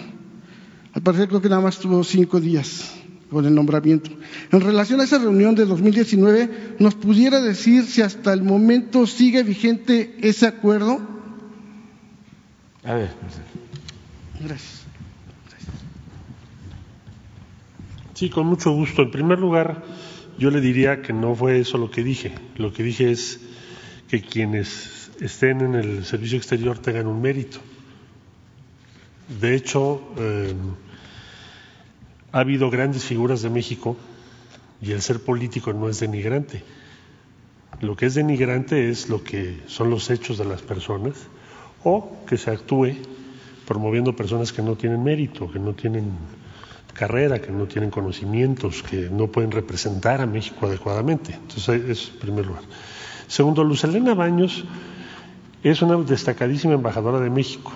Al 0.95 1.03
parecer 1.03 1.29
creo 1.29 1.43
que 1.43 1.51
nada 1.51 1.61
más 1.61 1.79
tuvo 1.79 2.03
cinco 2.03 2.41
días 2.41 2.95
con 3.31 3.45
el 3.45 3.55
nombramiento. 3.55 4.09
En 4.51 4.63
relación 4.63 4.99
a 4.99 5.05
esa 5.05 5.19
reunión 5.19 5.55
de 5.55 5.67
2019, 5.67 6.77
¿nos 6.79 6.95
pudiera 6.95 7.43
decir 7.43 7.85
si 7.85 8.01
hasta 8.01 8.33
el 8.33 8.43
momento 8.43 9.07
sigue 9.07 9.43
vigente 9.43 10.17
ese 10.23 10.47
acuerdo? 10.47 10.99
A 12.85 12.95
ver. 12.95 13.11
Gracias. 14.41 14.85
Sí, 18.15 18.31
con 18.31 18.47
mucho 18.47 18.73
gusto. 18.73 19.03
En 19.03 19.11
primer 19.11 19.39
lugar, 19.39 19.85
yo 20.39 20.51
le 20.51 20.63
diría 20.63 21.03
que 21.03 21.13
no 21.13 21.35
fue 21.35 21.61
eso 21.61 21.77
lo 21.77 21.91
que 21.91 22.03
dije. 22.03 22.33
Lo 22.57 22.73
que 22.73 22.83
dije 22.83 23.11
es 23.11 23.41
que 24.09 24.23
quienes 24.23 25.02
estén 25.23 25.61
en 25.61 25.75
el 25.75 26.05
servicio 26.05 26.37
exterior 26.37 26.79
tengan 26.79 27.07
un 27.07 27.23
mérito. 27.23 27.59
De 29.41 29.55
hecho, 29.55 30.03
eh, 30.19 30.55
ha 32.33 32.39
habido 32.41 32.71
grandes 32.71 33.05
figuras 33.05 33.43
de 33.43 33.51
México 33.51 33.97
y 34.81 34.93
el 34.93 35.01
ser 35.01 35.21
político 35.21 35.73
no 35.73 35.89
es 35.89 36.01
denigrante. 36.01 36.65
Lo 37.81 37.97
que 37.97 38.07
es 38.07 38.15
denigrante 38.15 38.91
es 38.91 39.09
lo 39.09 39.23
que 39.23 39.61
son 39.67 39.91
los 39.91 40.11
hechos 40.11 40.39
de 40.39 40.45
las 40.45 40.63
personas 40.63 41.15
o 41.85 42.17
que 42.27 42.37
se 42.37 42.51
actúe 42.51 42.97
promoviendo 43.67 44.15
personas 44.15 44.53
que 44.53 44.63
no 44.63 44.77
tienen 44.77 45.03
mérito, 45.03 45.51
que 45.51 45.59
no 45.59 45.73
tienen 45.73 46.11
carrera, 46.95 47.41
que 47.41 47.51
no 47.51 47.67
tienen 47.67 47.91
conocimientos, 47.91 48.83
que 48.83 49.09
no 49.09 49.29
pueden 49.29 49.51
representar 49.51 50.21
a 50.21 50.27
México 50.27 50.67
adecuadamente. 50.67 51.33
Entonces, 51.35 51.89
eso 51.89 52.11
en 52.13 52.19
primer 52.19 52.47
lugar. 52.47 52.63
Segundo, 53.29 53.65
Luz 53.65 53.85
Elena 53.85 54.15
Baños 54.15 54.65
es 55.71 55.83
una 55.83 55.97
destacadísima 55.97 56.75
embajadora 56.75 57.21
de 57.21 57.31
México. 57.31 57.73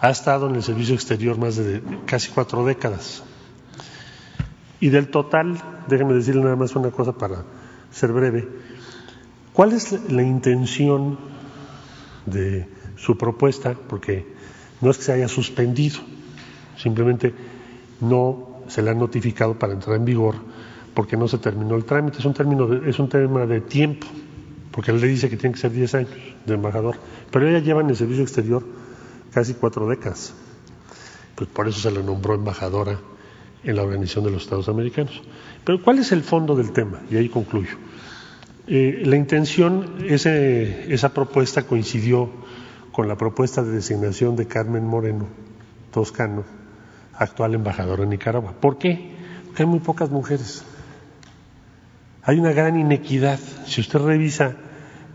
Ha 0.00 0.10
estado 0.10 0.48
en 0.48 0.54
el 0.54 0.62
servicio 0.62 0.94
exterior 0.94 1.38
más 1.38 1.56
de 1.56 1.82
casi 2.06 2.30
cuatro 2.30 2.64
décadas. 2.64 3.22
Y 4.80 4.88
del 4.88 5.08
total, 5.08 5.60
déjeme 5.88 6.14
decirle 6.14 6.42
nada 6.42 6.56
más 6.56 6.74
una 6.74 6.90
cosa 6.90 7.12
para 7.12 7.44
ser 7.90 8.12
breve. 8.12 8.48
¿Cuál 9.52 9.72
es 9.72 10.10
la 10.10 10.22
intención 10.22 11.18
de 12.24 12.66
su 12.96 13.18
propuesta? 13.18 13.74
Porque 13.74 14.26
no 14.80 14.90
es 14.90 14.98
que 14.98 15.02
se 15.04 15.12
haya 15.12 15.28
suspendido, 15.28 15.98
simplemente 16.78 17.34
no 18.00 18.62
se 18.68 18.80
le 18.82 18.90
ha 18.90 18.94
notificado 18.94 19.58
para 19.58 19.74
entrar 19.74 19.96
en 19.96 20.04
vigor 20.04 20.36
porque 20.94 21.16
no 21.16 21.28
se 21.28 21.38
terminó 21.38 21.76
el 21.76 21.84
trámite. 21.84 22.18
Es 22.18 22.24
un, 22.24 22.34
término 22.34 22.72
es 22.86 22.98
un 22.98 23.08
tema 23.08 23.46
de 23.46 23.60
tiempo, 23.60 24.06
porque 24.70 24.90
él 24.90 25.00
le 25.00 25.08
dice 25.08 25.28
que 25.28 25.36
tiene 25.36 25.54
que 25.54 25.60
ser 25.60 25.72
10 25.72 25.94
años 25.94 26.10
de 26.46 26.54
embajador. 26.54 26.96
Pero 27.30 27.48
ella 27.48 27.58
lleva 27.58 27.80
en 27.80 27.90
el 27.90 27.96
servicio 27.96 28.22
exterior 28.22 28.64
casi 29.32 29.54
cuatro 29.54 29.88
décadas. 29.88 30.32
Pues 31.34 31.48
por 31.48 31.68
eso 31.68 31.80
se 31.80 31.90
le 31.90 32.02
nombró 32.02 32.34
embajadora 32.34 32.98
en 33.64 33.76
la 33.76 33.82
Organización 33.82 34.24
de 34.24 34.30
los 34.30 34.42
Estados 34.42 34.68
Americanos. 34.68 35.22
Pero 35.64 35.82
¿cuál 35.82 35.98
es 35.98 36.12
el 36.12 36.22
fondo 36.22 36.54
del 36.54 36.72
tema? 36.72 37.00
Y 37.10 37.16
ahí 37.16 37.28
concluyo. 37.28 37.76
Eh, 38.66 39.02
la 39.04 39.16
intención, 39.16 40.04
ese, 40.06 40.92
esa 40.92 41.12
propuesta 41.12 41.62
coincidió 41.64 42.30
con 42.92 43.08
la 43.08 43.16
propuesta 43.16 43.62
de 43.62 43.72
designación 43.72 44.36
de 44.36 44.46
Carmen 44.46 44.84
Moreno 44.84 45.26
Toscano, 45.90 46.44
actual 47.14 47.54
embajadora 47.54 48.04
en 48.04 48.10
Nicaragua. 48.10 48.52
¿Por 48.60 48.78
qué? 48.78 49.10
Porque 49.46 49.62
hay 49.62 49.68
muy 49.68 49.80
pocas 49.80 50.10
mujeres. 50.10 50.64
Hay 52.22 52.38
una 52.38 52.52
gran 52.52 52.78
inequidad. 52.78 53.38
Si 53.66 53.80
usted 53.80 53.98
revisa 54.00 54.56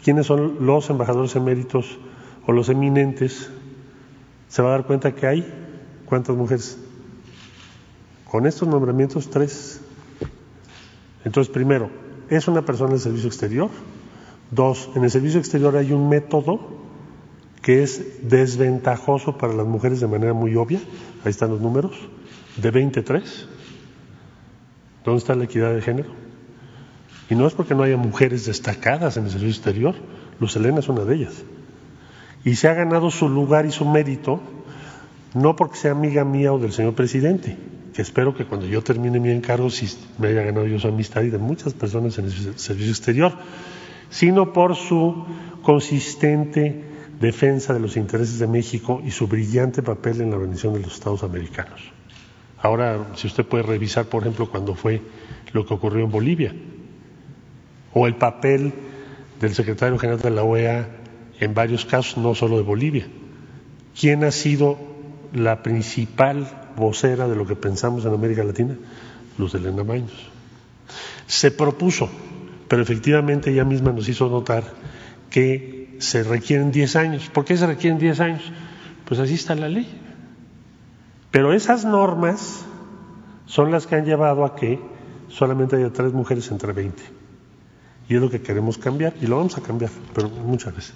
quiénes 0.03 0.26
son 0.27 0.65
los 0.65 0.90
embajadores 0.90 1.36
eméritos 1.36 1.99
o 2.45 2.52
los 2.52 2.69
eminentes, 2.69 3.49
se 4.48 4.61
va 4.61 4.69
a 4.69 4.72
dar 4.72 4.86
cuenta 4.86 5.14
que 5.14 5.27
hay 5.27 5.53
cuántas 6.06 6.36
mujeres. 6.36 6.80
Con 8.30 8.48
estos 8.48 8.68
nombramientos, 8.68 9.30
tres. 9.30 9.82
Entonces, 11.23 11.53
primero, 11.53 11.90
¿es 12.30 12.48
una 12.48 12.64
persona 12.65 12.91
del 12.91 12.99
servicio 12.99 13.27
exterior? 13.27 13.69
Dos, 14.52 14.90
en 14.95 15.03
el 15.03 15.11
servicio 15.11 15.40
exterior 15.40 15.76
hay 15.76 15.91
un 15.91 16.10
método 16.10 16.60
que 17.61 17.82
es 17.82 18.30
desventajoso 18.30 19.38
para 19.38 19.53
las 19.53 19.65
mujeres 19.65 19.99
de 19.99 20.07
manera 20.07 20.34
muy 20.34 20.56
obvia. 20.56 20.80
Ahí 21.23 21.32
están 21.32 21.49
los 21.49 21.61
números, 21.61 21.95
de 22.57 22.72
23. 22.72 23.48
¿Dónde 25.03 25.18
está 25.18 25.36
la 25.36 25.45
equidad 25.45 25.73
de 25.73 25.82
género? 25.82 26.25
Y 27.30 27.36
no 27.36 27.48
es 27.48 27.54
porque 27.54 27.76
no 27.76 27.84
haya 27.84 27.98
mujeres 27.98 28.46
destacadas 28.46 29.18
en 29.18 29.26
el 29.26 29.32
servicio 29.32 29.56
exterior, 29.56 29.96
Luz 30.40 30.56
Elena 30.56 30.80
es 30.80 30.90
una 30.90 31.04
de 31.04 31.16
ellas. 31.16 31.44
Y 32.44 32.56
se 32.56 32.68
ha 32.68 32.74
ganado 32.74 33.10
su 33.10 33.28
lugar 33.28 33.66
y 33.66 33.72
su 33.72 33.86
mérito, 33.86 34.40
no 35.34 35.56
porque 35.56 35.78
sea 35.78 35.92
amiga 35.92 36.24
mía 36.24 36.54
o 36.54 36.60
del 36.60 36.72
señor 36.72 36.94
presidente, 36.94 37.58
que 37.94 38.02
espero 38.02 38.36
que 38.36 38.46
cuando 38.46 38.68
yo 38.68 38.84
termine 38.84 39.20
mi 39.20 39.32
encargo, 39.32 39.70
si 39.70 39.88
me 40.20 40.28
haya 40.28 40.44
ganado 40.44 40.68
yo 40.68 40.80
su 40.80 40.88
amistad 40.88 41.24
y 41.24 41.30
de 41.30 41.40
muchas 41.40 41.74
personas 41.74 42.18
en 42.20 42.26
el 42.26 42.60
servicio 42.60 42.92
exterior, 42.92 43.34
sino 44.10 44.54
por 44.54 44.76
su 44.76 45.26
consistente 45.64 46.84
defensa 47.20 47.74
de 47.74 47.80
los 47.80 47.98
intereses 47.98 48.38
de 48.38 48.48
México 48.48 49.02
y 49.04 49.12
su 49.12 49.28
brillante 49.28 49.82
papel 49.82 50.22
en 50.22 50.30
la 50.30 50.36
Organización 50.36 50.74
de 50.74 50.82
los 50.82 50.94
Estados 50.94 51.24
Americanos. 51.24 51.82
Ahora, 52.62 53.08
si 53.16 53.28
usted 53.28 53.46
puede 53.46 53.64
revisar, 53.64 54.06
por 54.06 54.24
ejemplo, 54.24 54.50
cuando 54.50 54.76
fue 54.76 55.02
lo 55.54 55.66
que 55.66 55.74
ocurrió 55.74 56.04
en 56.04 56.12
Bolivia, 56.12 56.54
o 57.96 58.08
el 58.08 58.16
papel 58.16 58.74
del 59.40 59.56
secretario 59.56 59.98
general 59.98 60.22
de 60.22 60.30
la 60.30 60.44
OEA 60.44 60.88
en 61.40 61.54
varios 61.54 61.86
casos, 61.86 62.18
no 62.18 62.36
solo 62.36 62.58
de 62.58 62.64
Bolivia. 62.64 63.08
¿Quién 64.00 64.26
ha 64.26 64.32
sido 64.32 64.78
la 65.34 65.64
principal 65.64 66.46
vocera 66.76 67.28
de 67.28 67.38
lo 67.38 67.48
que 67.48 67.56
pensamos 67.56 68.06
en 68.06 68.14
América 68.14 68.44
Latina? 68.44 68.76
Luz 69.38 69.56
Elena 69.56 69.84
Baños. 69.84 70.30
Se 71.26 71.52
propuso, 71.52 72.10
pero 72.68 72.82
efectivamente 72.82 73.52
ella 73.52 73.64
misma 73.64 73.94
nos 73.94 74.10
hizo 74.10 74.30
notar 74.30 74.66
que 75.30 75.96
se 76.00 76.24
requieren 76.24 76.72
10 76.72 76.96
años. 76.98 77.30
¿Por 77.34 77.46
qué 77.46 77.56
se 77.56 77.66
requieren 77.66 77.98
10 77.98 78.20
años? 78.20 78.42
Pues 79.06 79.22
así 79.22 79.36
está 79.36 79.56
la 79.56 79.70
ley. 79.70 79.88
Pero 81.32 81.54
esas 81.54 81.86
normas 81.86 82.66
son 83.46 83.72
las 83.72 83.88
que 83.88 83.96
han 83.96 84.04
llevado 84.04 84.44
a 84.44 84.54
que 84.56 84.82
solamente 85.30 85.78
haya 85.78 85.94
tres 85.94 86.12
mujeres 86.12 86.52
entre 86.52 86.74
20. 86.74 87.15
Y 88.07 88.15
es 88.15 88.22
lo 88.22 88.30
que 88.30 88.41
queremos 88.41 88.77
cambiar 88.77 89.14
y 89.22 89.27
lo 89.27 89.38
vamos 89.38 89.57
a 89.57 89.61
cambiar, 89.61 89.91
pero 90.14 90.30
muchas 90.30 90.76
veces. 90.76 90.94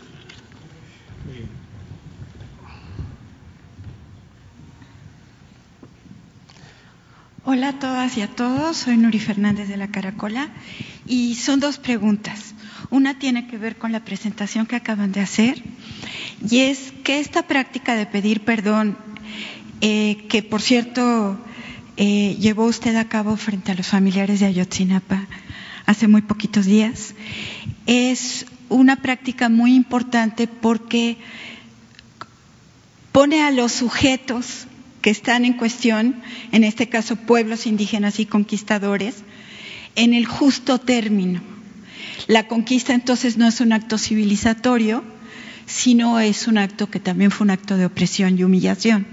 Hola 7.46 7.70
a 7.70 7.80
todas 7.80 8.16
y 8.16 8.22
a 8.22 8.28
todos, 8.28 8.78
soy 8.78 8.98
Nuri 8.98 9.18
Fernández 9.18 9.68
de 9.68 9.78
la 9.78 9.88
Caracola 9.88 10.50
y 11.08 11.34
son 11.34 11.60
dos 11.60 11.80
preguntas. 11.80 12.54
Una 12.92 13.18
tiene 13.18 13.48
que 13.48 13.58
ver 13.58 13.78
con 13.78 13.92
la 13.92 14.06
presentación 14.06 14.68
que 14.68 14.76
acaban 14.76 15.12
de 15.12 15.22
hacer 15.22 15.64
y 16.48 16.60
es 16.60 16.94
que 17.04 17.20
esta 17.20 17.48
práctica 17.48 17.96
de 17.96 18.06
pedir 18.06 18.46
perdón, 18.46 18.98
eh, 19.82 20.28
que 20.30 20.44
por 20.44 20.62
cierto 20.62 21.40
eh, 21.98 22.36
llevó 22.40 22.66
usted 22.66 22.96
a 22.96 23.10
cabo 23.10 23.36
frente 23.36 23.72
a 23.72 23.76
los 23.76 23.88
familiares 23.88 24.40
de 24.42 24.46
Ayotzinapa, 24.46 25.28
hace 25.90 26.08
muy 26.08 26.22
poquitos 26.22 26.68
días. 26.68 27.16
Es 27.88 28.46
una 28.70 28.98
práctica 28.98 29.50
muy 29.50 29.74
importante 29.74 30.48
porque 30.48 31.18
pone 33.12 33.42
a 33.42 33.50
los 33.50 33.72
sujetos 33.72 34.68
que 35.02 35.10
están 35.10 35.46
en 35.46 35.54
cuestión, 35.54 36.22
en 36.52 36.64
este 36.64 36.90
caso 36.90 37.16
pueblos 37.16 37.66
indígenas 37.66 38.20
y 38.20 38.28
conquistadores, 38.28 39.24
en 39.96 40.14
el 40.14 40.28
justo 40.28 40.78
término. 40.78 41.42
La 42.28 42.48
conquista 42.48 42.94
entonces 42.94 43.38
no 43.38 43.48
es 43.48 43.60
un 43.60 43.74
acto 43.74 43.98
civilizatorio, 43.98 45.04
sino 45.66 46.20
es 46.20 46.48
un 46.48 46.60
acto 46.60 46.92
que 46.92 47.00
también 47.00 47.32
fue 47.32 47.46
un 47.46 47.52
acto 47.52 47.78
de 47.78 47.88
opresión 47.88 48.38
y 48.38 48.44
humillación. 48.44 49.08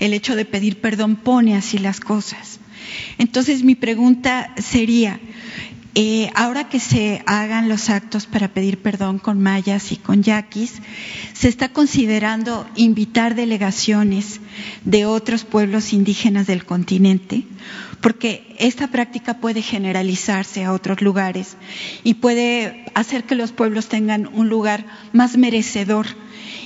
El 0.00 0.12
hecho 0.12 0.34
de 0.34 0.44
pedir 0.44 0.80
perdón 0.80 1.14
pone 1.14 1.54
así 1.54 1.78
las 1.78 2.00
cosas. 2.00 2.58
Entonces 3.18 3.62
mi 3.62 3.76
pregunta 3.76 4.52
sería, 4.56 5.20
eh, 5.94 6.30
ahora 6.34 6.68
que 6.68 6.78
se 6.78 7.22
hagan 7.26 7.68
los 7.68 7.90
actos 7.90 8.26
para 8.26 8.48
pedir 8.48 8.78
perdón 8.78 9.18
con 9.18 9.40
mayas 9.40 9.90
y 9.90 9.96
con 9.96 10.22
yaquis, 10.22 10.74
se 11.32 11.48
está 11.48 11.70
considerando 11.70 12.68
invitar 12.76 13.34
delegaciones 13.34 14.40
de 14.84 15.04
otros 15.04 15.44
pueblos 15.44 15.92
indígenas 15.92 16.46
del 16.46 16.64
continente, 16.64 17.44
porque 18.00 18.54
esta 18.58 18.88
práctica 18.88 19.38
puede 19.38 19.62
generalizarse 19.62 20.64
a 20.64 20.72
otros 20.72 21.02
lugares 21.02 21.56
y 22.04 22.14
puede 22.14 22.84
hacer 22.94 23.24
que 23.24 23.34
los 23.34 23.50
pueblos 23.50 23.88
tengan 23.88 24.28
un 24.32 24.48
lugar 24.48 24.86
más 25.12 25.36
merecedor 25.36 26.06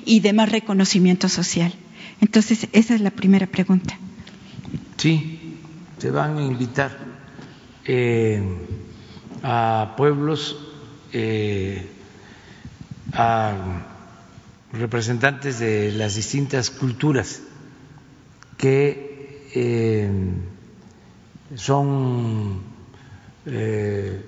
y 0.05 0.21
de 0.21 0.33
más 0.35 0.51
reconocimiento 0.51 1.29
social. 1.29 1.73
Entonces, 2.21 2.69
esa 2.73 2.95
es 2.95 3.01
la 3.01 3.11
primera 3.11 3.47
pregunta. 3.47 3.99
Sí, 4.99 5.57
se 5.99 6.11
van 6.11 6.37
a 6.39 6.43
invitar. 6.43 6.99
Eh, 7.87 8.43
a 9.47 9.93
pueblos, 9.99 10.57
eh, 11.13 11.87
a 13.13 13.53
representantes 14.73 15.59
de 15.59 15.93
las 15.93 16.15
distintas 16.15 16.71
culturas 16.71 17.43
que 18.57 19.51
eh, 19.55 20.11
son 21.57 22.63
eh, 23.45 24.25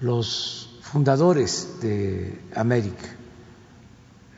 los 0.00 0.78
fundadores 0.80 1.78
de 1.82 2.40
América. 2.54 3.14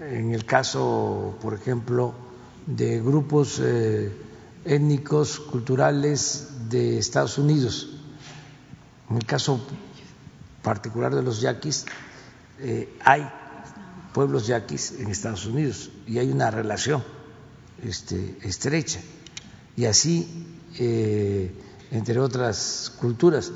En 0.01 0.35
el 0.35 0.45
caso, 0.45 1.39
por 1.40 1.55
ejemplo, 1.55 2.12
de 2.66 3.01
grupos 3.01 3.62
étnicos, 4.65 5.39
culturales 5.39 6.49
de 6.69 6.99
Estados 6.99 7.39
Unidos, 7.39 7.89
en 9.11 9.16
el 9.16 9.24
caso 9.24 9.61
particular 10.63 11.15
de 11.15 11.23
los 11.23 11.41
yaquis, 11.41 11.87
hay 13.05 13.29
pueblos 14.13 14.47
yaquis 14.47 14.93
en 14.99 15.09
Estados 15.09 15.47
Unidos 15.47 15.91
y 16.07 16.19
hay 16.19 16.31
una 16.31 16.51
relación 16.51 17.03
este, 17.83 18.39
estrecha. 18.43 19.01
Y 19.77 19.85
así, 19.85 20.47
eh, 20.79 21.53
entre 21.93 22.19
otras 22.19 22.93
culturas, 22.99 23.53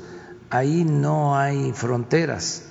ahí 0.49 0.85
no 0.85 1.37
hay 1.37 1.73
fronteras. 1.73 2.63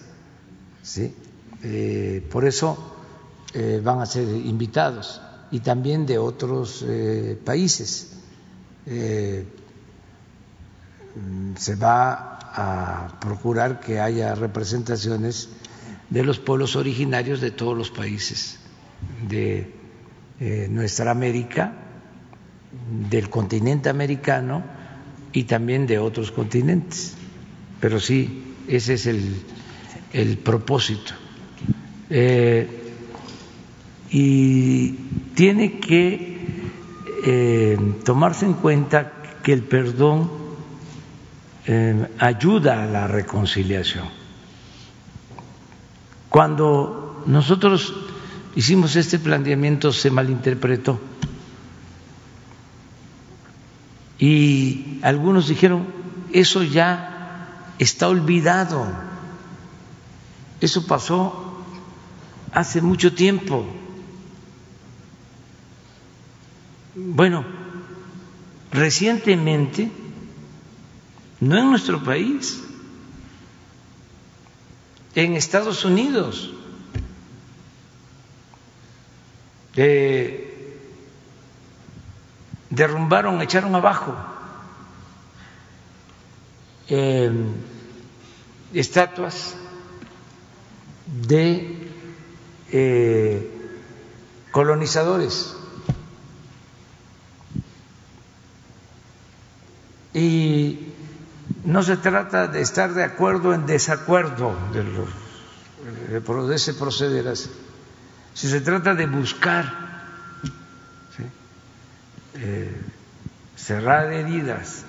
¿sí? 0.83 1.15
Eh, 1.63 2.27
por 2.31 2.47
eso 2.47 2.79
eh, 3.53 3.81
van 3.85 4.01
a 4.01 4.07
ser 4.07 4.27
invitados 4.27 5.21
y 5.51 5.61
también 5.61 6.07
de 6.07 6.17
otros 6.19 6.85
países. 7.45 8.09
se 11.57 11.75
va 11.77 12.32
a 12.55 13.19
procurar 13.21 13.81
que 13.81 14.01
haya 14.01 14.35
representaciones 14.35 15.49
de 16.11 16.23
los 16.23 16.39
pueblos 16.39 16.77
originarios 16.77 17.41
de 17.41 17.51
todos 17.51 17.77
los 17.77 17.91
países 17.91 18.59
de 19.29 19.73
eh, 20.41 20.67
nuestra 20.71 21.11
América, 21.11 21.73
del 23.11 23.31
continente 23.31 23.89
americano 23.89 24.63
y 25.33 25.45
también 25.45 25.87
de 25.87 25.99
otros 25.99 26.31
continentes. 26.31 27.15
Pero 27.81 28.01
sí, 28.01 28.55
ese 28.69 28.95
es 28.95 29.07
el, 29.07 30.39
propósito. 30.39 31.15
Eh, 32.11 32.69
y 34.11 34.93
tiene 35.35 35.79
que 35.81 36.39
eh, 37.25 37.79
tomarse 38.05 38.45
en 38.45 38.55
cuenta 38.55 39.13
que 39.43 39.53
el 39.53 39.63
perdón 39.63 40.42
ayuda 42.19 42.83
a 42.83 42.87
la 42.87 43.07
reconciliación. 43.07 44.09
Cuando 46.29 47.23
nosotros 47.27 47.95
hicimos 48.55 48.97
este 48.97 49.19
planteamiento 49.19 49.93
se 49.93 50.11
malinterpretó. 50.11 51.01
Y 54.19 54.99
algunos 55.03 55.49
dijeron, 55.49 55.87
eso 56.33 56.63
ya 56.63 57.75
está 57.79 58.09
olvidado, 58.09 58.87
eso 60.61 60.87
pasó 60.87 61.65
hace 62.53 62.81
mucho 62.81 63.15
tiempo. 63.15 63.67
Bueno, 66.95 67.45
recientemente, 68.71 69.91
no 71.43 71.59
en 71.59 71.71
nuestro 71.71 72.01
país, 72.05 72.63
en 75.17 75.35
Estados 75.35 75.85
Unidos. 75.85 76.53
derrumbaron, 82.71 83.43
echaron 83.43 83.75
abajo 83.75 84.15
em, 86.87 87.55
estatuas 88.73 89.57
de 91.27 91.89
eh, 92.71 93.51
colonizadores. 94.53 95.57
Y 100.15 100.92
no 101.65 101.83
se 101.83 101.97
trata 101.97 102.49
de 102.49 102.61
estar 102.61 102.93
de 102.95 103.05
acuerdo 103.05 103.55
en 103.55 103.67
desacuerdo 103.67 104.57
de, 104.73 104.85
los, 104.85 106.49
de 106.49 106.57
ese 106.57 106.75
proceder 106.75 107.29
así. 107.29 107.51
Si 108.35 108.49
se 108.49 108.61
trata 108.61 108.95
de 108.95 109.07
buscar 109.07 109.93
eh, 112.35 112.75
cerrar 113.57 114.13
heridas, 114.13 114.85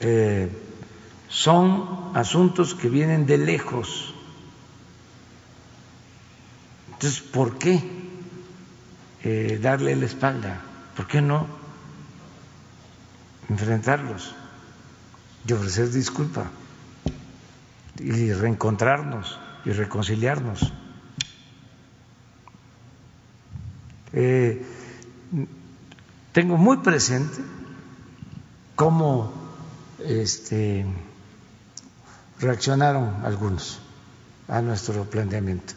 eh, 0.00 0.50
son 1.28 2.12
asuntos 2.14 2.74
que 2.74 2.88
vienen 2.88 3.26
de 3.26 3.38
lejos. 3.38 4.14
Entonces, 6.92 7.20
¿por 7.20 7.58
qué 7.58 7.80
eh, 9.22 9.58
darle 9.62 9.94
la 9.96 10.06
espalda? 10.06 10.62
¿Por 10.96 11.06
qué 11.06 11.20
no 11.20 11.65
enfrentarlos 13.48 14.34
y 15.46 15.52
ofrecer 15.52 15.90
disculpa 15.90 16.46
y 17.98 18.32
reencontrarnos 18.32 19.38
y 19.64 19.70
reconciliarnos. 19.70 20.72
Eh, 24.12 24.64
tengo 26.32 26.56
muy 26.56 26.78
presente 26.78 27.42
cómo 28.74 29.32
este, 30.04 30.86
reaccionaron 32.38 33.24
algunos 33.24 33.80
a 34.48 34.60
nuestro 34.60 35.04
planteamiento 35.04 35.74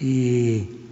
y 0.00 0.86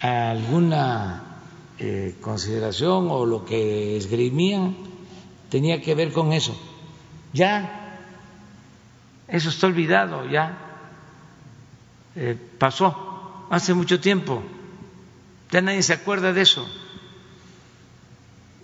alguna 0.00 1.35
eh, 1.78 2.16
consideración 2.20 3.08
o 3.10 3.26
lo 3.26 3.44
que 3.44 3.96
esgrimían 3.96 4.76
tenía 5.50 5.82
que 5.82 5.94
ver 5.94 6.12
con 6.12 6.32
eso. 6.32 6.56
Ya, 7.32 8.00
eso 9.28 9.48
está 9.50 9.66
olvidado, 9.66 10.28
ya 10.28 10.58
eh, 12.14 12.38
pasó 12.58 13.46
hace 13.50 13.74
mucho 13.74 14.00
tiempo, 14.00 14.42
ya 15.50 15.60
nadie 15.60 15.82
se 15.82 15.92
acuerda 15.92 16.32
de 16.32 16.42
eso. 16.42 16.66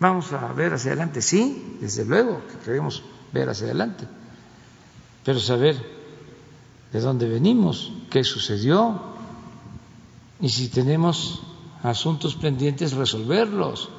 Vamos 0.00 0.32
a 0.32 0.52
ver 0.52 0.72
hacia 0.72 0.92
adelante, 0.92 1.22
sí, 1.22 1.76
desde 1.80 2.04
luego 2.04 2.42
que 2.48 2.64
queremos 2.64 3.02
ver 3.32 3.48
hacia 3.48 3.66
adelante, 3.66 4.06
pero 5.24 5.38
saber 5.38 5.76
de 6.92 7.00
dónde 7.00 7.28
venimos, 7.28 7.92
qué 8.10 8.24
sucedió 8.24 9.00
y 10.40 10.48
si 10.48 10.68
tenemos 10.68 11.42
asuntos 11.82 12.36
pendientes 12.36 12.92
resolverlos 12.92 13.90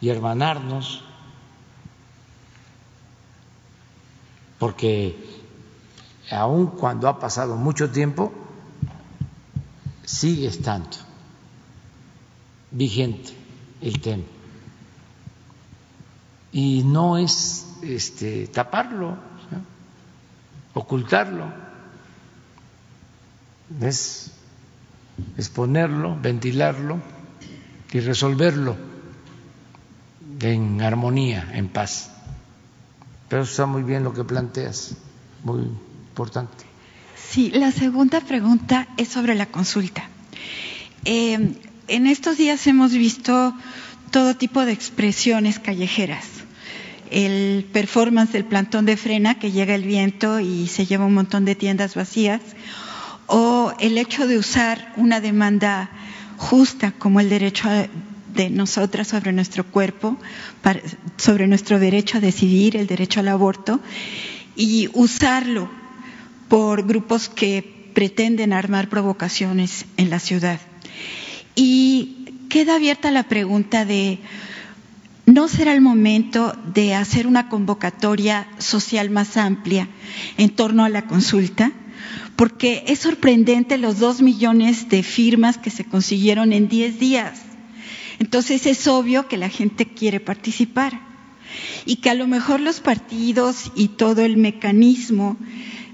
y 0.00 0.08
hermanarnos, 0.08 1.02
porque 4.58 5.16
aun 6.30 6.66
cuando 6.66 7.08
ha 7.08 7.18
pasado 7.18 7.56
mucho 7.56 7.90
tiempo, 7.90 8.32
sigue 10.04 10.48
estando 10.48 10.96
vigente 12.70 13.32
el 13.80 14.00
tema. 14.00 14.24
Y 16.52 16.82
no 16.84 17.18
es 17.18 17.66
este, 17.82 18.46
taparlo, 18.46 19.16
ocultarlo, 20.74 21.46
es 23.80 24.33
exponerlo, 25.36 26.18
ventilarlo 26.20 27.00
y 27.92 28.00
resolverlo 28.00 28.76
en 30.40 30.82
armonía, 30.82 31.50
en 31.54 31.68
paz. 31.68 32.10
Pero 33.28 33.42
está 33.42 33.66
muy 33.66 33.82
bien 33.82 34.04
lo 34.04 34.12
que 34.12 34.24
planteas, 34.24 34.96
muy 35.42 35.62
importante. 35.62 36.64
Sí, 37.16 37.50
la 37.50 37.72
segunda 37.72 38.20
pregunta 38.20 38.88
es 38.96 39.08
sobre 39.08 39.34
la 39.34 39.46
consulta. 39.46 40.08
Eh, 41.04 41.54
en 41.88 42.06
estos 42.06 42.36
días 42.36 42.66
hemos 42.66 42.92
visto 42.92 43.54
todo 44.10 44.36
tipo 44.36 44.64
de 44.64 44.72
expresiones 44.72 45.58
callejeras. 45.58 46.26
El 47.10 47.64
performance 47.72 48.32
del 48.32 48.44
plantón 48.44 48.86
de 48.86 48.96
frena, 48.96 49.38
que 49.38 49.52
llega 49.52 49.74
el 49.74 49.84
viento 49.84 50.40
y 50.40 50.66
se 50.66 50.86
lleva 50.86 51.04
un 51.04 51.14
montón 51.14 51.44
de 51.44 51.54
tiendas 51.54 51.94
vacías, 51.94 52.40
o 53.26 53.72
el 53.80 53.98
hecho 53.98 54.26
de 54.26 54.38
usar 54.38 54.92
una 54.96 55.20
demanda 55.20 55.90
justa 56.36 56.92
como 56.92 57.20
el 57.20 57.28
derecho 57.28 57.68
de 58.34 58.50
nosotras 58.50 59.08
sobre 59.08 59.32
nuestro 59.32 59.64
cuerpo, 59.64 60.16
sobre 61.16 61.46
nuestro 61.46 61.78
derecho 61.78 62.18
a 62.18 62.20
decidir, 62.20 62.76
el 62.76 62.86
derecho 62.86 63.20
al 63.20 63.28
aborto, 63.28 63.80
y 64.56 64.88
usarlo 64.92 65.70
por 66.48 66.86
grupos 66.86 67.28
que 67.28 67.90
pretenden 67.94 68.52
armar 68.52 68.88
provocaciones 68.88 69.86
en 69.96 70.10
la 70.10 70.18
ciudad. 70.18 70.60
Y 71.54 72.46
queda 72.50 72.74
abierta 72.74 73.10
la 73.10 73.22
pregunta 73.24 73.84
de, 73.84 74.18
¿no 75.26 75.48
será 75.48 75.72
el 75.72 75.80
momento 75.80 76.56
de 76.74 76.94
hacer 76.94 77.26
una 77.26 77.48
convocatoria 77.48 78.48
social 78.58 79.10
más 79.10 79.36
amplia 79.36 79.88
en 80.36 80.50
torno 80.50 80.84
a 80.84 80.88
la 80.88 81.06
consulta? 81.06 81.72
Porque 82.36 82.84
es 82.88 83.00
sorprendente 83.00 83.78
los 83.78 83.98
dos 83.98 84.22
millones 84.22 84.88
de 84.88 85.02
firmas 85.02 85.58
que 85.58 85.70
se 85.70 85.84
consiguieron 85.84 86.52
en 86.52 86.68
diez 86.68 86.98
días. 86.98 87.40
Entonces 88.18 88.66
es 88.66 88.86
obvio 88.86 89.28
que 89.28 89.36
la 89.36 89.48
gente 89.48 89.86
quiere 89.86 90.20
participar 90.20 91.00
y 91.84 91.96
que 91.96 92.10
a 92.10 92.14
lo 92.14 92.26
mejor 92.26 92.60
los 92.60 92.80
partidos 92.80 93.72
y 93.74 93.88
todo 93.88 94.22
el 94.22 94.36
mecanismo 94.36 95.36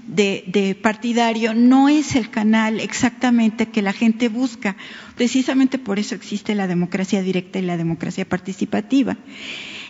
de, 0.07 0.77
partidario 0.81 1.53
no 1.53 1.87
es 1.87 2.15
el 2.15 2.29
canal 2.29 2.79
exactamente 2.79 3.67
que 3.67 3.81
la 3.81 3.93
gente 3.93 4.29
busca. 4.29 4.75
Precisamente 5.15 5.77
por 5.77 5.99
eso 5.99 6.15
existe 6.15 6.55
la 6.55 6.67
democracia 6.67 7.21
directa 7.21 7.59
y 7.59 7.63
la 7.63 7.77
democracia 7.77 8.27
participativa. 8.27 9.17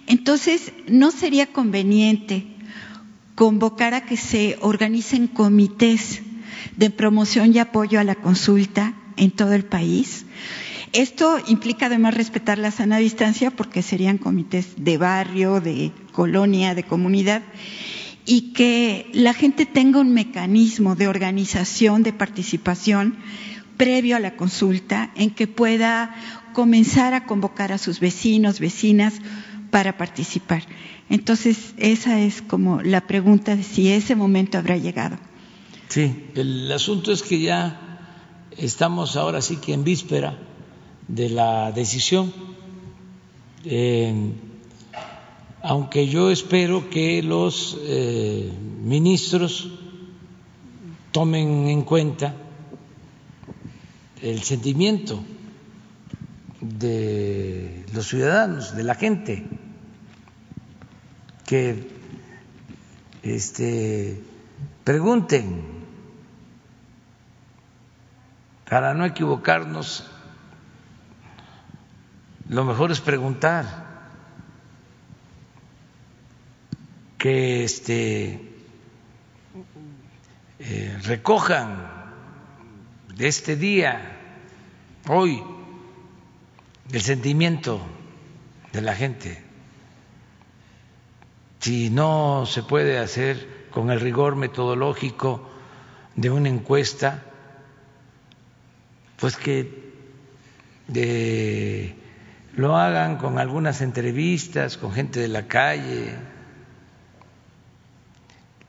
Entonces, 0.07 0.73
¿no 0.88 1.11
sería 1.11 1.48
conveniente 1.48 2.45
convocar 3.36 3.94
a 3.94 4.06
que 4.06 4.18
se 4.18 4.57
organicen 4.61 5.28
comités 5.28 6.22
de 6.78 6.90
promoción 6.90 7.53
y 7.53 7.60
apoyo 7.60 7.99
a 7.99 8.03
la 8.03 8.15
consulta 8.15 8.94
en 9.18 9.32
todo 9.32 9.53
el 9.53 9.65
país? 9.65 10.26
Esto 10.94 11.40
implica 11.48 11.86
además 11.86 12.15
respetar 12.15 12.57
la 12.57 12.72
sana 12.72 12.98
distancia 12.98 13.52
porque 13.52 13.82
serían 13.82 14.18
comités 14.18 14.73
de 14.78 14.98
barrio, 14.98 15.61
de 15.61 15.91
colonia, 16.11 16.76
de 16.76 16.84
comunidad 16.84 17.44
y 18.26 18.53
que 18.53 19.10
la 19.14 19.34
gente 19.34 19.65
tenga 19.65 19.99
un 19.99 20.14
mecanismo 20.14 20.95
de 20.95 21.07
organización, 21.07 22.03
de 22.03 22.14
participación 22.14 23.15
previo 23.78 24.15
a 24.15 24.19
la 24.19 24.36
consulta 24.36 25.11
en 25.15 25.32
que 25.32 25.48
pueda 25.48 26.14
comenzar 26.53 27.14
a 27.14 27.26
convocar 27.26 27.72
a 27.72 27.78
sus 27.78 27.99
vecinos, 27.99 28.60
vecinas 28.60 29.14
para 29.72 29.98
participar. 29.98 30.64
Entonces, 31.10 31.73
esa 31.78 32.19
es 32.19 32.41
como 32.41 32.82
la 32.82 33.07
pregunta 33.07 33.56
de 33.56 33.64
si 33.64 33.90
ese 33.90 34.15
momento 34.15 34.57
habrá 34.57 34.78
llegado. 34.78 35.18
Sí, 35.91 36.31
el 36.35 36.72
asunto 36.72 37.11
es 37.11 37.22
que 37.22 37.41
ya 37.41 37.99
estamos 38.55 39.18
ahora 39.18 39.41
sí 39.41 39.57
que 39.57 39.73
en 39.73 39.84
víspera 39.84 40.38
de 41.09 41.27
la 41.27 41.73
decisión. 41.73 42.34
Eh, 43.65 44.31
aunque 45.61 46.07
yo 46.07 46.31
espero 46.31 46.89
que 46.89 47.22
los 47.22 47.77
eh, 47.81 48.53
ministros 48.81 49.69
tomen 51.11 51.68
en 51.68 51.81
cuenta 51.81 52.35
el 54.22 54.43
sentimiento 54.43 55.22
de 56.61 57.84
los 57.93 58.07
ciudadanos, 58.07 58.77
de 58.77 58.84
la 58.85 58.95
gente, 58.95 59.45
que 61.45 61.85
este, 63.23 64.23
pregunten 64.85 65.80
para 68.72 68.93
no 68.93 69.03
equivocarnos, 69.03 70.10
lo 72.48 72.64
mejor 72.64 72.89
es 72.93 73.02
preguntar 73.02 73.65
que 77.18 77.65
este, 77.65 78.64
eh, 80.57 80.99
recojan 81.03 81.85
de 83.14 83.27
este 83.27 83.57
día, 83.57 84.18
hoy, 85.10 85.43
el 86.93 87.02
sentimiento 87.02 87.81
de 88.72 88.81
la 88.81 88.95
gente. 88.95 89.43
Si 91.60 91.89
no 91.89 92.45
se 92.45 92.64
puede 92.64 92.99
hacer 92.99 93.68
con 93.69 93.91
el 93.91 93.99
rigor 93.99 94.38
metodológico 94.38 95.49
de 96.15 96.30
una 96.30 96.48
encuesta, 96.48 97.26
pues 99.22 99.38
que 99.38 99.91
lo 102.56 102.76
hagan 102.76 103.18
con 103.18 103.38
algunas 103.38 103.81
entrevistas, 103.81 104.77
con 104.77 104.91
gente 104.91 105.19
de 105.19 105.27
la 105.27 105.48
calle, 105.48 106.15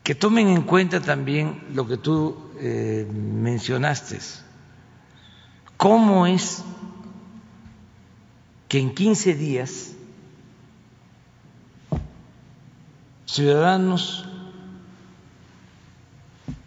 que 0.02 0.14
tomen 0.14 0.48
en 0.48 0.62
cuenta 0.62 1.00
también 1.00 1.64
lo 1.72 1.88
que 1.88 1.96
tú 1.96 2.50
eh, 2.60 3.08
mencionaste. 3.10 4.18
¿Cómo 5.78 6.26
es 6.26 6.62
que 8.68 8.78
en 8.78 8.94
15 8.94 9.34
días 9.34 9.92
ciudadanos 13.24 14.28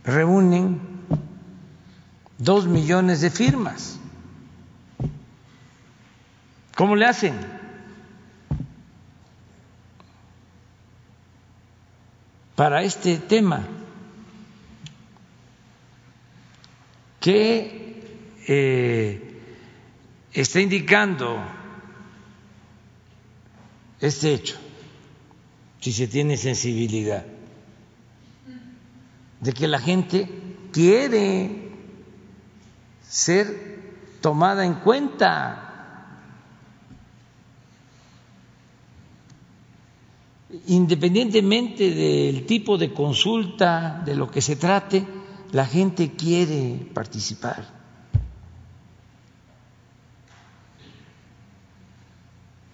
reúnen 0.03 0.94
dos 2.45 2.67
millones 2.67 3.19
de 3.19 3.29
firmas? 3.29 3.99
¿Cómo 6.75 6.95
le 6.95 7.05
hacen? 7.05 7.35
para 12.55 12.83
este 12.83 13.17
tema 13.17 13.67
que 17.19 18.01
eh, 18.47 19.41
está 20.31 20.61
indicando 20.61 21.37
este 23.99 24.33
hecho, 24.33 24.57
si 25.81 25.91
se 25.91 26.07
tiene 26.07 26.37
sensibilidad, 26.37 27.25
de 29.41 29.53
que 29.53 29.67
la 29.67 29.79
gente 29.79 30.29
quiere 30.71 31.64
ser 33.07 34.17
tomada 34.21 34.65
en 34.65 34.75
cuenta 34.75 35.65
independientemente 40.67 41.91
del 41.91 42.45
tipo 42.45 42.77
de 42.77 42.93
consulta, 42.93 44.01
de 44.05 44.15
lo 44.15 44.29
que 44.29 44.41
se 44.41 44.55
trate, 44.55 45.05
la 45.51 45.65
gente 45.65 46.13
quiere 46.13 46.89
participar. 46.93 47.65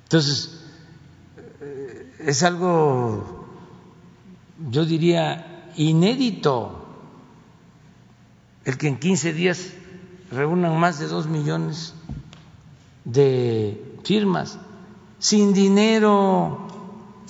Entonces, 0.03 0.61
eh, 1.61 2.13
es 2.19 2.43
algo, 2.43 3.47
yo 4.69 4.85
diría, 4.85 5.71
inédito 5.77 6.77
el 8.65 8.77
que 8.77 8.87
en 8.87 8.99
15 8.99 9.33
días 9.33 9.73
reúnan 10.31 10.79
más 10.79 10.99
de 10.99 11.07
dos 11.07 11.27
millones 11.27 11.93
de 13.05 13.97
firmas 14.03 14.57
sin 15.19 15.53
dinero 15.53 16.71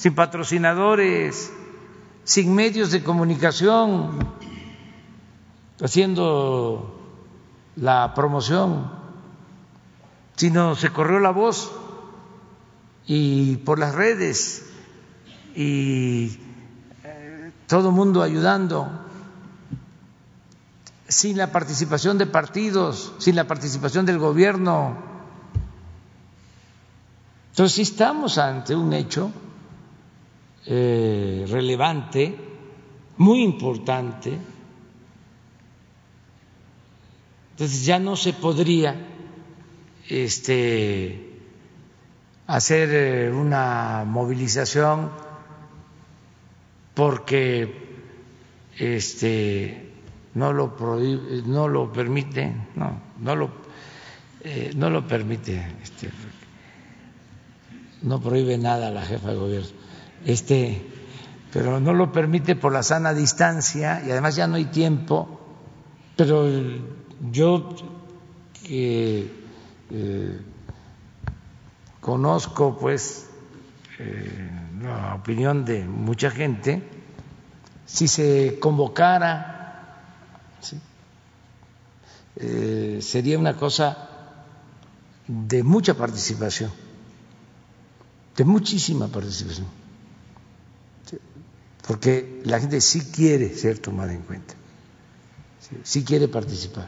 sin 0.01 0.15
patrocinadores, 0.15 1.53
sin 2.23 2.55
medios 2.55 2.89
de 2.89 3.03
comunicación, 3.03 4.33
haciendo 5.79 6.99
la 7.75 8.11
promoción, 8.15 8.89
sino 10.37 10.75
se 10.75 10.89
corrió 10.89 11.19
la 11.19 11.29
voz 11.29 11.71
y 13.05 13.57
por 13.57 13.77
las 13.77 13.93
redes 13.93 14.65
y 15.55 16.39
eh, 17.03 17.51
todo 17.67 17.89
el 17.89 17.95
mundo 17.95 18.23
ayudando, 18.23 18.89
sin 21.11 21.37
la 21.37 21.51
participación 21.51 22.17
de 22.17 22.25
partidos, 22.25 23.13
sin 23.17 23.35
la 23.35 23.45
participación 23.45 24.05
del 24.05 24.17
gobierno. 24.17 24.97
Entonces, 27.49 27.79
estamos 27.79 28.37
ante 28.37 28.73
un 28.73 28.93
hecho 28.93 29.29
eh, 30.65 31.45
relevante, 31.49 32.33
muy 33.17 33.43
importante. 33.43 34.37
Entonces 37.51 37.85
ya 37.85 37.99
no 37.99 38.15
se 38.15 38.31
podría 38.31 38.95
este, 40.07 41.39
hacer 42.47 42.89
eh, 42.93 43.31
una 43.33 44.05
movilización 44.07 45.11
porque 46.93 47.99
este, 48.77 49.90
no 50.33 50.53
lo 50.53 50.75
no 51.45 51.67
lo 51.67 51.91
permite, 51.91 52.55
no, 52.75 53.01
no 53.19 53.35
lo, 53.35 53.51
eh, 54.41 54.71
no 54.75 54.89
lo 54.89 55.07
permite, 55.07 55.61
este, 55.81 56.09
no 58.01 58.19
prohíbe 58.19 58.57
nada 58.57 58.91
la 58.91 59.01
jefa 59.01 59.29
de 59.29 59.35
gobierno 59.35 59.81
este, 60.25 60.81
pero 61.51 61.79
no 61.79 61.93
lo 61.93 62.11
permite 62.11 62.55
por 62.55 62.71
la 62.73 62.83
sana 62.83 63.13
distancia 63.13 64.03
y 64.05 64.11
además 64.11 64.35
ya 64.35 64.47
no 64.47 64.55
hay 64.55 64.65
tiempo. 64.65 65.39
Pero 66.15 66.47
yo 67.31 67.69
eh, 68.65 69.29
conozco 71.99 72.77
pues 72.77 73.29
eh, 73.99 74.49
la 74.81 75.15
opinión 75.15 75.65
de 75.65 75.83
mucha 75.83 76.29
gente, 76.29 76.83
si 77.85 78.07
se 78.07 78.59
convocara, 78.59 79.50
eh, 82.43 82.99
sería 83.01 83.37
una 83.37 83.55
cosa 83.55 84.09
de 85.27 85.61
mucha 85.61 85.93
participación, 85.93 86.71
de 88.35 88.43
muchísima 88.43 89.07
participación, 89.07 89.67
porque 91.87 92.41
la 92.43 92.59
gente 92.59 92.81
sí 92.81 93.01
quiere 93.11 93.55
ser 93.55 93.77
tomada 93.77 94.13
en 94.13 94.21
cuenta, 94.23 94.55
sí 95.83 96.03
quiere 96.03 96.27
participar, 96.27 96.87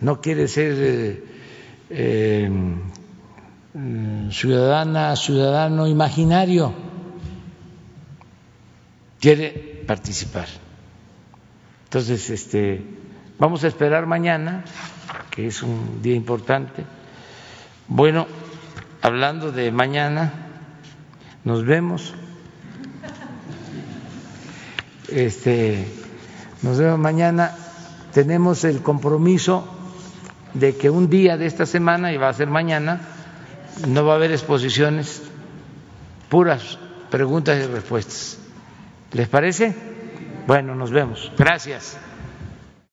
no 0.00 0.20
quiere 0.20 0.48
ser 0.48 0.74
eh, 0.76 1.24
eh, 1.88 2.50
ciudadana, 4.30 5.16
ciudadano 5.16 5.86
imaginario, 5.86 6.74
quiere 9.18 9.82
participar. 9.86 10.48
Entonces, 11.84 12.28
este, 12.28 12.97
vamos 13.38 13.64
a 13.64 13.68
esperar 13.68 14.06
mañana 14.06 14.64
que 15.30 15.46
es 15.46 15.62
un 15.62 16.02
día 16.02 16.16
importante. 16.16 16.84
Bueno, 17.86 18.26
hablando 19.02 19.52
de 19.52 19.70
mañana, 19.70 20.32
nos 21.44 21.64
vemos. 21.64 22.12
Este, 25.08 25.86
nos 26.62 26.78
vemos 26.78 26.98
mañana. 26.98 27.54
Tenemos 28.12 28.64
el 28.64 28.82
compromiso 28.82 29.64
de 30.54 30.76
que 30.76 30.90
un 30.90 31.08
día 31.08 31.36
de 31.36 31.46
esta 31.46 31.66
semana, 31.66 32.12
y 32.12 32.16
va 32.16 32.30
a 32.30 32.34
ser 32.34 32.48
mañana, 32.48 33.00
no 33.86 34.04
va 34.04 34.14
a 34.14 34.16
haber 34.16 34.32
exposiciones, 34.32 35.22
puras 36.28 36.78
preguntas 37.10 37.62
y 37.62 37.66
respuestas. 37.66 38.38
¿Les 39.12 39.28
parece? 39.28 39.72
Bueno, 40.48 40.74
nos 40.74 40.90
vemos. 40.90 41.30
Gracias. 41.38 41.96